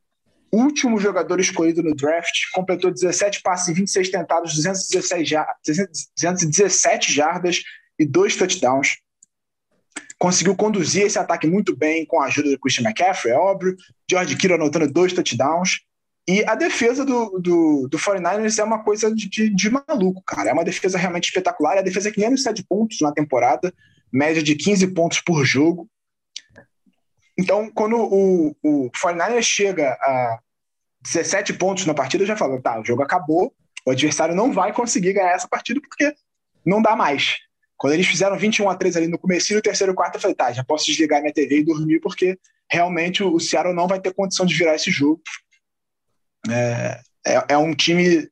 último 0.52 1.00
jogador 1.00 1.40
escolhido 1.40 1.84
no 1.84 1.96
draft, 1.96 2.34
completou 2.54 2.92
17 2.92 3.42
passes 3.42 3.70
em 3.70 3.74
26 3.74 4.10
tentados, 4.10 4.56
216 4.56 5.30
217 5.66 7.14
jardas 7.14 7.64
e 8.00 8.06
dois 8.06 8.36
touchdowns. 8.36 8.98
Conseguiu 10.20 10.56
conduzir 10.56 11.04
esse 11.04 11.20
ataque 11.20 11.46
muito 11.46 11.76
bem 11.76 12.06
com 12.06 12.20
a 12.20 12.26
ajuda 12.26 12.50
do 12.50 12.60
Christian 12.60 12.84
McCaffrey, 12.84 13.34
é 13.34 13.38
óbvio. 13.38 13.76
George 14.10 14.36
Kittle 14.36 14.56
anotando 14.56 14.92
dois 14.92 15.14
touchdowns. 15.14 15.82
E 16.28 16.44
a 16.46 16.56
defesa 16.56 17.06
do, 17.06 17.40
do, 17.40 17.88
do 17.88 17.98
49ers 17.98 18.60
é 18.60 18.64
uma 18.64 18.84
coisa 18.84 19.14
de, 19.14 19.30
de, 19.30 19.50
de, 19.50 19.70
maluco, 19.70 20.22
cara. 20.26 20.50
É 20.50 20.54
uma 20.54 20.66
defesa 20.66 20.98
realmente 20.98 21.30
espetacular. 21.30 21.76
É 21.76 21.80
a 21.80 21.84
defesa 21.84 22.12
que 22.12 22.20
menos 22.20 22.44
7 22.44 22.66
pontos 22.68 23.00
na 23.00 23.14
temporada, 23.14 23.74
média 24.12 24.44
de 24.44 24.56
15 24.56 24.88
pontos 24.88 25.22
por 25.22 25.46
jogo. 25.46 25.88
Então, 27.38 27.72
quando 27.74 27.96
o, 27.96 28.56
o 28.62 28.92
49ers 28.92 29.44
chega 29.44 29.92
a 30.02 30.40
17 31.02 31.54
pontos 31.54 31.86
na 31.86 31.94
partida, 31.94 32.24
eu 32.24 32.28
já 32.28 32.36
falo, 32.36 32.62
tá, 32.62 32.80
o 32.80 32.84
jogo 32.84 33.04
acabou, 33.04 33.54
o 33.86 33.92
adversário 33.92 34.36
não 34.36 34.52
vai 34.52 34.74
conseguir 34.74 35.14
ganhar 35.14 35.32
essa 35.32 35.48
partida 35.48 35.80
porque 35.80 36.14
não 36.66 36.82
dá 36.82 36.96
mais. 36.96 37.38
Quando 37.78 37.94
eles 37.94 38.08
fizeram 38.08 38.38
21 38.38 38.70
a 38.70 38.76
3 38.76 38.98
ali 38.98 39.08
no 39.08 39.20
começo 39.20 39.54
do 39.54 39.62
terceiro 39.62 39.94
quarto, 39.94 40.16
eu 40.16 40.22
falei, 40.22 40.36
tá, 40.36 40.52
já 40.52 40.64
posso 40.64 40.86
desligar 40.86 41.22
minha 41.22 41.34
TV 41.34 41.60
e 41.60 41.64
dormir 41.64 42.00
porque 42.00 42.38
realmente 42.70 43.24
o 43.24 43.40
Seattle 43.40 43.76
não 43.76 43.88
vai 43.88 44.00
ter 44.00 44.14
condição 44.14 44.46
de 44.46 44.56
virar 44.56 44.76
esse 44.76 44.90
jogo. 44.90 45.22
É, 46.50 47.00
é, 47.26 47.46
é 47.50 47.58
um 47.58 47.76
time 47.76 48.28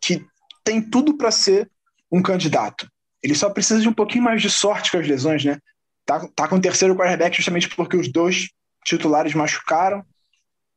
que 0.00 0.24
tem 0.62 0.80
tudo 0.80 1.16
para 1.16 1.30
ser 1.30 1.70
um 2.12 2.20
candidato. 2.22 2.90
Ele 3.22 3.34
só 3.34 3.48
precisa 3.50 3.80
de 3.80 3.88
um 3.88 3.92
pouquinho 3.92 4.24
mais 4.24 4.42
de 4.42 4.50
sorte 4.50 4.90
com 4.90 4.98
as 4.98 5.06
lesões, 5.06 5.44
né? 5.44 5.58
Tá, 6.04 6.26
tá 6.34 6.48
com 6.48 6.56
o 6.56 6.60
terceiro 6.60 6.96
quarterback 6.96 7.36
justamente 7.36 7.68
porque 7.68 7.96
os 7.96 8.10
dois 8.10 8.48
titulares 8.84 9.34
machucaram 9.34 10.04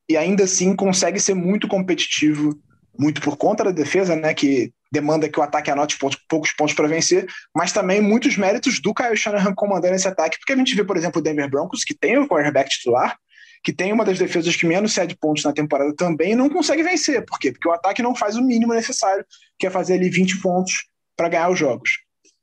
e 0.08 0.16
ainda 0.16 0.44
assim 0.44 0.76
consegue 0.76 1.20
ser 1.20 1.34
muito 1.34 1.68
competitivo 1.68 2.60
muito 2.98 3.22
por 3.22 3.38
conta 3.38 3.64
da 3.64 3.72
defesa, 3.72 4.16
né, 4.16 4.34
que 4.34 4.72
demanda 4.92 5.28
que 5.28 5.40
o 5.40 5.44
ataque 5.44 5.72
anote 5.72 5.98
poucos 6.30 6.52
pontos 6.52 6.76
para 6.76 6.88
vencer, 6.88 7.26
mas 7.56 7.72
também 7.72 8.00
muitos 8.00 8.38
méritos 8.38 8.80
do 8.80 8.94
Kyle 8.94 9.18
Shanahan 9.18 9.54
comandando 9.56 9.96
esse 9.96 10.08
ataque, 10.08 10.38
porque 10.38 10.54
a 10.54 10.56
gente 10.56 10.76
vê, 10.76 10.84
por 10.84 10.96
exemplo, 10.96 11.20
o 11.20 11.24
Denver 11.24 11.50
Broncos, 11.50 11.84
que 11.84 11.96
tem 11.96 12.18
o 12.18 12.28
quarterback 12.28 12.70
titular, 12.70 13.18
que 13.64 13.74
tem 13.74 13.92
uma 13.92 14.06
das 14.06 14.20
defesas 14.20 14.56
que 14.56 14.68
menos 14.68 14.94
cede 14.94 15.16
pontos 15.16 15.44
na 15.44 15.54
temporada 15.54 15.96
também, 15.96 16.34
e 16.34 16.36
não 16.36 16.50
consegue 16.50 16.84
vencer. 16.84 17.26
Por 17.26 17.40
quê? 17.40 17.52
Porque 17.52 17.68
o 17.68 17.72
ataque 17.72 18.04
não 18.04 18.14
faz 18.14 18.36
o 18.36 18.44
mínimo 18.44 18.74
necessário, 18.74 19.26
que 19.58 19.66
é 19.66 19.70
fazer 19.70 19.94
ali 19.94 20.10
20 20.10 20.42
pontos 20.42 20.86
para 21.16 21.30
ganhar 21.30 21.50
os 21.50 21.58
jogos. 21.58 22.00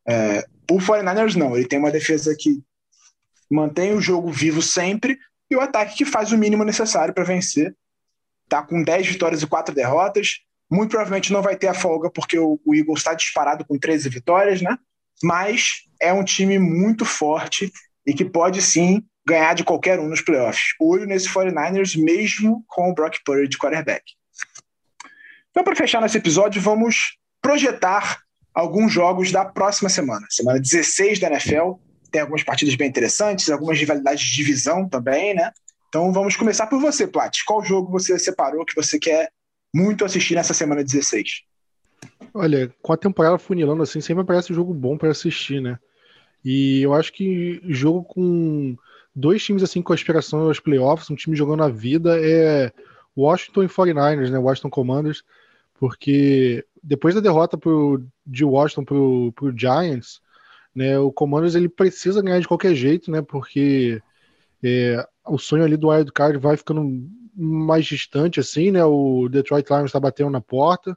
É, 0.09 0.45
o 0.71 0.79
49ers 0.79 1.37
não, 1.37 1.57
ele 1.57 1.69
tem 1.69 1.79
uma 1.79 1.91
defesa 1.91 2.35
que 2.37 2.59
mantém 3.51 3.93
o 3.93 4.01
jogo 4.01 4.31
vivo 4.31 4.63
sempre 4.63 5.19
e 5.51 5.57
o 5.57 5.61
ataque 5.61 5.99
que 5.99 6.05
faz 6.05 6.33
o 6.33 6.39
mínimo 6.39 6.65
necessário 6.65 7.13
para 7.13 7.25
vencer. 7.25 7.75
Tá 8.51 8.63
com 8.63 8.83
10 8.83 9.07
vitórias 9.07 9.43
e 9.43 9.47
4 9.47 9.75
derrotas, 9.75 10.41
muito 10.71 10.91
provavelmente 10.91 11.33
não 11.33 11.41
vai 11.41 11.57
ter 11.57 11.69
a 11.69 11.75
folga, 11.75 12.11
porque 12.11 12.39
o, 12.39 12.61
o 12.67 12.75
Eagles 12.75 12.99
está 12.99 13.15
disparado 13.15 13.65
com 13.65 13.79
13 13.79 14.09
vitórias, 14.09 14.61
né? 14.61 14.77
Mas 15.23 15.85
é 16.01 16.13
um 16.13 16.25
time 16.25 16.59
muito 16.59 17.05
forte 17.05 17.73
e 18.07 18.13
que 18.13 18.25
pode 18.25 18.61
sim 18.61 19.03
ganhar 19.27 19.55
de 19.55 19.65
qualquer 19.65 19.99
um 20.01 20.09
nos 20.09 20.21
playoffs. 20.21 20.75
Olho 20.81 21.07
nesse 21.07 21.29
49ers, 21.29 21.97
mesmo 21.97 22.65
com 22.67 22.91
o 22.91 22.95
Brock 22.95 23.19
Purdy 23.25 23.49
de 23.49 23.59
quarterback. 23.59 24.03
Então, 25.51 25.63
para 25.63 25.77
fechar 25.77 26.01
nesse 26.01 26.19
episódio, 26.19 26.61
vamos 26.61 27.19
projetar 27.41 28.21
alguns 28.55 28.93
jogos 28.93 29.31
da 29.31 29.45
próxima 29.45 29.89
semana. 29.89 30.27
Semana 30.31 30.61
16 30.61 31.19
da 31.19 31.29
NFL. 31.29 31.75
Tem 32.11 32.21
algumas 32.21 32.43
partidas 32.43 32.75
bem 32.75 32.89
interessantes, 32.89 33.49
algumas 33.51 33.79
rivalidades 33.79 34.25
de 34.25 34.35
divisão 34.35 34.89
também, 34.89 35.35
né? 35.35 35.53
Então 35.91 36.11
vamos 36.13 36.35
começar 36.37 36.67
por 36.69 36.81
você, 36.81 37.07
Plat. 37.07 37.37
Qual 37.45 37.63
jogo 37.63 37.91
você 37.91 38.19
separou 38.19 38.65
que 38.65 38.75
você 38.75 38.99
quer 38.99 39.29
muito 39.75 40.05
assistir 40.05 40.35
nessa 40.35 40.53
semana 40.53 40.83
16. 40.83 41.43
Olha, 42.35 42.73
com 42.83 42.93
a 42.93 42.97
temporada 42.97 43.39
funilando 43.39 43.83
assim, 43.83 44.01
sempre 44.01 44.25
parece 44.25 44.53
um 44.53 44.57
jogo 44.57 44.75
bom 44.75 44.97
para 44.97 45.11
assistir, 45.11 45.61
né? 45.61 45.79
E 46.45 46.83
eu 46.83 46.95
acho 46.95 47.13
que 47.13 47.61
jogo 47.65 48.05
com 48.05 48.77
dois 49.15 49.45
times 49.45 49.63
assim 49.63 49.83
com 49.83 49.93
aspiração 49.93 50.41
aos 50.41 50.61
playoffs, 50.61 51.11
um 51.11 51.15
time 51.15 51.37
jogando 51.37 51.63
a 51.63 51.69
vida 51.69 52.19
é 52.21 52.73
Washington 53.17 53.65
e 53.65 53.69
49ers, 53.69 54.31
né? 54.31 54.39
Washington 54.39 54.71
Commanders, 54.71 55.23
porque 55.79 56.65
depois 56.83 57.15
da 57.15 57.21
derrota 57.21 57.59
pro, 57.59 58.03
de 58.27 58.45
Washington 58.45 58.85
pro, 58.85 59.33
pro 59.33 59.57
Giants, 59.57 60.21
né? 60.75 60.99
O 60.99 61.13
Commanders 61.13 61.55
ele 61.55 61.69
precisa 61.69 62.23
ganhar 62.23 62.41
de 62.41 62.49
qualquer 62.49 62.75
jeito, 62.75 63.11
né? 63.11 63.21
Porque 63.21 64.01
é, 64.63 65.07
o 65.27 65.39
sonho 65.39 65.65
ali 65.65 65.77
do 65.77 65.89
wild 65.89 66.13
card 66.13 66.39
vai 66.39 66.57
ficando 66.57 66.85
mais 67.35 67.87
distante, 67.87 68.41
assim, 68.41 68.71
né? 68.71 68.85
O 68.85 69.29
Detroit 69.29 69.69
Lions 69.71 69.87
está 69.87 70.01
batendo 70.01 70.31
na 70.31 70.41
porta. 70.41 70.97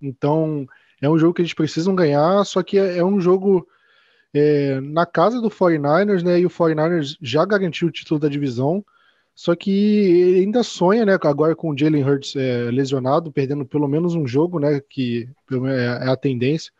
Então, 0.00 0.66
é 1.00 1.08
um 1.08 1.18
jogo 1.18 1.34
que 1.34 1.42
eles 1.42 1.54
precisam 1.54 1.94
ganhar, 1.94 2.44
só 2.44 2.62
que 2.62 2.78
é, 2.78 2.98
é 2.98 3.04
um 3.04 3.20
jogo 3.20 3.66
é, 4.34 4.80
na 4.80 5.04
casa 5.04 5.40
do 5.40 5.50
49ers, 5.50 6.22
né? 6.22 6.40
E 6.40 6.46
o 6.46 6.50
49ers 6.50 7.16
já 7.20 7.44
garantiu 7.44 7.88
o 7.88 7.92
título 7.92 8.20
da 8.20 8.28
divisão. 8.28 8.84
Só 9.34 9.54
que 9.56 9.70
ele 9.70 10.40
ainda 10.40 10.62
sonha, 10.62 11.06
né? 11.06 11.18
Agora 11.22 11.56
com 11.56 11.70
o 11.70 11.78
Jalen 11.78 12.04
Hurts 12.04 12.36
é, 12.36 12.70
lesionado, 12.70 13.32
perdendo 13.32 13.64
pelo 13.64 13.88
menos 13.88 14.14
um 14.14 14.26
jogo, 14.26 14.58
né? 14.58 14.80
Que 14.88 15.28
é, 15.50 16.06
é 16.06 16.10
a 16.10 16.16
tendência. 16.16 16.72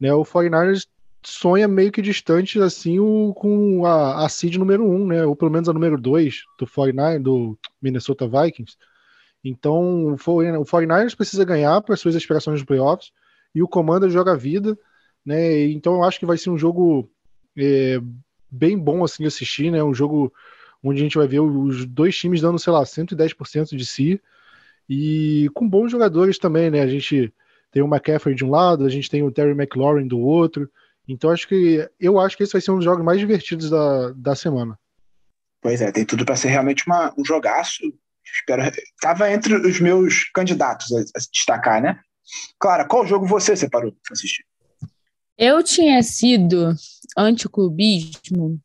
Né, 0.00 0.12
o 0.14 0.24
49ers 0.24 0.86
sonha 1.22 1.68
meio 1.68 1.92
que 1.92 2.02
distante 2.02 2.60
assim 2.60 2.98
o, 2.98 3.34
com 3.34 3.84
a, 3.84 4.24
a 4.24 4.28
seed 4.28 4.56
número 4.56 4.84
1, 4.84 4.94
um, 4.94 5.06
né? 5.06 5.24
Ou 5.24 5.36
pelo 5.36 5.50
menos 5.50 5.68
a 5.68 5.72
número 5.72 5.98
2 6.00 6.42
do 6.58 6.66
49 6.66 7.18
do 7.18 7.58
Minnesota 7.80 8.26
Vikings. 8.26 8.76
Então 9.44 10.12
o 10.12 10.16
49ers 10.16 11.16
precisa 11.16 11.44
ganhar 11.44 11.80
para 11.82 11.96
suas 11.96 12.16
aspirações 12.16 12.60
de 12.60 12.66
playoffs 12.66 13.12
e 13.54 13.62
o 13.62 13.68
Commander 13.68 14.10
joga 14.10 14.32
a 14.32 14.36
vida, 14.36 14.78
né? 15.24 15.64
Então 15.64 15.94
eu 15.94 16.04
acho 16.04 16.18
que 16.18 16.26
vai 16.26 16.36
ser 16.36 16.50
um 16.50 16.58
jogo 16.58 17.10
é, 17.56 18.00
bem 18.50 18.78
bom 18.78 19.04
assim 19.04 19.22
de 19.22 19.28
assistir, 19.28 19.70
né? 19.70 19.82
Um 19.82 19.94
jogo 19.94 20.32
onde 20.82 21.00
a 21.00 21.02
gente 21.02 21.18
vai 21.18 21.26
ver 21.26 21.40
os 21.40 21.84
dois 21.86 22.16
times 22.16 22.40
dando, 22.40 22.58
sei 22.58 22.72
lá, 22.72 22.82
110% 22.82 23.76
de 23.76 23.84
si 23.84 24.20
e 24.88 25.48
com 25.54 25.68
bons 25.68 25.90
jogadores 25.90 26.38
também, 26.38 26.70
né? 26.70 26.80
A 26.80 26.86
gente 26.86 27.32
tem 27.70 27.82
o 27.82 27.86
McCaffrey 27.86 28.34
de 28.34 28.44
um 28.44 28.50
lado, 28.50 28.84
a 28.84 28.88
gente 28.88 29.08
tem 29.08 29.22
o 29.22 29.30
Terry 29.30 29.52
McLaurin 29.52 30.06
do 30.06 30.18
outro. 30.18 30.68
Então 31.12 31.30
acho 31.30 31.48
que 31.48 31.88
eu 31.98 32.18
acho 32.20 32.36
que 32.36 32.42
esse 32.44 32.52
vai 32.52 32.60
ser 32.60 32.70
um 32.70 32.76
dos 32.76 32.84
jogos 32.84 33.04
mais 33.04 33.18
divertidos 33.18 33.68
da, 33.68 34.12
da 34.12 34.36
semana. 34.36 34.78
Pois 35.60 35.80
é, 35.80 35.90
tem 35.90 36.04
tudo 36.04 36.24
para 36.24 36.36
ser 36.36 36.48
realmente 36.48 36.86
uma, 36.86 37.12
um 37.18 37.24
jogaço. 37.24 37.82
Espero. 38.24 38.62
Tava 39.00 39.30
entre 39.32 39.54
os 39.54 39.80
meus 39.80 40.24
candidatos 40.32 40.92
a, 40.92 41.00
a 41.00 41.20
destacar, 41.32 41.82
né? 41.82 42.00
Clara, 42.58 42.86
qual 42.86 43.06
jogo 43.06 43.26
você 43.26 43.56
separou 43.56 43.92
para 43.92 44.12
assistir? 44.12 44.44
Eu 45.36 45.62
tinha 45.64 46.02
sido 46.02 46.74
anticlubismo 47.16 48.60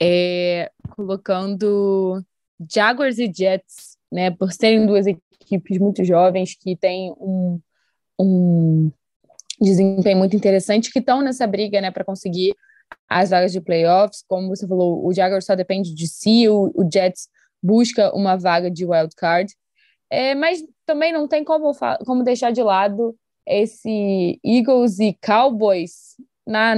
é, 0.00 0.70
colocando 0.90 2.22
Jaguars 2.72 3.18
e 3.18 3.32
Jets, 3.34 3.98
né? 4.12 4.30
Por 4.30 4.52
serem 4.52 4.86
duas 4.86 5.06
equipes 5.06 5.78
muito 5.78 6.04
jovens 6.04 6.54
que 6.54 6.76
têm 6.76 7.12
um, 7.18 7.60
um 8.18 8.92
desempenho 9.60 10.18
muito 10.18 10.36
interessante, 10.36 10.92
que 10.92 10.98
estão 10.98 11.22
nessa 11.22 11.46
briga, 11.46 11.80
né, 11.80 11.90
para 11.90 12.04
conseguir 12.04 12.54
as 13.08 13.30
vagas 13.30 13.52
de 13.52 13.60
playoffs. 13.60 14.24
Como 14.26 14.48
você 14.48 14.66
falou, 14.66 15.06
o 15.06 15.12
Jaguars 15.12 15.46
só 15.46 15.54
depende 15.54 15.94
de 15.94 16.08
si, 16.08 16.48
o, 16.48 16.72
o 16.74 16.88
Jets 16.90 17.28
busca 17.62 18.14
uma 18.14 18.36
vaga 18.36 18.70
de 18.70 18.84
wild 18.84 19.14
card. 19.16 19.52
É, 20.10 20.34
mas 20.34 20.62
também 20.86 21.12
não 21.12 21.26
tem 21.26 21.42
como, 21.42 21.72
como 22.04 22.22
deixar 22.22 22.52
de 22.52 22.62
lado 22.62 23.16
esse 23.46 24.38
Eagles 24.44 24.98
e 25.00 25.16
Cowboys 25.24 26.16
na 26.46 26.74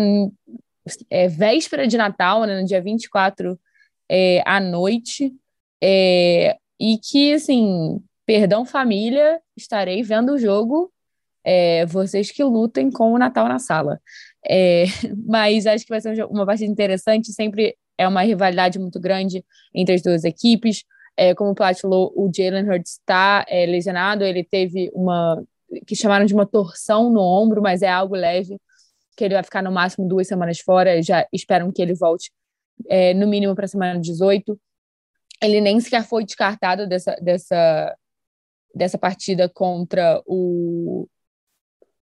é, 1.10 1.28
véspera 1.28 1.86
de 1.86 1.96
Natal, 1.96 2.44
né, 2.44 2.60
no 2.60 2.66
dia 2.66 2.80
24 2.80 3.58
é, 4.08 4.42
à 4.46 4.60
noite. 4.60 5.32
É, 5.82 6.56
e 6.80 6.98
que, 6.98 7.34
assim, 7.34 8.00
perdão 8.24 8.64
família, 8.64 9.40
estarei 9.56 10.02
vendo 10.02 10.32
o 10.32 10.38
jogo 10.38 10.92
é, 11.46 11.86
vocês 11.86 12.32
que 12.32 12.42
lutem 12.42 12.90
com 12.90 13.12
o 13.12 13.18
Natal 13.18 13.48
na 13.48 13.60
sala. 13.60 14.00
É, 14.44 14.86
mas 15.24 15.64
acho 15.64 15.84
que 15.84 15.90
vai 15.90 16.00
ser 16.00 16.24
uma 16.24 16.44
partida 16.44 16.70
interessante, 16.70 17.32
sempre 17.32 17.76
é 17.96 18.06
uma 18.06 18.22
rivalidade 18.22 18.78
muito 18.80 18.98
grande 18.98 19.44
entre 19.72 19.94
as 19.94 20.02
duas 20.02 20.24
equipes. 20.24 20.82
É, 21.16 21.34
como 21.34 21.52
o 21.52 21.54
Plat 21.54 21.80
falou, 21.80 22.12
o 22.16 22.30
Jalen 22.34 22.68
Hurts 22.68 22.98
está 22.98 23.46
é, 23.48 23.64
lesionado, 23.64 24.24
ele 24.24 24.44
teve 24.44 24.90
uma 24.92 25.42
que 25.86 25.96
chamaram 25.96 26.26
de 26.26 26.34
uma 26.34 26.46
torção 26.46 27.10
no 27.10 27.20
ombro, 27.20 27.62
mas 27.62 27.82
é 27.82 27.88
algo 27.88 28.14
leve, 28.14 28.56
que 29.16 29.24
ele 29.24 29.34
vai 29.34 29.42
ficar 29.42 29.62
no 29.62 29.72
máximo 29.72 30.06
duas 30.06 30.28
semanas 30.28 30.60
fora, 30.60 31.02
já 31.02 31.26
esperam 31.32 31.72
que 31.72 31.82
ele 31.82 31.94
volte 31.94 32.30
é, 32.88 33.14
no 33.14 33.26
mínimo 33.26 33.54
para 33.54 33.64
a 33.64 33.68
semana 33.68 34.00
18. 34.00 34.58
Ele 35.42 35.60
nem 35.60 35.80
sequer 35.80 36.04
foi 36.04 36.24
descartado 36.24 36.86
dessa, 36.86 37.16
dessa, 37.20 37.96
dessa 38.74 38.98
partida 38.98 39.48
contra 39.48 40.22
o, 40.26 41.08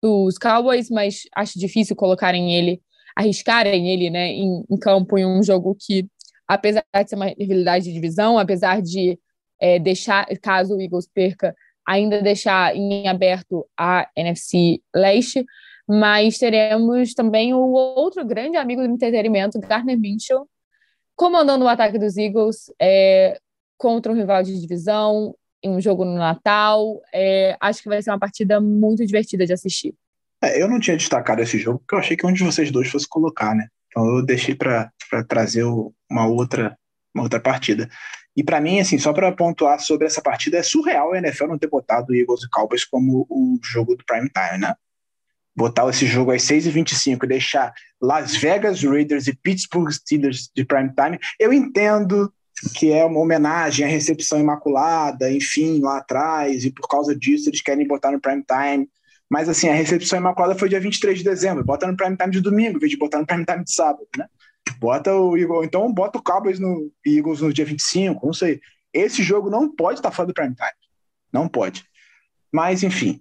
dos 0.05 0.37
Cowboys, 0.37 0.91
mas 0.91 1.23
acho 1.35 1.59
difícil 1.59 1.97
colocarem 1.97 2.55
ele, 2.55 2.83
arriscarem 3.17 3.89
ele 3.89 4.11
né, 4.11 4.29
em, 4.29 4.63
em 4.71 4.79
campo 4.79 5.17
em 5.17 5.25
um 5.25 5.43
jogo 5.43 5.75
que, 5.81 6.07
apesar 6.47 6.85
de 6.95 7.09
ser 7.09 7.17
uma 7.17 7.29
rivalidade 7.29 7.87
de 7.87 7.93
divisão, 7.95 8.39
apesar 8.39 8.83
de 8.83 9.19
é, 9.59 9.79
deixar, 9.79 10.27
caso 10.43 10.77
o 10.77 10.81
Eagles 10.81 11.09
perca, 11.09 11.57
ainda 11.89 12.21
deixar 12.21 12.77
em 12.77 13.09
aberto 13.09 13.67
a 13.79 14.07
NFC 14.15 14.83
Leste, 14.95 15.43
mas 15.89 16.37
teremos 16.37 17.15
também 17.15 17.55
o 17.55 17.73
outro 17.73 18.27
grande 18.27 18.59
amigo 18.59 18.83
do 18.83 18.93
entretenimento, 18.93 19.59
Garner 19.59 19.99
Minshew, 19.99 20.47
comandando 21.17 21.65
o 21.65 21.69
ataque 21.69 21.99
dos 21.99 22.19
Eagles 22.19 22.71
é, 22.79 23.39
contra 23.79 24.13
um 24.13 24.17
rival 24.17 24.43
de 24.43 24.61
divisão, 24.61 25.35
um 25.65 25.81
jogo 25.81 26.05
no 26.05 26.15
Natal. 26.15 27.01
É, 27.13 27.57
acho 27.61 27.83
que 27.83 27.89
vai 27.89 28.03
ser 28.03 28.11
uma 28.11 28.19
partida 28.19 28.61
muito 28.61 29.05
divertida 29.05 29.47
de 29.47 29.53
assistir. 29.53 29.95
É, 30.43 30.61
eu 30.61 30.69
não 30.69 30.79
tinha 30.79 30.97
destacado 30.97 31.41
esse 31.41 31.59
jogo 31.59 31.79
porque 31.79 31.95
eu 31.95 31.99
achei 31.99 32.17
que 32.17 32.27
um 32.27 32.33
de 32.33 32.45
vocês 32.45 32.71
dois 32.71 32.89
fosse 32.89 33.09
colocar, 33.09 33.55
né? 33.55 33.69
Então 33.89 34.07
eu 34.17 34.25
deixei 34.25 34.55
para 34.55 34.91
trazer 35.29 35.65
uma 36.11 36.27
outra, 36.27 36.77
uma 37.15 37.25
outra 37.25 37.41
partida. 37.41 37.89
E 38.37 38.43
para 38.43 38.61
mim, 38.61 38.81
assim, 38.81 38.99
só 38.99 39.13
para 39.13 39.31
pontuar 39.33 39.79
sobre 39.79 40.07
essa 40.07 40.21
partida, 40.21 40.59
é 40.59 40.63
surreal 40.63 41.13
a 41.13 41.19
NFL 41.19 41.47
não 41.47 41.59
ter 41.59 41.69
botado 41.69 42.13
o 42.13 42.15
Eagles 42.15 42.43
e 42.43 42.51
Cowboys 42.51 42.85
como 42.85 43.27
o 43.31 43.59
jogo 43.63 43.95
do 43.95 44.05
prime 44.05 44.29
time, 44.29 44.59
né? 44.59 44.75
Botar 45.57 45.89
esse 45.89 46.05
jogo 46.05 46.33
às 46.33 46.43
6h25 46.43 47.23
e 47.23 47.29
deixar 47.29 47.73
Las 48.03 48.35
Vegas 48.35 48.83
Raiders 48.83 49.29
e 49.29 49.37
Pittsburgh 49.37 49.91
Steelers 49.93 50.51
de 50.55 50.65
prime 50.65 50.93
time, 50.93 51.19
eu 51.39 51.53
entendo 51.53 52.33
que 52.75 52.93
é 52.93 53.05
uma 53.05 53.21
homenagem 53.21 53.85
à 53.85 53.89
recepção 53.89 54.39
imaculada, 54.39 55.31
enfim, 55.31 55.81
lá 55.81 55.99
atrás, 55.99 56.65
e 56.65 56.71
por 56.71 56.89
causa 56.89 57.15
disso 57.15 57.49
eles 57.49 57.61
querem 57.61 57.87
botar 57.87 58.13
no 58.13 58.21
prime 58.21 58.45
time. 58.45 58.89
Mas 59.29 59.49
assim, 59.49 59.69
a 59.69 59.75
recepção 59.75 60.19
imaculada 60.19 60.59
foi 60.59 60.69
dia 60.69 60.81
23 60.81 61.19
de 61.19 61.25
dezembro, 61.25 61.65
bota 61.65 61.87
no 61.87 61.97
prime 61.97 62.17
time 62.17 62.31
de 62.31 62.41
domingo, 62.41 62.77
em 62.77 62.81
vez 62.81 62.91
de 62.91 62.99
botar 62.99 63.19
no 63.19 63.27
prime 63.27 63.45
time 63.45 63.65
de 63.65 63.73
sábado, 63.73 64.07
né? 64.17 64.27
Bota 64.79 65.15
o 65.15 65.37
Eagles, 65.37 65.67
então 65.67 65.93
bota 65.93 66.19
o 66.19 66.23
Cowboys 66.23 66.59
no 66.59 66.91
Eagles 67.05 67.41
no 67.41 67.53
dia 67.53 67.65
25, 67.65 68.27
não 68.27 68.33
sei. 68.33 68.61
Esse 68.93 69.23
jogo 69.23 69.51
não 69.51 69.69
pode 69.75 69.99
estar 69.99 70.11
fora 70.11 70.29
do 70.29 70.35
prime 70.35 70.55
time. 70.55 70.71
Não 71.33 71.49
pode. 71.49 71.85
Mas, 72.53 72.83
enfim, 72.83 73.21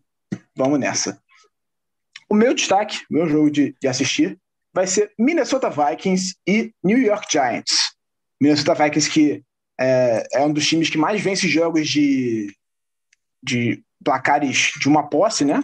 vamos 0.56 0.80
nessa. 0.80 1.20
O 2.30 2.36
meu 2.36 2.54
destaque, 2.54 3.02
meu 3.10 3.28
jogo 3.28 3.50
de, 3.50 3.76
de 3.82 3.88
assistir, 3.88 4.40
vai 4.74 4.88
ser 4.88 5.12
Minnesota 5.18 5.70
Vikings 5.70 6.36
e 6.48 6.74
New 6.84 7.00
York 7.00 7.28
Giants. 7.32 7.93
Minnesota 8.44 8.74
Vikings 8.74 9.10
que 9.10 9.42
é, 9.80 10.28
é, 10.34 10.42
um 10.42 10.52
dos 10.52 10.68
times 10.68 10.90
que 10.90 10.98
mais 10.98 11.22
vence 11.22 11.48
jogos 11.48 11.88
de, 11.88 12.54
de 13.42 13.82
placares 14.04 14.74
de 14.80 14.90
uma 14.90 15.08
posse, 15.08 15.46
né? 15.46 15.64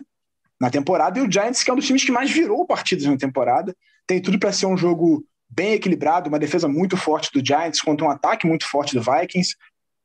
Na 0.59 0.69
temporada, 0.69 1.19
e 1.19 1.21
o 1.21 1.31
Giants, 1.31 1.63
que 1.63 1.69
é 1.69 1.73
um 1.73 1.75
dos 1.75 1.85
times 1.85 2.03
que 2.03 2.11
mais 2.11 2.31
virou 2.31 2.65
partidas 2.65 3.05
na 3.05 3.17
temporada, 3.17 3.75
tem 4.07 4.21
tudo 4.21 4.39
para 4.39 4.51
ser 4.51 4.65
um 4.65 4.77
jogo 4.77 5.25
bem 5.49 5.73
equilibrado, 5.73 6.29
uma 6.29 6.39
defesa 6.39 6.67
muito 6.67 6.95
forte 6.97 7.29
do 7.33 7.45
Giants 7.45 7.81
contra 7.81 8.05
um 8.05 8.09
ataque 8.09 8.47
muito 8.47 8.67
forte 8.67 8.93
do 8.95 9.01
Vikings. 9.01 9.55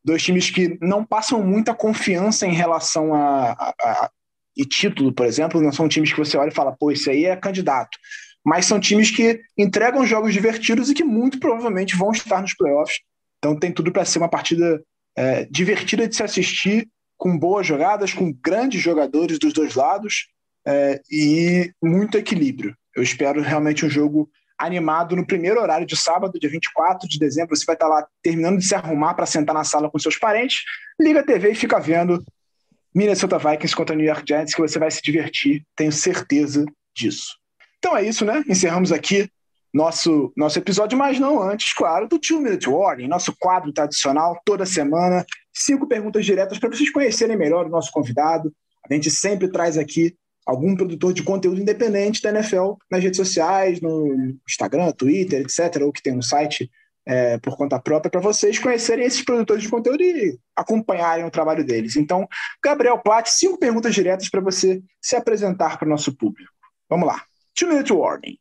Dois 0.04 0.22
times 0.22 0.50
que 0.50 0.76
não 0.80 1.04
passam 1.04 1.42
muita 1.42 1.74
confiança 1.74 2.46
em 2.46 2.52
relação 2.52 3.14
a, 3.14 3.52
a, 3.52 3.74
a 3.80 4.10
e 4.56 4.64
título, 4.64 5.12
por 5.12 5.26
exemplo, 5.26 5.60
não 5.60 5.72
são 5.72 5.88
times 5.88 6.12
que 6.12 6.18
você 6.18 6.36
olha 6.36 6.50
e 6.50 6.54
fala, 6.54 6.76
pô, 6.76 6.92
esse 6.92 7.10
aí 7.10 7.24
é 7.24 7.34
candidato. 7.34 7.98
Mas 8.44 8.66
são 8.66 8.78
times 8.78 9.10
que 9.10 9.40
entregam 9.56 10.06
jogos 10.06 10.32
divertidos 10.32 10.90
e 10.90 10.94
que 10.94 11.04
muito 11.04 11.40
provavelmente 11.40 11.96
vão 11.96 12.12
estar 12.12 12.42
nos 12.42 12.54
playoffs. 12.54 13.00
Então 13.38 13.58
tem 13.58 13.72
tudo 13.72 13.90
para 13.90 14.04
ser 14.04 14.18
uma 14.18 14.28
partida 14.28 14.82
é, 15.16 15.44
divertida 15.46 16.06
de 16.06 16.14
se 16.14 16.22
assistir, 16.22 16.88
com 17.16 17.38
boas 17.38 17.66
jogadas, 17.66 18.12
com 18.12 18.32
grandes 18.32 18.82
jogadores 18.82 19.38
dos 19.38 19.52
dois 19.52 19.74
lados 19.74 20.26
é, 20.66 21.00
e 21.10 21.72
muito 21.82 22.18
equilíbrio. 22.18 22.76
Eu 22.94 23.02
espero 23.02 23.40
realmente 23.40 23.84
um 23.84 23.90
jogo 23.90 24.28
animado 24.58 25.16
no 25.16 25.26
primeiro 25.26 25.60
horário 25.60 25.86
de 25.86 25.96
sábado, 25.96 26.38
dia 26.38 26.50
24 26.50 27.08
de 27.08 27.18
dezembro. 27.18 27.56
Você 27.56 27.64
vai 27.64 27.74
estar 27.74 27.88
lá 27.88 28.06
terminando 28.22 28.58
de 28.58 28.66
se 28.66 28.74
arrumar 28.74 29.14
para 29.14 29.26
sentar 29.26 29.54
na 29.54 29.64
sala 29.64 29.90
com 29.90 29.98
seus 29.98 30.16
parentes, 30.16 30.62
liga 31.00 31.20
a 31.20 31.24
TV 31.24 31.52
e 31.52 31.54
fica 31.54 31.78
vendo 31.80 32.24
Minnesota 32.94 33.38
Vikings 33.38 33.74
contra 33.74 33.96
New 33.96 34.06
York 34.06 34.24
Giants, 34.26 34.54
que 34.54 34.60
você 34.60 34.78
vai 34.78 34.90
se 34.90 35.02
divertir, 35.02 35.64
tenho 35.74 35.90
certeza 35.90 36.64
disso. 36.94 37.34
Então 37.84 37.98
é 37.98 38.02
isso, 38.02 38.24
né? 38.24 38.42
Encerramos 38.48 38.90
aqui 38.90 39.28
nosso, 39.70 40.32
nosso 40.34 40.58
episódio, 40.58 40.96
mas 40.96 41.20
não 41.20 41.42
antes, 41.42 41.74
claro, 41.74 42.08
do 42.08 42.18
Two 42.18 42.40
Minute 42.40 42.66
Warning, 42.66 43.06
nosso 43.06 43.36
quadro 43.38 43.70
tradicional, 43.74 44.40
toda 44.42 44.64
semana. 44.64 45.22
Cinco 45.52 45.86
perguntas 45.86 46.24
diretas 46.24 46.58
para 46.58 46.70
vocês 46.70 46.90
conhecerem 46.90 47.36
melhor 47.36 47.66
o 47.66 47.68
nosso 47.68 47.92
convidado. 47.92 48.50
A 48.88 48.94
gente 48.94 49.10
sempre 49.10 49.48
traz 49.48 49.76
aqui 49.76 50.16
algum 50.46 50.74
produtor 50.74 51.12
de 51.12 51.22
conteúdo 51.22 51.60
independente 51.60 52.22
da 52.22 52.30
NFL 52.30 52.72
nas 52.90 53.02
redes 53.02 53.18
sociais, 53.18 53.82
no 53.82 54.34
Instagram, 54.48 54.90
Twitter, 54.92 55.42
etc., 55.42 55.82
ou 55.82 55.92
que 55.92 56.02
tem 56.02 56.16
um 56.16 56.22
site 56.22 56.70
é, 57.04 57.36
por 57.36 57.54
conta 57.54 57.78
própria, 57.78 58.10
para 58.10 58.20
vocês 58.22 58.58
conhecerem 58.58 59.04
esses 59.04 59.22
produtores 59.22 59.62
de 59.62 59.68
conteúdo 59.68 60.02
e 60.02 60.38
acompanharem 60.56 61.26
o 61.26 61.30
trabalho 61.30 61.62
deles. 61.62 61.96
Então, 61.96 62.26
Gabriel 62.64 62.98
Platt, 62.98 63.28
cinco 63.28 63.58
perguntas 63.58 63.94
diretas 63.94 64.30
para 64.30 64.40
você 64.40 64.82
se 65.02 65.16
apresentar 65.16 65.78
para 65.78 65.84
o 65.84 65.90
nosso 65.90 66.16
público. 66.16 66.50
Vamos 66.88 67.06
lá. 67.06 67.22
Two 67.54 67.68
Minute 67.68 67.92
Warning. 67.92 68.38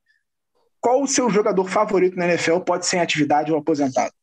Qual 0.82 1.01
o 1.01 1.07
seu 1.07 1.30
jogador 1.30 1.70
favorito 1.70 2.18
na 2.18 2.26
NFL 2.26 2.59
pode 2.59 2.86
ser 2.86 2.97
em 2.97 3.01
atividade 3.01 3.51
ou 3.51 3.57
aposentado? 3.57 4.14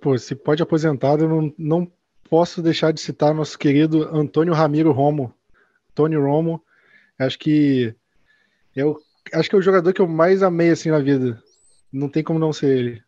Pô, 0.00 0.18
se 0.18 0.34
pode 0.34 0.62
aposentado, 0.62 1.24
eu 1.24 1.28
não, 1.28 1.54
não 1.56 1.92
posso 2.28 2.60
deixar 2.60 2.92
de 2.92 3.00
citar 3.00 3.32
nosso 3.32 3.58
querido 3.58 4.04
Antônio 4.14 4.52
Ramiro 4.52 4.92
Romo. 4.92 5.32
Tony 5.94 6.16
Romo, 6.16 6.62
acho 7.18 7.38
que 7.38 7.94
eu 8.74 9.00
acho 9.32 9.48
que 9.48 9.56
é 9.56 9.58
o 9.58 9.62
jogador 9.62 9.92
que 9.92 10.00
eu 10.00 10.06
mais 10.06 10.42
amei 10.42 10.70
assim 10.70 10.90
na 10.90 11.00
vida. 11.00 11.42
Não 11.92 12.08
tem 12.08 12.22
como 12.22 12.38
não 12.38 12.52
ser 12.52 12.76
ele. 12.76 13.02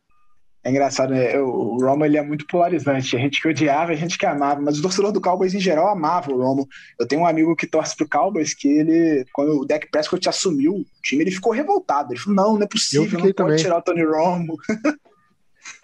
É 0.62 0.70
engraçado, 0.70 1.14
né? 1.14 1.38
O 1.38 1.78
Romo 1.78 2.04
ele 2.04 2.18
é 2.18 2.22
muito 2.22 2.46
polarizante. 2.46 3.16
A 3.16 3.18
gente 3.18 3.40
que 3.40 3.48
odiava, 3.48 3.92
a 3.92 3.96
gente 3.96 4.18
que 4.18 4.26
amava, 4.26 4.60
mas 4.60 4.78
o 4.78 4.82
torcedor 4.82 5.10
do 5.10 5.20
Cowboys 5.20 5.54
em 5.54 5.60
geral 5.60 5.88
amava 5.88 6.30
o 6.30 6.36
Romo. 6.36 6.68
Eu 6.98 7.06
tenho 7.08 7.22
um 7.22 7.26
amigo 7.26 7.56
que 7.56 7.66
torce 7.66 7.96
pro 7.96 8.08
Cowboys 8.08 8.52
que 8.52 8.68
ele, 8.68 9.24
quando 9.32 9.60
o 9.60 9.66
Dak 9.66 9.90
Prescott 9.90 10.28
assumiu 10.28 10.74
o 10.74 10.86
time, 11.02 11.22
ele 11.22 11.30
ficou 11.30 11.52
revoltado. 11.52 12.12
Ele 12.12 12.20
falou: 12.20 12.36
não, 12.36 12.54
não 12.56 12.62
é 12.62 12.66
possível, 12.66 13.04
eu 13.18 13.24
não 13.24 13.32
também. 13.32 13.52
pode 13.52 13.62
tirar 13.62 13.78
o 13.78 13.82
Tony 13.82 14.04
Romo. 14.04 14.56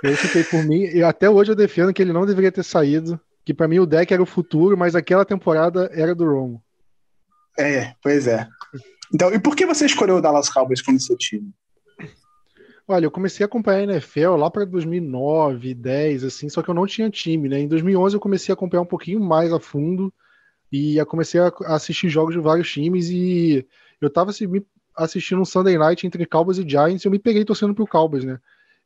Eu 0.03 0.17
fiquei 0.17 0.45
por 0.45 0.63
mim, 0.65 0.83
e 0.83 1.03
até 1.03 1.29
hoje 1.29 1.53
eu 1.53 1.57
defendo 1.57 1.93
que 1.93 2.03
ele 2.03 2.13
não 2.13 2.27
deveria 2.27 2.53
ter 2.53 2.63
saído. 2.63 3.19
Que 3.45 3.55
para 3.55 3.69
mim 3.69 3.79
o 3.79 3.87
Deck 3.87 4.13
era 4.13 4.23
o 4.23 4.27
futuro, 4.27 4.77
mas 4.77 4.95
aquela 4.95 5.25
temporada 5.25 5.91
era 5.95 6.15
do 6.15 6.27
Romo. 6.27 6.63
É, 7.59 7.95
pois 8.03 8.27
é. 8.27 8.47
Então, 9.15 9.33
e 9.33 9.39
por 9.39 9.55
que 9.55 9.65
você 9.65 9.87
escolheu 9.87 10.17
o 10.17 10.21
Dallas 10.21 10.49
Cowboys 10.49 10.83
como 10.83 11.01
seu 11.01 11.17
time? 11.17 11.51
Olha, 12.89 13.05
eu 13.07 13.11
comecei 13.11 13.43
a 13.43 13.47
acompanhar 13.47 13.81
a 13.81 13.95
NFL 13.95 14.37
lá 14.37 14.49
para 14.49 14.65
2009, 14.65 15.75
10, 15.75 16.23
assim, 16.23 16.49
só 16.49 16.63
que 16.63 16.69
eu 16.69 16.75
não 16.75 16.87
tinha 16.87 17.11
time, 17.11 17.49
né? 17.49 17.59
Em 17.59 17.67
2011 17.67 18.15
eu 18.15 18.21
comecei 18.21 18.53
a 18.53 18.55
acompanhar 18.55 18.83
um 18.83 18.87
pouquinho 18.87 19.19
mais 19.19 19.53
a 19.53 19.59
fundo 19.59 20.15
e 20.71 21.05
comecei 21.07 21.41
a 21.41 21.53
assistir 21.67 22.09
jogos 22.09 22.35
de 22.35 22.41
vários 22.41 22.71
times 22.71 23.11
e 23.11 23.67
eu 24.01 24.09
tava 24.09 24.31
assistindo 24.97 25.41
um 25.41 25.45
Sunday 25.45 25.77
Night 25.77 26.07
entre 26.07 26.25
Cowboys 26.27 26.59
e 26.59 26.69
Giants 26.69 27.05
e 27.05 27.09
eu 27.09 27.11
me 27.11 27.19
peguei 27.19 27.45
torcendo 27.45 27.75
pro 27.75 27.89
Cowboys, 27.89 28.25
né? 28.25 28.39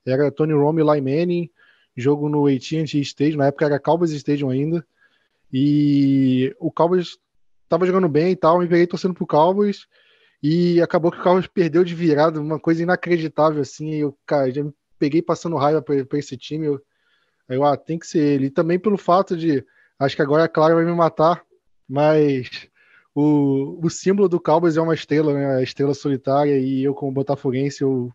Era 0.06 0.30
Tony 0.30 0.54
Romo 0.54 0.80
e 0.80 0.82
Eli 0.82 1.00
Manning, 1.02 1.50
jogo 1.94 2.30
no 2.30 2.46
AT&T 2.46 2.98
Stadium, 3.00 3.36
na 3.38 3.48
época 3.48 3.66
era 3.66 3.78
Cowboys 3.78 4.12
Stadium 4.12 4.48
ainda, 4.48 4.86
e 5.52 6.56
o 6.58 6.72
Cowboys 6.72 7.18
tava 7.68 7.84
jogando 7.84 8.08
bem 8.08 8.32
e 8.32 8.36
tal, 8.36 8.60
me 8.60 8.66
peguei 8.66 8.86
torcendo 8.86 9.12
pro 9.12 9.26
Cowboys 9.26 9.86
e 10.42 10.80
acabou 10.80 11.10
que 11.10 11.18
o 11.18 11.22
Cowboys 11.22 11.46
perdeu 11.46 11.84
de 11.84 11.94
virada, 11.94 12.40
uma 12.40 12.58
coisa 12.58 12.82
inacreditável 12.82 13.60
assim. 13.60 13.94
Eu, 13.94 14.16
cara, 14.26 14.50
já 14.50 14.64
me 14.64 14.72
peguei 14.98 15.20
passando 15.20 15.56
raiva 15.56 15.82
para 15.82 16.18
esse 16.18 16.36
time. 16.36 16.66
Eu, 16.66 16.82
eu, 17.48 17.64
ah, 17.64 17.76
tem 17.76 17.98
que 17.98 18.06
ser 18.06 18.20
ele. 18.20 18.46
E 18.46 18.50
também 18.50 18.78
pelo 18.78 18.96
fato 18.96 19.36
de, 19.36 19.64
acho 19.98 20.16
que 20.16 20.22
agora 20.22 20.44
a 20.44 20.48
Clara 20.48 20.74
vai 20.74 20.84
me 20.84 20.92
matar, 20.92 21.44
mas 21.88 22.68
o, 23.14 23.78
o 23.84 23.90
símbolo 23.90 24.28
do 24.28 24.40
Cowboys 24.40 24.76
é 24.76 24.80
uma 24.80 24.94
estrela, 24.94 25.34
né? 25.34 25.56
A 25.56 25.62
estrela 25.62 25.92
solitária. 25.92 26.58
E 26.58 26.82
eu, 26.82 26.94
como 26.94 27.12
botafoguense, 27.12 27.82
eu 27.82 28.10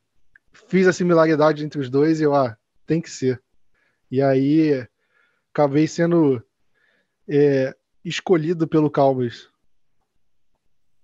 fiz 0.51 0.87
a 0.87 0.93
similaridade 0.93 1.63
entre 1.63 1.79
os 1.79 1.89
dois 1.89 2.19
e 2.19 2.23
eu, 2.23 2.33
ah, 2.33 2.57
tem 2.87 3.01
que 3.01 3.09
ser. 3.09 3.41
E 4.09 4.21
aí 4.21 4.87
acabei 5.53 5.87
sendo 5.87 6.43
é, 7.27 7.75
escolhido 8.03 8.67
pelo 8.67 8.89
Cowboys. 8.89 9.47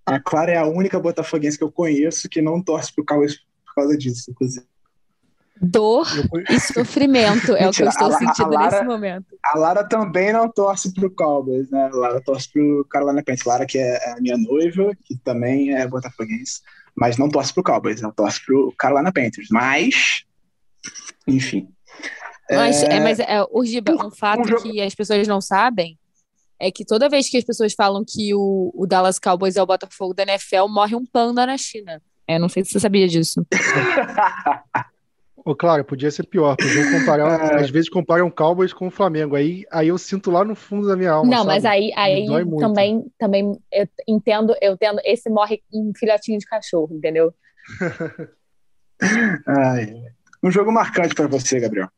A 0.04 0.18
Clara 0.18 0.52
é 0.52 0.56
a 0.56 0.66
única 0.66 0.98
botafoguense 0.98 1.56
que 1.56 1.64
eu 1.64 1.70
conheço 1.70 2.28
que 2.28 2.42
não 2.42 2.62
torce 2.62 2.92
pro 2.92 3.04
Cowboys 3.04 3.36
por 3.64 3.74
causa 3.74 3.96
disso, 3.96 4.30
inclusive. 4.30 4.66
Dor 5.60 6.08
e 6.50 6.58
sofrimento 6.58 7.54
é 7.54 7.68
o 7.68 7.70
que 7.70 7.84
eu 7.84 7.88
estou 7.88 8.08
a, 8.08 8.18
sentindo 8.18 8.56
a 8.56 8.60
Lara, 8.60 8.70
nesse 8.70 8.84
momento. 8.84 9.26
A 9.44 9.56
Lara 9.56 9.84
também 9.84 10.32
não 10.32 10.50
torce 10.50 10.92
pro 10.92 11.08
Cowboys, 11.08 11.70
né? 11.70 11.88
A 11.92 11.96
Lara 11.96 12.20
torce 12.20 12.50
pro 12.50 12.84
Carolina 12.90 13.22
Panthers. 13.22 13.46
Lara, 13.46 13.64
que 13.64 13.78
é 13.78 14.12
a 14.12 14.20
minha 14.20 14.36
noiva, 14.36 14.90
que 15.04 15.16
também 15.18 15.72
é 15.72 15.86
botafoguense, 15.86 16.62
mas 16.96 17.16
não 17.16 17.28
torce 17.28 17.54
pro 17.54 17.62
Cowboys, 17.62 18.02
ela 18.02 18.12
torce 18.12 18.44
pro 18.44 18.74
Carolina 18.76 19.12
Panthers. 19.12 19.48
Mas, 19.52 20.24
enfim. 21.28 21.68
Mas, 22.50 22.82
é, 22.82 22.96
é 22.96 23.00
mas 23.00 23.20
é, 23.20 23.42
Urgiba, 23.52 23.92
um 24.04 24.10
fato 24.10 24.40
um 24.40 24.48
jogo... 24.48 24.62
que 24.62 24.80
as 24.80 24.94
pessoas 24.96 25.28
não 25.28 25.40
sabem 25.40 25.96
é 26.62 26.70
que 26.70 26.84
toda 26.84 27.08
vez 27.08 27.28
que 27.28 27.36
as 27.36 27.42
pessoas 27.42 27.74
falam 27.74 28.04
que 28.06 28.32
o, 28.32 28.70
o 28.72 28.86
Dallas 28.86 29.18
Cowboys 29.18 29.56
é 29.56 29.62
o 29.62 29.66
Botafogo 29.66 30.14
da 30.14 30.22
NFL, 30.22 30.68
morre 30.68 30.94
um 30.94 31.04
panda 31.04 31.44
na 31.44 31.58
China. 31.58 32.00
É, 32.24 32.38
não 32.38 32.48
sei 32.48 32.64
se 32.64 32.70
você 32.70 32.78
sabia 32.78 33.08
disso. 33.08 33.44
Oh, 35.44 35.56
claro, 35.56 35.84
podia 35.84 36.08
ser 36.08 36.24
pior. 36.24 36.54
Podiam 36.56 37.00
comparar, 37.00 37.50
é. 37.58 37.64
às 37.64 37.68
vezes 37.68 37.88
comparam 37.88 38.30
Cowboys 38.30 38.72
com 38.72 38.86
o 38.86 38.90
Flamengo. 38.92 39.34
Aí, 39.34 39.64
aí 39.72 39.88
eu 39.88 39.98
sinto 39.98 40.30
lá 40.30 40.44
no 40.44 40.54
fundo 40.54 40.86
da 40.86 40.94
minha 40.94 41.10
alma. 41.10 41.28
Não, 41.28 41.38
sabe? 41.38 41.48
mas 41.48 41.64
aí, 41.64 41.92
aí 41.96 42.26
também, 42.60 43.12
também 43.18 43.58
eu 43.72 43.88
entendo, 44.06 44.54
eu 44.62 44.74
entendo. 44.74 45.00
Esse 45.04 45.28
morre 45.28 45.60
um 45.74 45.90
filhotinho 45.96 46.38
de 46.38 46.46
cachorro, 46.46 46.94
entendeu? 46.94 47.34
Ai, 49.48 50.04
um 50.40 50.48
jogo 50.48 50.70
marcante 50.70 51.12
para 51.12 51.26
você, 51.26 51.58
Gabriel. 51.58 51.88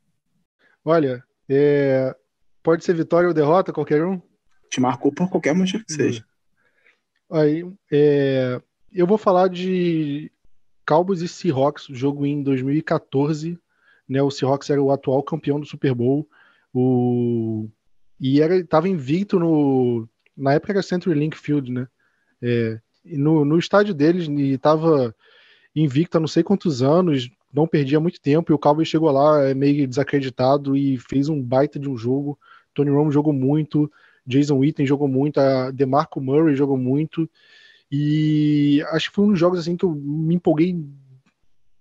Olha, 0.83 1.23
é... 1.51 2.15
pode 2.62 2.83
ser 2.83 2.95
vitória 2.95 3.29
ou 3.29 3.35
derrota, 3.35 3.75
qualquer 3.75 4.03
um? 4.03 4.23
Te 4.71 4.81
marcou 4.81 5.12
por 5.12 5.29
qualquer 5.31 5.55
motivo 5.55 5.85
que 5.85 5.93
seja. 5.93 6.25
Aí, 7.31 7.65
é, 7.91 8.61
eu 8.93 9.07
vou 9.07 9.19
falar 9.19 9.49
de 9.49 10.31
Cowboys 10.87 11.21
e 11.21 11.29
Seahawks, 11.29 11.87
jogo 11.91 12.27
em 12.27 12.43
2014. 12.43 13.59
Né, 14.09 14.23
o 14.23 14.31
Seahawks 14.31 14.69
era 14.71 14.83
o 14.83 14.93
atual 14.93 15.23
campeão 15.23 15.59
do 15.59 15.67
Super 15.67 15.95
Bowl. 15.95 16.29
O, 16.73 17.69
e 18.21 18.41
era 18.41 18.57
estava 18.57 18.89
invicto 18.89 19.39
no. 19.39 20.09
Na 20.37 20.55
época 20.55 20.73
era 20.73 20.83
CenturyLink 20.83 21.37
Field, 21.37 21.71
né? 21.71 21.87
É, 22.43 22.81
no, 23.05 23.45
no 23.45 23.59
estádio 23.59 23.95
deles 23.95 24.29
e 24.29 24.53
estava 24.53 25.15
invicto 25.75 26.17
há 26.17 26.21
não 26.21 26.27
sei 26.27 26.43
quantos 26.43 26.83
anos, 26.83 27.31
não 27.53 27.67
perdia 27.67 28.01
muito 28.01 28.21
tempo. 28.21 28.53
E 28.53 28.55
o 28.55 28.59
Cowboys 28.59 28.89
chegou 28.89 29.11
lá 29.11 29.45
é, 29.45 29.55
meio 29.55 29.87
desacreditado 29.87 30.77
e 30.77 30.99
fez 30.99 31.29
um 31.29 31.41
baita 31.41 31.79
de 31.79 31.89
um 31.89 31.97
jogo. 31.97 32.39
Tony 32.75 32.91
Romo 32.91 33.12
jogou 33.12 33.33
muito. 33.33 33.91
Jason 34.27 34.59
Witten 34.59 34.87
jogou 34.87 35.09
muito, 35.09 35.39
a 35.39 35.70
DeMarco 35.70 36.20
Murray 36.20 36.55
jogou 36.55 36.77
muito. 36.77 37.29
E 37.91 38.83
acho 38.91 39.11
que 39.11 39.16
foi 39.16 39.25
um 39.25 39.31
dos 39.31 39.39
jogos 39.39 39.59
assim 39.59 39.77
que 39.77 39.85
eu 39.85 39.95
me 39.95 40.35
empolguei 40.35 40.77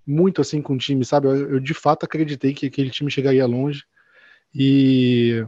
muito 0.06 0.42
assim 0.42 0.62
com 0.62 0.74
o 0.74 0.78
time, 0.78 1.04
sabe? 1.06 1.28
Eu, 1.28 1.54
eu 1.54 1.60
de 1.60 1.74
fato 1.74 2.04
acreditei 2.06 2.54
que 2.54 2.66
aquele 2.68 2.90
time 2.90 3.10
chegaria 3.10 3.46
longe. 3.46 3.84
E 4.54 5.46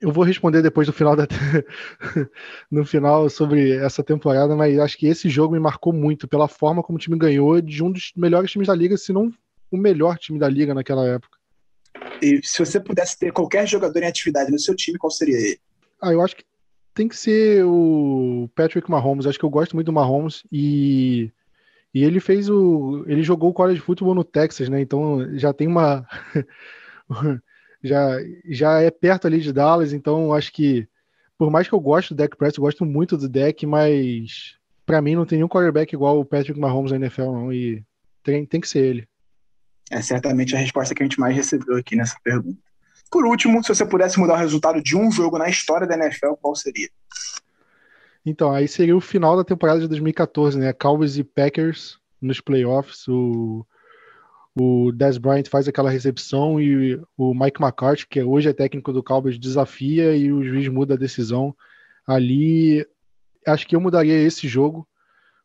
eu 0.00 0.12
vou 0.12 0.24
responder 0.24 0.62
depois 0.62 0.86
do 0.86 0.92
final 0.92 1.16
da 1.16 1.26
no 2.70 2.84
final 2.84 3.28
sobre 3.30 3.72
essa 3.76 4.02
temporada, 4.02 4.54
mas 4.54 4.78
acho 4.78 4.96
que 4.96 5.06
esse 5.06 5.28
jogo 5.28 5.54
me 5.54 5.60
marcou 5.60 5.92
muito 5.92 6.28
pela 6.28 6.46
forma 6.48 6.82
como 6.82 6.96
o 6.96 7.00
time 7.00 7.18
ganhou 7.18 7.60
de 7.60 7.82
um 7.82 7.90
dos 7.90 8.12
melhores 8.16 8.50
times 8.50 8.68
da 8.68 8.74
liga, 8.74 8.96
se 8.96 9.12
não 9.12 9.32
o 9.70 9.76
melhor 9.76 10.18
time 10.18 10.38
da 10.38 10.48
liga 10.48 10.74
naquela 10.74 11.06
época. 11.06 11.36
E 12.22 12.40
se 12.44 12.58
você 12.58 12.78
pudesse 12.78 13.18
ter 13.18 13.32
qualquer 13.32 13.66
jogador 13.66 14.02
em 14.02 14.06
atividade 14.06 14.50
no 14.50 14.58
seu 14.58 14.74
time, 14.74 14.98
qual 14.98 15.10
seria 15.10 15.36
ele? 15.36 15.60
Ah, 16.00 16.12
eu 16.12 16.20
acho 16.22 16.36
que 16.36 16.44
tem 16.94 17.08
que 17.08 17.16
ser 17.16 17.64
o 17.64 18.48
Patrick 18.54 18.90
Mahomes. 18.90 19.26
Acho 19.26 19.38
que 19.38 19.44
eu 19.44 19.50
gosto 19.50 19.74
muito 19.74 19.86
do 19.86 19.92
Mahomes 19.92 20.42
e 20.50 21.30
e 21.94 22.04
ele 22.04 22.20
fez 22.20 22.48
o 22.48 23.04
ele 23.06 23.22
jogou 23.22 23.50
o 23.50 23.54
college 23.54 23.80
football 23.80 24.14
no 24.14 24.24
Texas, 24.24 24.68
né? 24.68 24.80
Então 24.80 25.36
já 25.38 25.52
tem 25.52 25.66
uma 25.66 26.06
já, 27.82 28.18
já 28.48 28.80
é 28.80 28.90
perto 28.90 29.26
ali 29.26 29.40
de 29.40 29.52
Dallas, 29.52 29.92
então 29.92 30.32
acho 30.32 30.52
que 30.52 30.88
por 31.38 31.50
mais 31.50 31.68
que 31.68 31.74
eu 31.74 31.80
goste 31.80 32.14
do 32.14 32.16
deck 32.16 32.36
Prescott, 32.36 32.58
eu 32.58 32.64
gosto 32.64 32.84
muito 32.84 33.16
do 33.16 33.28
deck, 33.28 33.66
mas 33.66 34.56
para 34.84 35.02
mim 35.02 35.14
não 35.14 35.26
tem 35.26 35.38
nenhum 35.38 35.48
quarterback 35.48 35.92
igual 35.92 36.18
o 36.18 36.24
Patrick 36.24 36.58
Mahomes 36.58 36.92
na 36.92 36.98
NFL, 36.98 37.32
não, 37.32 37.52
e 37.52 37.84
tem, 38.22 38.46
tem 38.46 38.60
que 38.60 38.68
ser 38.68 38.84
ele. 38.84 39.08
É 39.90 40.00
certamente 40.00 40.56
a 40.56 40.58
resposta 40.58 40.94
que 40.94 41.02
a 41.02 41.06
gente 41.06 41.20
mais 41.20 41.36
recebeu 41.36 41.76
aqui 41.76 41.94
nessa 41.94 42.18
pergunta. 42.22 42.58
Por 43.10 43.24
último, 43.24 43.62
se 43.62 43.68
você 43.68 43.86
pudesse 43.86 44.18
mudar 44.18 44.34
o 44.34 44.38
resultado 44.38 44.82
de 44.82 44.96
um 44.96 45.10
jogo 45.10 45.38
na 45.38 45.48
história 45.48 45.86
da 45.86 45.94
NFL, 45.94 46.34
qual 46.40 46.54
seria? 46.54 46.88
Então, 48.24 48.50
aí 48.52 48.66
seria 48.66 48.96
o 48.96 49.00
final 49.00 49.36
da 49.36 49.44
temporada 49.44 49.80
de 49.80 49.88
2014, 49.88 50.58
né? 50.58 50.72
Cowboys 50.72 51.16
e 51.16 51.22
Packers 51.22 51.98
nos 52.20 52.40
playoffs. 52.40 53.06
O, 53.06 53.64
o 54.58 54.90
Dez 54.90 55.16
Bryant 55.16 55.46
faz 55.48 55.68
aquela 55.68 55.90
recepção 55.90 56.60
e 56.60 57.00
o 57.16 57.32
Mike 57.32 57.62
McCarthy, 57.62 58.06
que 58.08 58.22
hoje 58.22 58.48
é 58.48 58.52
técnico 58.52 58.92
do 58.92 59.02
Cowboys, 59.02 59.38
desafia 59.38 60.16
e 60.16 60.32
o 60.32 60.42
juiz 60.42 60.66
muda 60.68 60.94
a 60.94 60.98
decisão. 60.98 61.54
Ali, 62.04 62.84
acho 63.46 63.66
que 63.66 63.76
eu 63.76 63.80
mudaria 63.80 64.14
esse 64.14 64.48
jogo, 64.48 64.88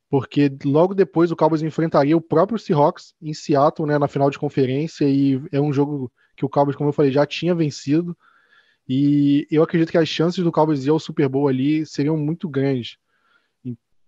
porque 0.09 0.51
logo 0.65 0.95
depois 0.95 1.31
o 1.31 1.35
Cowboys 1.35 1.61
enfrentaria 1.61 2.17
o 2.17 2.21
próprio 2.21 2.57
Seahawks 2.57 3.13
em 3.21 3.33
Seattle, 3.33 3.87
né, 3.87 3.99
na 3.99 4.07
final 4.07 4.29
de 4.29 4.39
conferência, 4.39 5.05
e 5.05 5.39
é 5.51 5.61
um 5.61 5.71
jogo 5.71 6.11
que 6.41 6.45
o 6.45 6.49
Cowboys, 6.49 6.75
como 6.75 6.89
eu 6.89 6.93
falei, 6.93 7.11
já 7.11 7.25
tinha 7.25 7.53
vencido. 7.53 8.17
E 8.89 9.47
eu 9.51 9.61
acredito 9.61 9.91
que 9.91 9.97
as 9.97 10.09
chances 10.09 10.43
do 10.43 10.51
Cowboys 10.51 10.85
ir 10.85 10.89
ao 10.89 10.99
Super 10.99 11.29
Bowl 11.29 11.47
ali 11.47 11.85
seriam 11.85 12.17
muito 12.17 12.49
grandes. 12.49 12.97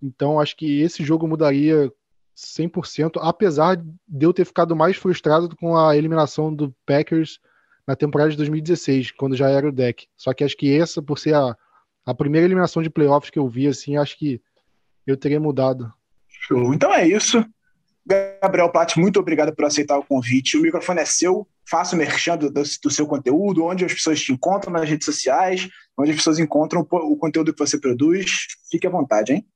Então, 0.02 0.40
acho 0.40 0.58
que 0.58 0.82
esse 0.82 1.04
jogo 1.04 1.28
mudaria 1.28 1.92
100%, 2.36 3.20
apesar 3.22 3.78
de 3.78 4.26
eu 4.26 4.34
ter 4.34 4.46
ficado 4.46 4.76
mais 4.76 4.98
frustrado 4.98 5.56
com 5.56 5.78
a 5.78 5.96
eliminação 5.96 6.54
do 6.54 6.76
Packers 6.86 7.40
na 7.88 7.96
temporada 7.96 8.32
de 8.32 8.38
2016, 8.38 9.12
quando 9.12 9.36
já 9.36 9.50
era 9.50 9.68
o 9.68 9.72
deck. 9.72 10.08
Só 10.18 10.34
que 10.34 10.44
acho 10.44 10.58
que 10.58 10.76
essa, 10.76 11.02
por 11.02 11.20
ser 11.20 11.36
a, 11.36 11.56
a 12.06 12.14
primeira 12.14 12.48
eliminação 12.48 12.82
de 12.82 12.90
playoffs 12.90 13.30
que 13.30 13.40
eu 13.40 13.48
vi, 13.48 13.68
assim, 13.68 13.96
acho 13.96 14.18
que 14.18 14.42
eu 15.06 15.16
teria 15.16 15.40
mudado. 15.40 15.94
Show. 16.28 16.74
Então 16.74 16.94
é 16.94 17.08
isso. 17.08 17.46
Gabriel 18.06 18.70
Platt, 18.70 18.98
muito 18.98 19.20
obrigado 19.20 19.56
por 19.56 19.66
aceitar 19.66 19.98
o 19.98 20.04
convite. 20.04 20.58
O 20.58 20.62
microfone 20.62 21.00
é 21.00 21.06
seu. 21.06 21.48
Faça 21.70 21.96
o 21.96 21.98
merchan 21.98 22.38
do, 22.38 22.52
do, 22.52 22.92
seu 22.92 23.08
conteúdo, 23.08 23.64
onde 23.64 23.86
as 23.86 23.94
pessoas 23.94 24.22
te 24.22 24.34
encontram 24.34 24.74
nas 24.74 24.88
redes 24.88 25.06
sociais, 25.06 25.70
onde 25.98 26.12
as 26.12 26.18
pessoas 26.18 26.40
encontram 26.40 26.86
o, 26.90 27.14
o 27.14 27.18
conteúdo 27.18 27.54
que 27.54 27.60
você 27.60 27.80
produz. 27.80 28.48
Fique 28.70 28.86
à 28.86 28.90
vontade, 28.90 29.34
hein? 29.34 29.48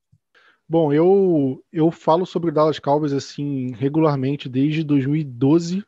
Bom, 0.70 0.92
eu, 0.92 1.64
eu 1.72 1.90
falo 1.92 2.26
sobre 2.26 2.50
o 2.50 2.54
Dallas 2.54 2.78
Cowboys 2.78 3.14
assim 3.14 3.72
regularmente 3.74 4.50
desde 4.50 4.84
2012, 4.84 5.82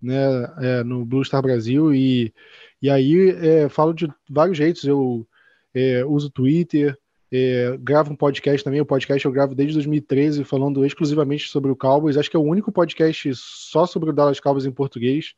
né, 0.00 0.14
é, 0.58 0.82
no 0.82 1.04
Blue 1.04 1.22
Star 1.22 1.42
Brasil 1.42 1.94
e, 1.94 2.32
e 2.80 2.88
aí 2.88 3.28
é, 3.30 3.68
falo 3.68 3.92
de 3.92 4.08
vários 4.30 4.56
jeitos. 4.56 4.84
Eu 4.84 5.26
é, 5.74 6.02
uso 6.04 6.30
Twitter, 6.30 6.96
é, 7.30 7.76
gravo 7.78 8.12
um 8.12 8.16
podcast 8.16 8.64
também. 8.64 8.80
O 8.80 8.86
podcast 8.86 9.24
eu 9.24 9.32
gravo 9.32 9.54
desde 9.54 9.74
2013 9.74 10.44
falando 10.44 10.84
exclusivamente 10.84 11.48
sobre 11.48 11.70
o 11.70 11.76
Cowboys. 11.76 12.16
Acho 12.16 12.30
que 12.30 12.36
é 12.36 12.40
o 12.40 12.44
único 12.44 12.72
podcast 12.72 13.30
só 13.34 13.84
sobre 13.84 14.08
o 14.08 14.12
Dallas 14.14 14.40
Cowboys 14.40 14.64
em 14.64 14.72
português 14.72 15.34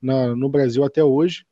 na, 0.00 0.34
no 0.34 0.48
Brasil 0.48 0.84
até 0.84 1.02
hoje. 1.02 1.44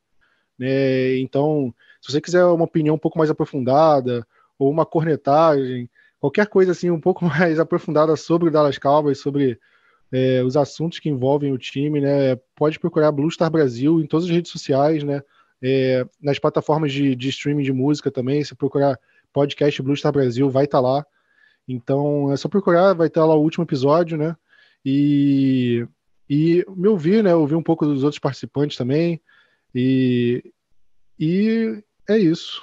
Né? 0.57 1.17
Então, 1.17 1.73
se 2.01 2.11
você 2.11 2.21
quiser 2.21 2.45
uma 2.45 2.65
opinião 2.65 2.95
um 2.95 2.99
pouco 2.99 3.17
mais 3.17 3.29
aprofundada 3.29 4.25
ou 4.57 4.69
uma 4.69 4.85
cornetagem 4.85 5.89
qualquer 6.25 6.47
coisa 6.47 6.71
assim 6.71 6.89
um 6.89 6.99
pouco 6.99 7.23
mais 7.25 7.59
aprofundada 7.59 8.15
sobre 8.15 8.49
o 8.49 8.51
Dallas 8.51 8.77
Cowboys, 8.77 9.19
sobre 9.19 9.59
é, 10.11 10.43
os 10.43 10.57
assuntos 10.57 10.99
que 10.99 11.09
envolvem 11.09 11.51
o 11.51 11.57
time, 11.57 12.01
né? 12.01 12.35
Pode 12.55 12.79
procurar 12.79 13.11
Blue 13.11 13.29
Star 13.29 13.51
Brasil 13.51 13.99
em 13.99 14.07
todas 14.07 14.25
as 14.25 14.31
redes 14.31 14.51
sociais, 14.51 15.03
né? 15.03 15.21
É, 15.61 16.05
nas 16.21 16.37
plataformas 16.37 16.91
de, 16.91 17.15
de, 17.15 17.29
streaming 17.29 17.63
de 17.63 17.73
música 17.73 18.11
também, 18.11 18.43
se 18.43 18.55
procurar 18.55 18.99
podcast 19.33 19.81
Blue 19.81 19.95
Star 19.95 20.11
Brasil, 20.11 20.49
vai 20.49 20.65
estar 20.65 20.77
tá 20.77 20.81
lá. 20.81 21.05
Então 21.67 22.31
é 22.31 22.37
só 22.37 22.47
procurar, 22.47 22.93
vai 22.93 23.07
estar 23.07 23.21
tá 23.21 23.27
lá 23.27 23.35
o 23.35 23.41
último 23.41 23.63
episódio, 23.63 24.17
né? 24.17 24.35
E, 24.83 25.87
e 26.29 26.65
me 26.75 26.87
ouvir, 26.87 27.23
né? 27.23 27.35
Ouvir 27.35 27.55
um 27.55 27.63
pouco 27.63 27.85
dos 27.85 28.03
outros 28.03 28.19
participantes 28.19 28.77
também. 28.77 29.21
E, 29.73 30.43
e 31.19 31.83
é 32.09 32.17
isso. 32.17 32.61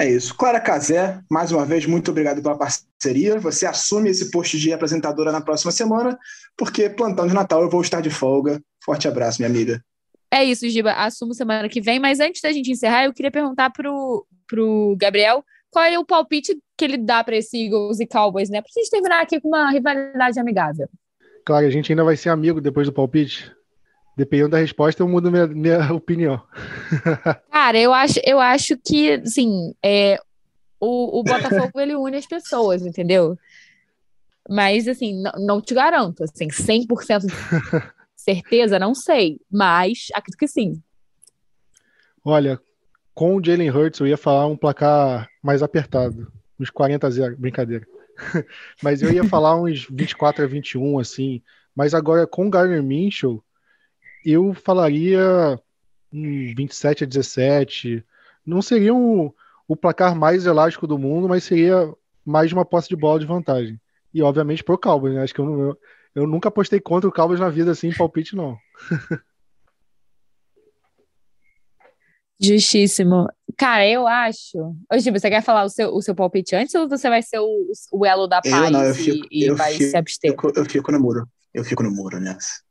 É 0.00 0.08
isso. 0.08 0.34
Clara 0.36 0.60
Casé, 0.60 1.20
mais 1.28 1.50
uma 1.50 1.64
vez, 1.64 1.84
muito 1.84 2.10
obrigado 2.10 2.40
pela 2.40 2.56
parceria. 2.56 3.40
Você 3.40 3.66
assume 3.66 4.10
esse 4.10 4.30
posto 4.30 4.56
de 4.56 4.72
apresentadora 4.72 5.32
na 5.32 5.40
próxima 5.40 5.72
semana, 5.72 6.16
porque 6.56 6.88
plantão 6.88 7.26
de 7.26 7.34
Natal 7.34 7.62
eu 7.62 7.70
vou 7.70 7.80
estar 7.80 8.00
de 8.00 8.10
folga. 8.10 8.62
Forte 8.84 9.08
abraço, 9.08 9.40
minha 9.40 9.50
amiga. 9.50 9.84
É 10.30 10.44
isso, 10.44 10.68
Giba. 10.68 10.92
Assumo 10.92 11.34
semana 11.34 11.68
que 11.68 11.80
vem, 11.80 11.98
mas 11.98 12.20
antes 12.20 12.40
da 12.40 12.52
gente 12.52 12.70
encerrar, 12.70 13.06
eu 13.06 13.12
queria 13.12 13.30
perguntar 13.30 13.70
pro, 13.70 14.24
pro 14.46 14.94
Gabriel 14.96 15.44
qual 15.70 15.84
é 15.84 15.98
o 15.98 16.04
palpite 16.04 16.56
que 16.76 16.84
ele 16.84 16.96
dá 16.96 17.24
para 17.24 17.36
esse 17.36 17.64
Eagles 17.64 17.98
e 17.98 18.06
Cowboys, 18.06 18.48
né? 18.48 18.62
Pra 18.62 18.70
gente 18.72 18.90
terminar 18.90 19.22
aqui 19.22 19.40
com 19.40 19.48
uma 19.48 19.70
rivalidade 19.70 20.38
amigável. 20.38 20.88
Claro, 21.48 21.64
a 21.64 21.70
gente 21.70 21.90
ainda 21.90 22.04
vai 22.04 22.14
ser 22.14 22.28
amigo 22.28 22.60
depois 22.60 22.86
do 22.86 22.92
palpite. 22.92 23.50
Dependendo 24.14 24.50
da 24.50 24.58
resposta, 24.58 25.02
eu 25.02 25.08
mudo 25.08 25.32
minha, 25.32 25.46
minha 25.46 25.78
opinião. 25.94 26.42
Cara, 27.50 27.78
eu 27.78 27.94
acho, 27.94 28.20
eu 28.22 28.38
acho 28.38 28.76
que, 28.76 29.12
assim, 29.12 29.74
é, 29.82 30.20
o, 30.78 31.20
o 31.20 31.22
Botafogo 31.22 31.80
ele 31.80 31.96
une 31.96 32.18
as 32.18 32.26
pessoas, 32.26 32.84
entendeu? 32.84 33.34
Mas, 34.46 34.86
assim, 34.86 35.22
não, 35.22 35.32
não 35.38 35.60
te 35.62 35.72
garanto, 35.72 36.22
assim, 36.22 36.48
100% 36.48 37.20
de 37.20 37.32
certeza, 38.14 38.78
não 38.78 38.94
sei, 38.94 39.40
mas 39.50 40.08
acredito 40.12 40.38
que 40.38 40.48
sim. 40.48 40.82
Olha, 42.22 42.60
com 43.14 43.36
o 43.36 43.42
Jalen 43.42 43.70
Hurts, 43.70 44.00
eu 44.00 44.06
ia 44.06 44.18
falar 44.18 44.46
um 44.48 44.56
placar 44.56 45.26
mais 45.42 45.62
apertado, 45.62 46.30
uns 46.60 46.68
40 46.68 47.06
a 47.06 47.10
0, 47.10 47.38
brincadeira. 47.38 47.86
mas 48.82 49.02
eu 49.02 49.12
ia 49.12 49.24
falar 49.24 49.60
uns 49.60 49.86
24 49.90 50.44
a 50.44 50.46
21, 50.46 50.98
assim. 50.98 51.42
Mas 51.74 51.94
agora 51.94 52.26
com 52.26 52.46
o 52.46 52.50
Garner 52.50 52.82
Minshew, 52.82 53.42
eu 54.24 54.52
falaria 54.54 55.58
um 56.12 56.54
27 56.54 57.04
a 57.04 57.06
17. 57.06 58.04
Não 58.44 58.60
seria 58.60 58.94
um, 58.94 59.32
o 59.66 59.76
placar 59.76 60.14
mais 60.14 60.46
elástico 60.46 60.86
do 60.86 60.98
mundo, 60.98 61.28
mas 61.28 61.44
seria 61.44 61.92
mais 62.24 62.52
uma 62.52 62.64
posse 62.64 62.88
de 62.88 62.96
bola 62.96 63.20
de 63.20 63.26
vantagem. 63.26 63.80
E 64.12 64.22
obviamente 64.22 64.64
pro 64.64 64.78
Cowboys, 64.78 65.14
né? 65.14 65.22
Acho 65.22 65.34
que 65.34 65.40
eu, 65.40 65.60
eu, 65.60 65.78
eu 66.14 66.26
nunca 66.26 66.48
apostei 66.48 66.80
contra 66.80 67.08
o 67.08 67.12
Cowboys 67.12 67.40
na 67.40 67.48
vida 67.48 67.70
assim, 67.70 67.92
palpite 67.92 68.34
não. 68.34 68.58
Justíssimo. 72.40 73.28
Cara, 73.56 73.86
eu 73.86 74.06
acho. 74.06 74.58
Ô, 74.92 74.98
Giba, 74.98 75.18
você 75.18 75.28
quer 75.28 75.42
falar 75.42 75.64
o 75.64 75.68
seu, 75.68 75.92
o 75.92 76.00
seu 76.00 76.14
palpite 76.14 76.54
antes 76.54 76.74
ou 76.74 76.88
você 76.88 77.08
vai 77.08 77.22
ser 77.22 77.40
o, 77.40 77.72
o 77.92 78.06
elo 78.06 78.28
da 78.28 78.40
paz 78.40 78.54
eu 78.54 78.70
não, 78.70 78.84
eu 78.84 78.94
fico, 78.94 79.26
e, 79.30 79.46
e 79.46 79.50
vai 79.50 79.72
fico, 79.72 79.90
se 79.90 79.96
abster? 79.96 80.30
Eu, 80.32 80.52
eu, 80.54 80.64
fico 80.64 80.92
no 80.92 81.00
muro. 81.00 81.28
Eu 81.52 81.64
fico 81.64 81.82
no 81.82 81.90
muro 81.90 82.20
nessa. 82.20 82.62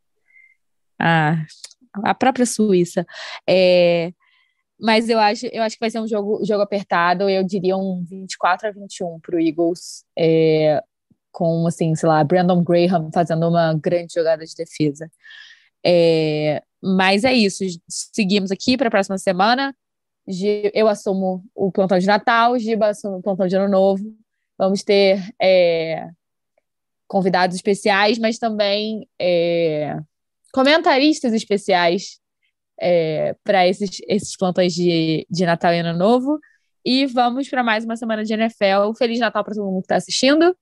Ah, 0.99 1.45
a 2.03 2.15
própria 2.15 2.45
Suíça. 2.45 3.05
É, 3.47 4.13
mas 4.79 5.09
eu 5.09 5.19
acho, 5.19 5.47
eu 5.47 5.63
acho 5.63 5.75
que 5.75 5.81
vai 5.81 5.89
ser 5.89 5.99
um 5.99 6.07
jogo, 6.07 6.45
jogo 6.45 6.61
apertado. 6.61 7.29
Eu 7.29 7.43
diria 7.43 7.75
um 7.75 8.03
24 8.07 8.69
a 8.69 8.71
21 8.71 9.19
para 9.19 9.35
o 9.35 9.39
Eagles, 9.39 10.05
é, 10.17 10.81
com, 11.31 11.67
assim, 11.67 11.93
sei 11.95 12.07
lá, 12.07 12.23
Brandon 12.23 12.63
Graham 12.63 13.09
fazendo 13.13 13.47
uma 13.49 13.73
grande 13.73 14.13
jogada 14.13 14.45
de 14.45 14.55
defesa. 14.55 15.11
É, 15.85 16.61
mas 16.81 17.23
é 17.23 17.33
isso. 17.33 17.63
Seguimos 17.87 18.51
aqui 18.51 18.77
para 18.77 18.87
a 18.87 18.91
próxima 18.91 19.17
semana. 19.17 19.75
Eu 20.73 20.87
assumo 20.87 21.43
o 21.55 21.71
plantão 21.71 21.97
de 21.97 22.05
Natal, 22.05 22.57
Giba 22.59 22.89
assume 22.89 23.17
o 23.17 23.21
plantão 23.21 23.47
de 23.47 23.55
Ano 23.55 23.69
Novo. 23.69 24.03
Vamos 24.57 24.83
ter 24.83 25.21
é, 25.41 26.09
convidados 27.07 27.55
especiais, 27.55 28.17
mas 28.17 28.37
também 28.37 29.07
é, 29.19 29.97
comentaristas 30.51 31.33
especiais 31.33 32.19
é, 32.79 33.35
para 33.43 33.67
esses, 33.67 34.01
esses 34.07 34.35
plantões 34.35 34.73
de, 34.73 35.25
de 35.29 35.45
Natal 35.45 35.73
e 35.73 35.79
Ano 35.79 35.97
Novo. 35.97 36.39
E 36.85 37.05
vamos 37.05 37.49
para 37.49 37.63
mais 37.63 37.85
uma 37.85 37.95
semana 37.95 38.23
de 38.23 38.33
NFL. 38.33 38.93
Feliz 38.97 39.19
Natal 39.19 39.43
para 39.43 39.53
todo 39.53 39.65
mundo 39.65 39.81
que 39.81 39.85
está 39.85 39.95
assistindo. 39.95 40.55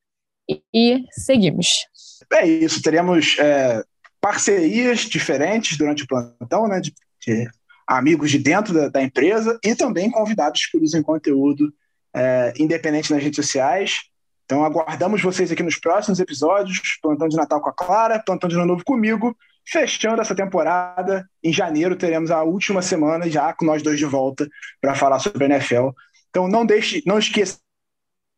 E, 0.49 0.61
e, 0.73 1.05
seguimos. 1.11 1.85
É 2.33 2.47
isso, 2.47 2.81
teremos 2.81 3.37
é, 3.39 3.83
parcerias 4.25 5.01
diferentes 5.01 5.77
durante 5.77 6.03
o 6.03 6.07
plantão, 6.07 6.67
né? 6.67 6.81
De, 6.81 6.91
de 7.21 7.47
amigos 7.87 8.31
de 8.31 8.39
dentro 8.39 8.73
da, 8.73 8.89
da 8.89 9.03
empresa 9.03 9.59
e 9.63 9.75
também 9.75 10.09
convidados 10.09 10.65
que 10.65 10.71
produzem 10.71 11.03
conteúdo 11.03 11.71
é, 12.11 12.51
independente 12.57 13.13
nas 13.13 13.21
redes 13.21 13.35
sociais. 13.35 13.99
Então 14.43 14.65
aguardamos 14.65 15.21
vocês 15.21 15.51
aqui 15.51 15.61
nos 15.61 15.77
próximos 15.77 16.19
episódios, 16.19 16.81
plantão 17.03 17.27
de 17.27 17.37
Natal 17.37 17.61
com 17.61 17.69
a 17.69 17.73
Clara, 17.73 18.17
plantão 18.17 18.49
de 18.49 18.55
Ano 18.55 18.65
Novo 18.65 18.83
comigo, 18.83 19.37
fechando 19.63 20.19
essa 20.19 20.33
temporada. 20.33 21.29
Em 21.43 21.53
janeiro 21.53 21.95
teremos 21.95 22.31
a 22.31 22.41
última 22.41 22.81
semana 22.81 23.29
já 23.29 23.53
com 23.53 23.63
nós 23.63 23.83
dois 23.83 23.99
de 23.99 24.05
volta 24.05 24.49
para 24.81 24.95
falar 24.95 25.19
sobre 25.19 25.43
a 25.43 25.49
NFL. 25.49 25.89
Então 26.31 26.47
não 26.47 26.65
deixe, 26.65 27.03
não 27.05 27.19
esqueça 27.19 27.59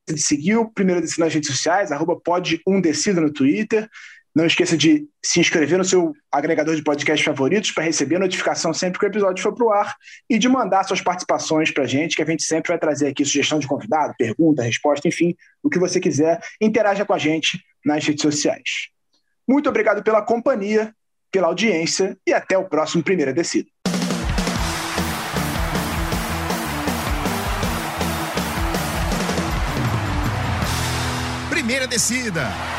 de 0.06 0.22
seguir 0.22 0.58
o 0.58 0.70
Primeiro 0.70 1.00
Descida 1.00 1.24
nas 1.24 1.34
redes 1.34 1.50
sociais, 1.50 1.94
arroba 1.94 2.20
pode 2.20 2.62
um 2.68 2.82
descida 2.82 3.22
no 3.22 3.32
Twitter. 3.32 3.90
Não 4.38 4.46
esqueça 4.46 4.78
de 4.78 5.10
se 5.26 5.40
inscrever 5.40 5.80
no 5.80 5.84
seu 5.84 6.14
agregador 6.32 6.76
de 6.76 6.84
podcast 6.84 7.26
favoritos 7.26 7.72
para 7.72 7.84
receber 7.84 8.20
notificação 8.20 8.72
sempre 8.72 9.00
que 9.00 9.06
o 9.08 9.10
episódio 9.10 9.42
for 9.42 9.52
para 9.52 9.66
o 9.66 9.72
ar 9.72 9.96
e 10.30 10.38
de 10.38 10.48
mandar 10.48 10.84
suas 10.84 11.02
participações 11.02 11.72
para 11.72 11.86
a 11.86 11.88
gente, 11.88 12.16
que 12.16 12.22
a 12.22 12.26
gente 12.26 12.44
sempre 12.44 12.68
vai 12.68 12.78
trazer 12.78 13.08
aqui 13.08 13.26
sugestão 13.26 13.58
de 13.58 13.66
convidado, 13.66 14.14
pergunta, 14.16 14.62
resposta, 14.62 15.08
enfim, 15.08 15.36
o 15.64 15.72
que 15.72 15.80
você 15.80 16.00
quiser. 16.00 16.40
Interaja 16.62 17.04
com 17.04 17.16
a 17.16 17.18
gente 17.18 17.60
nas 17.84 18.06
redes 18.06 18.22
sociais. 18.22 18.90
Muito 19.48 19.70
obrigado 19.70 20.04
pela 20.04 20.22
companhia, 20.22 20.94
pela 21.32 21.48
audiência 21.48 22.16
e 22.24 22.32
até 22.32 22.56
o 22.60 22.70
próximo 22.70 23.02
Primeira 23.02 23.34
Descida. 23.34 23.68
Primeira 31.50 31.88
Descida 31.88 32.77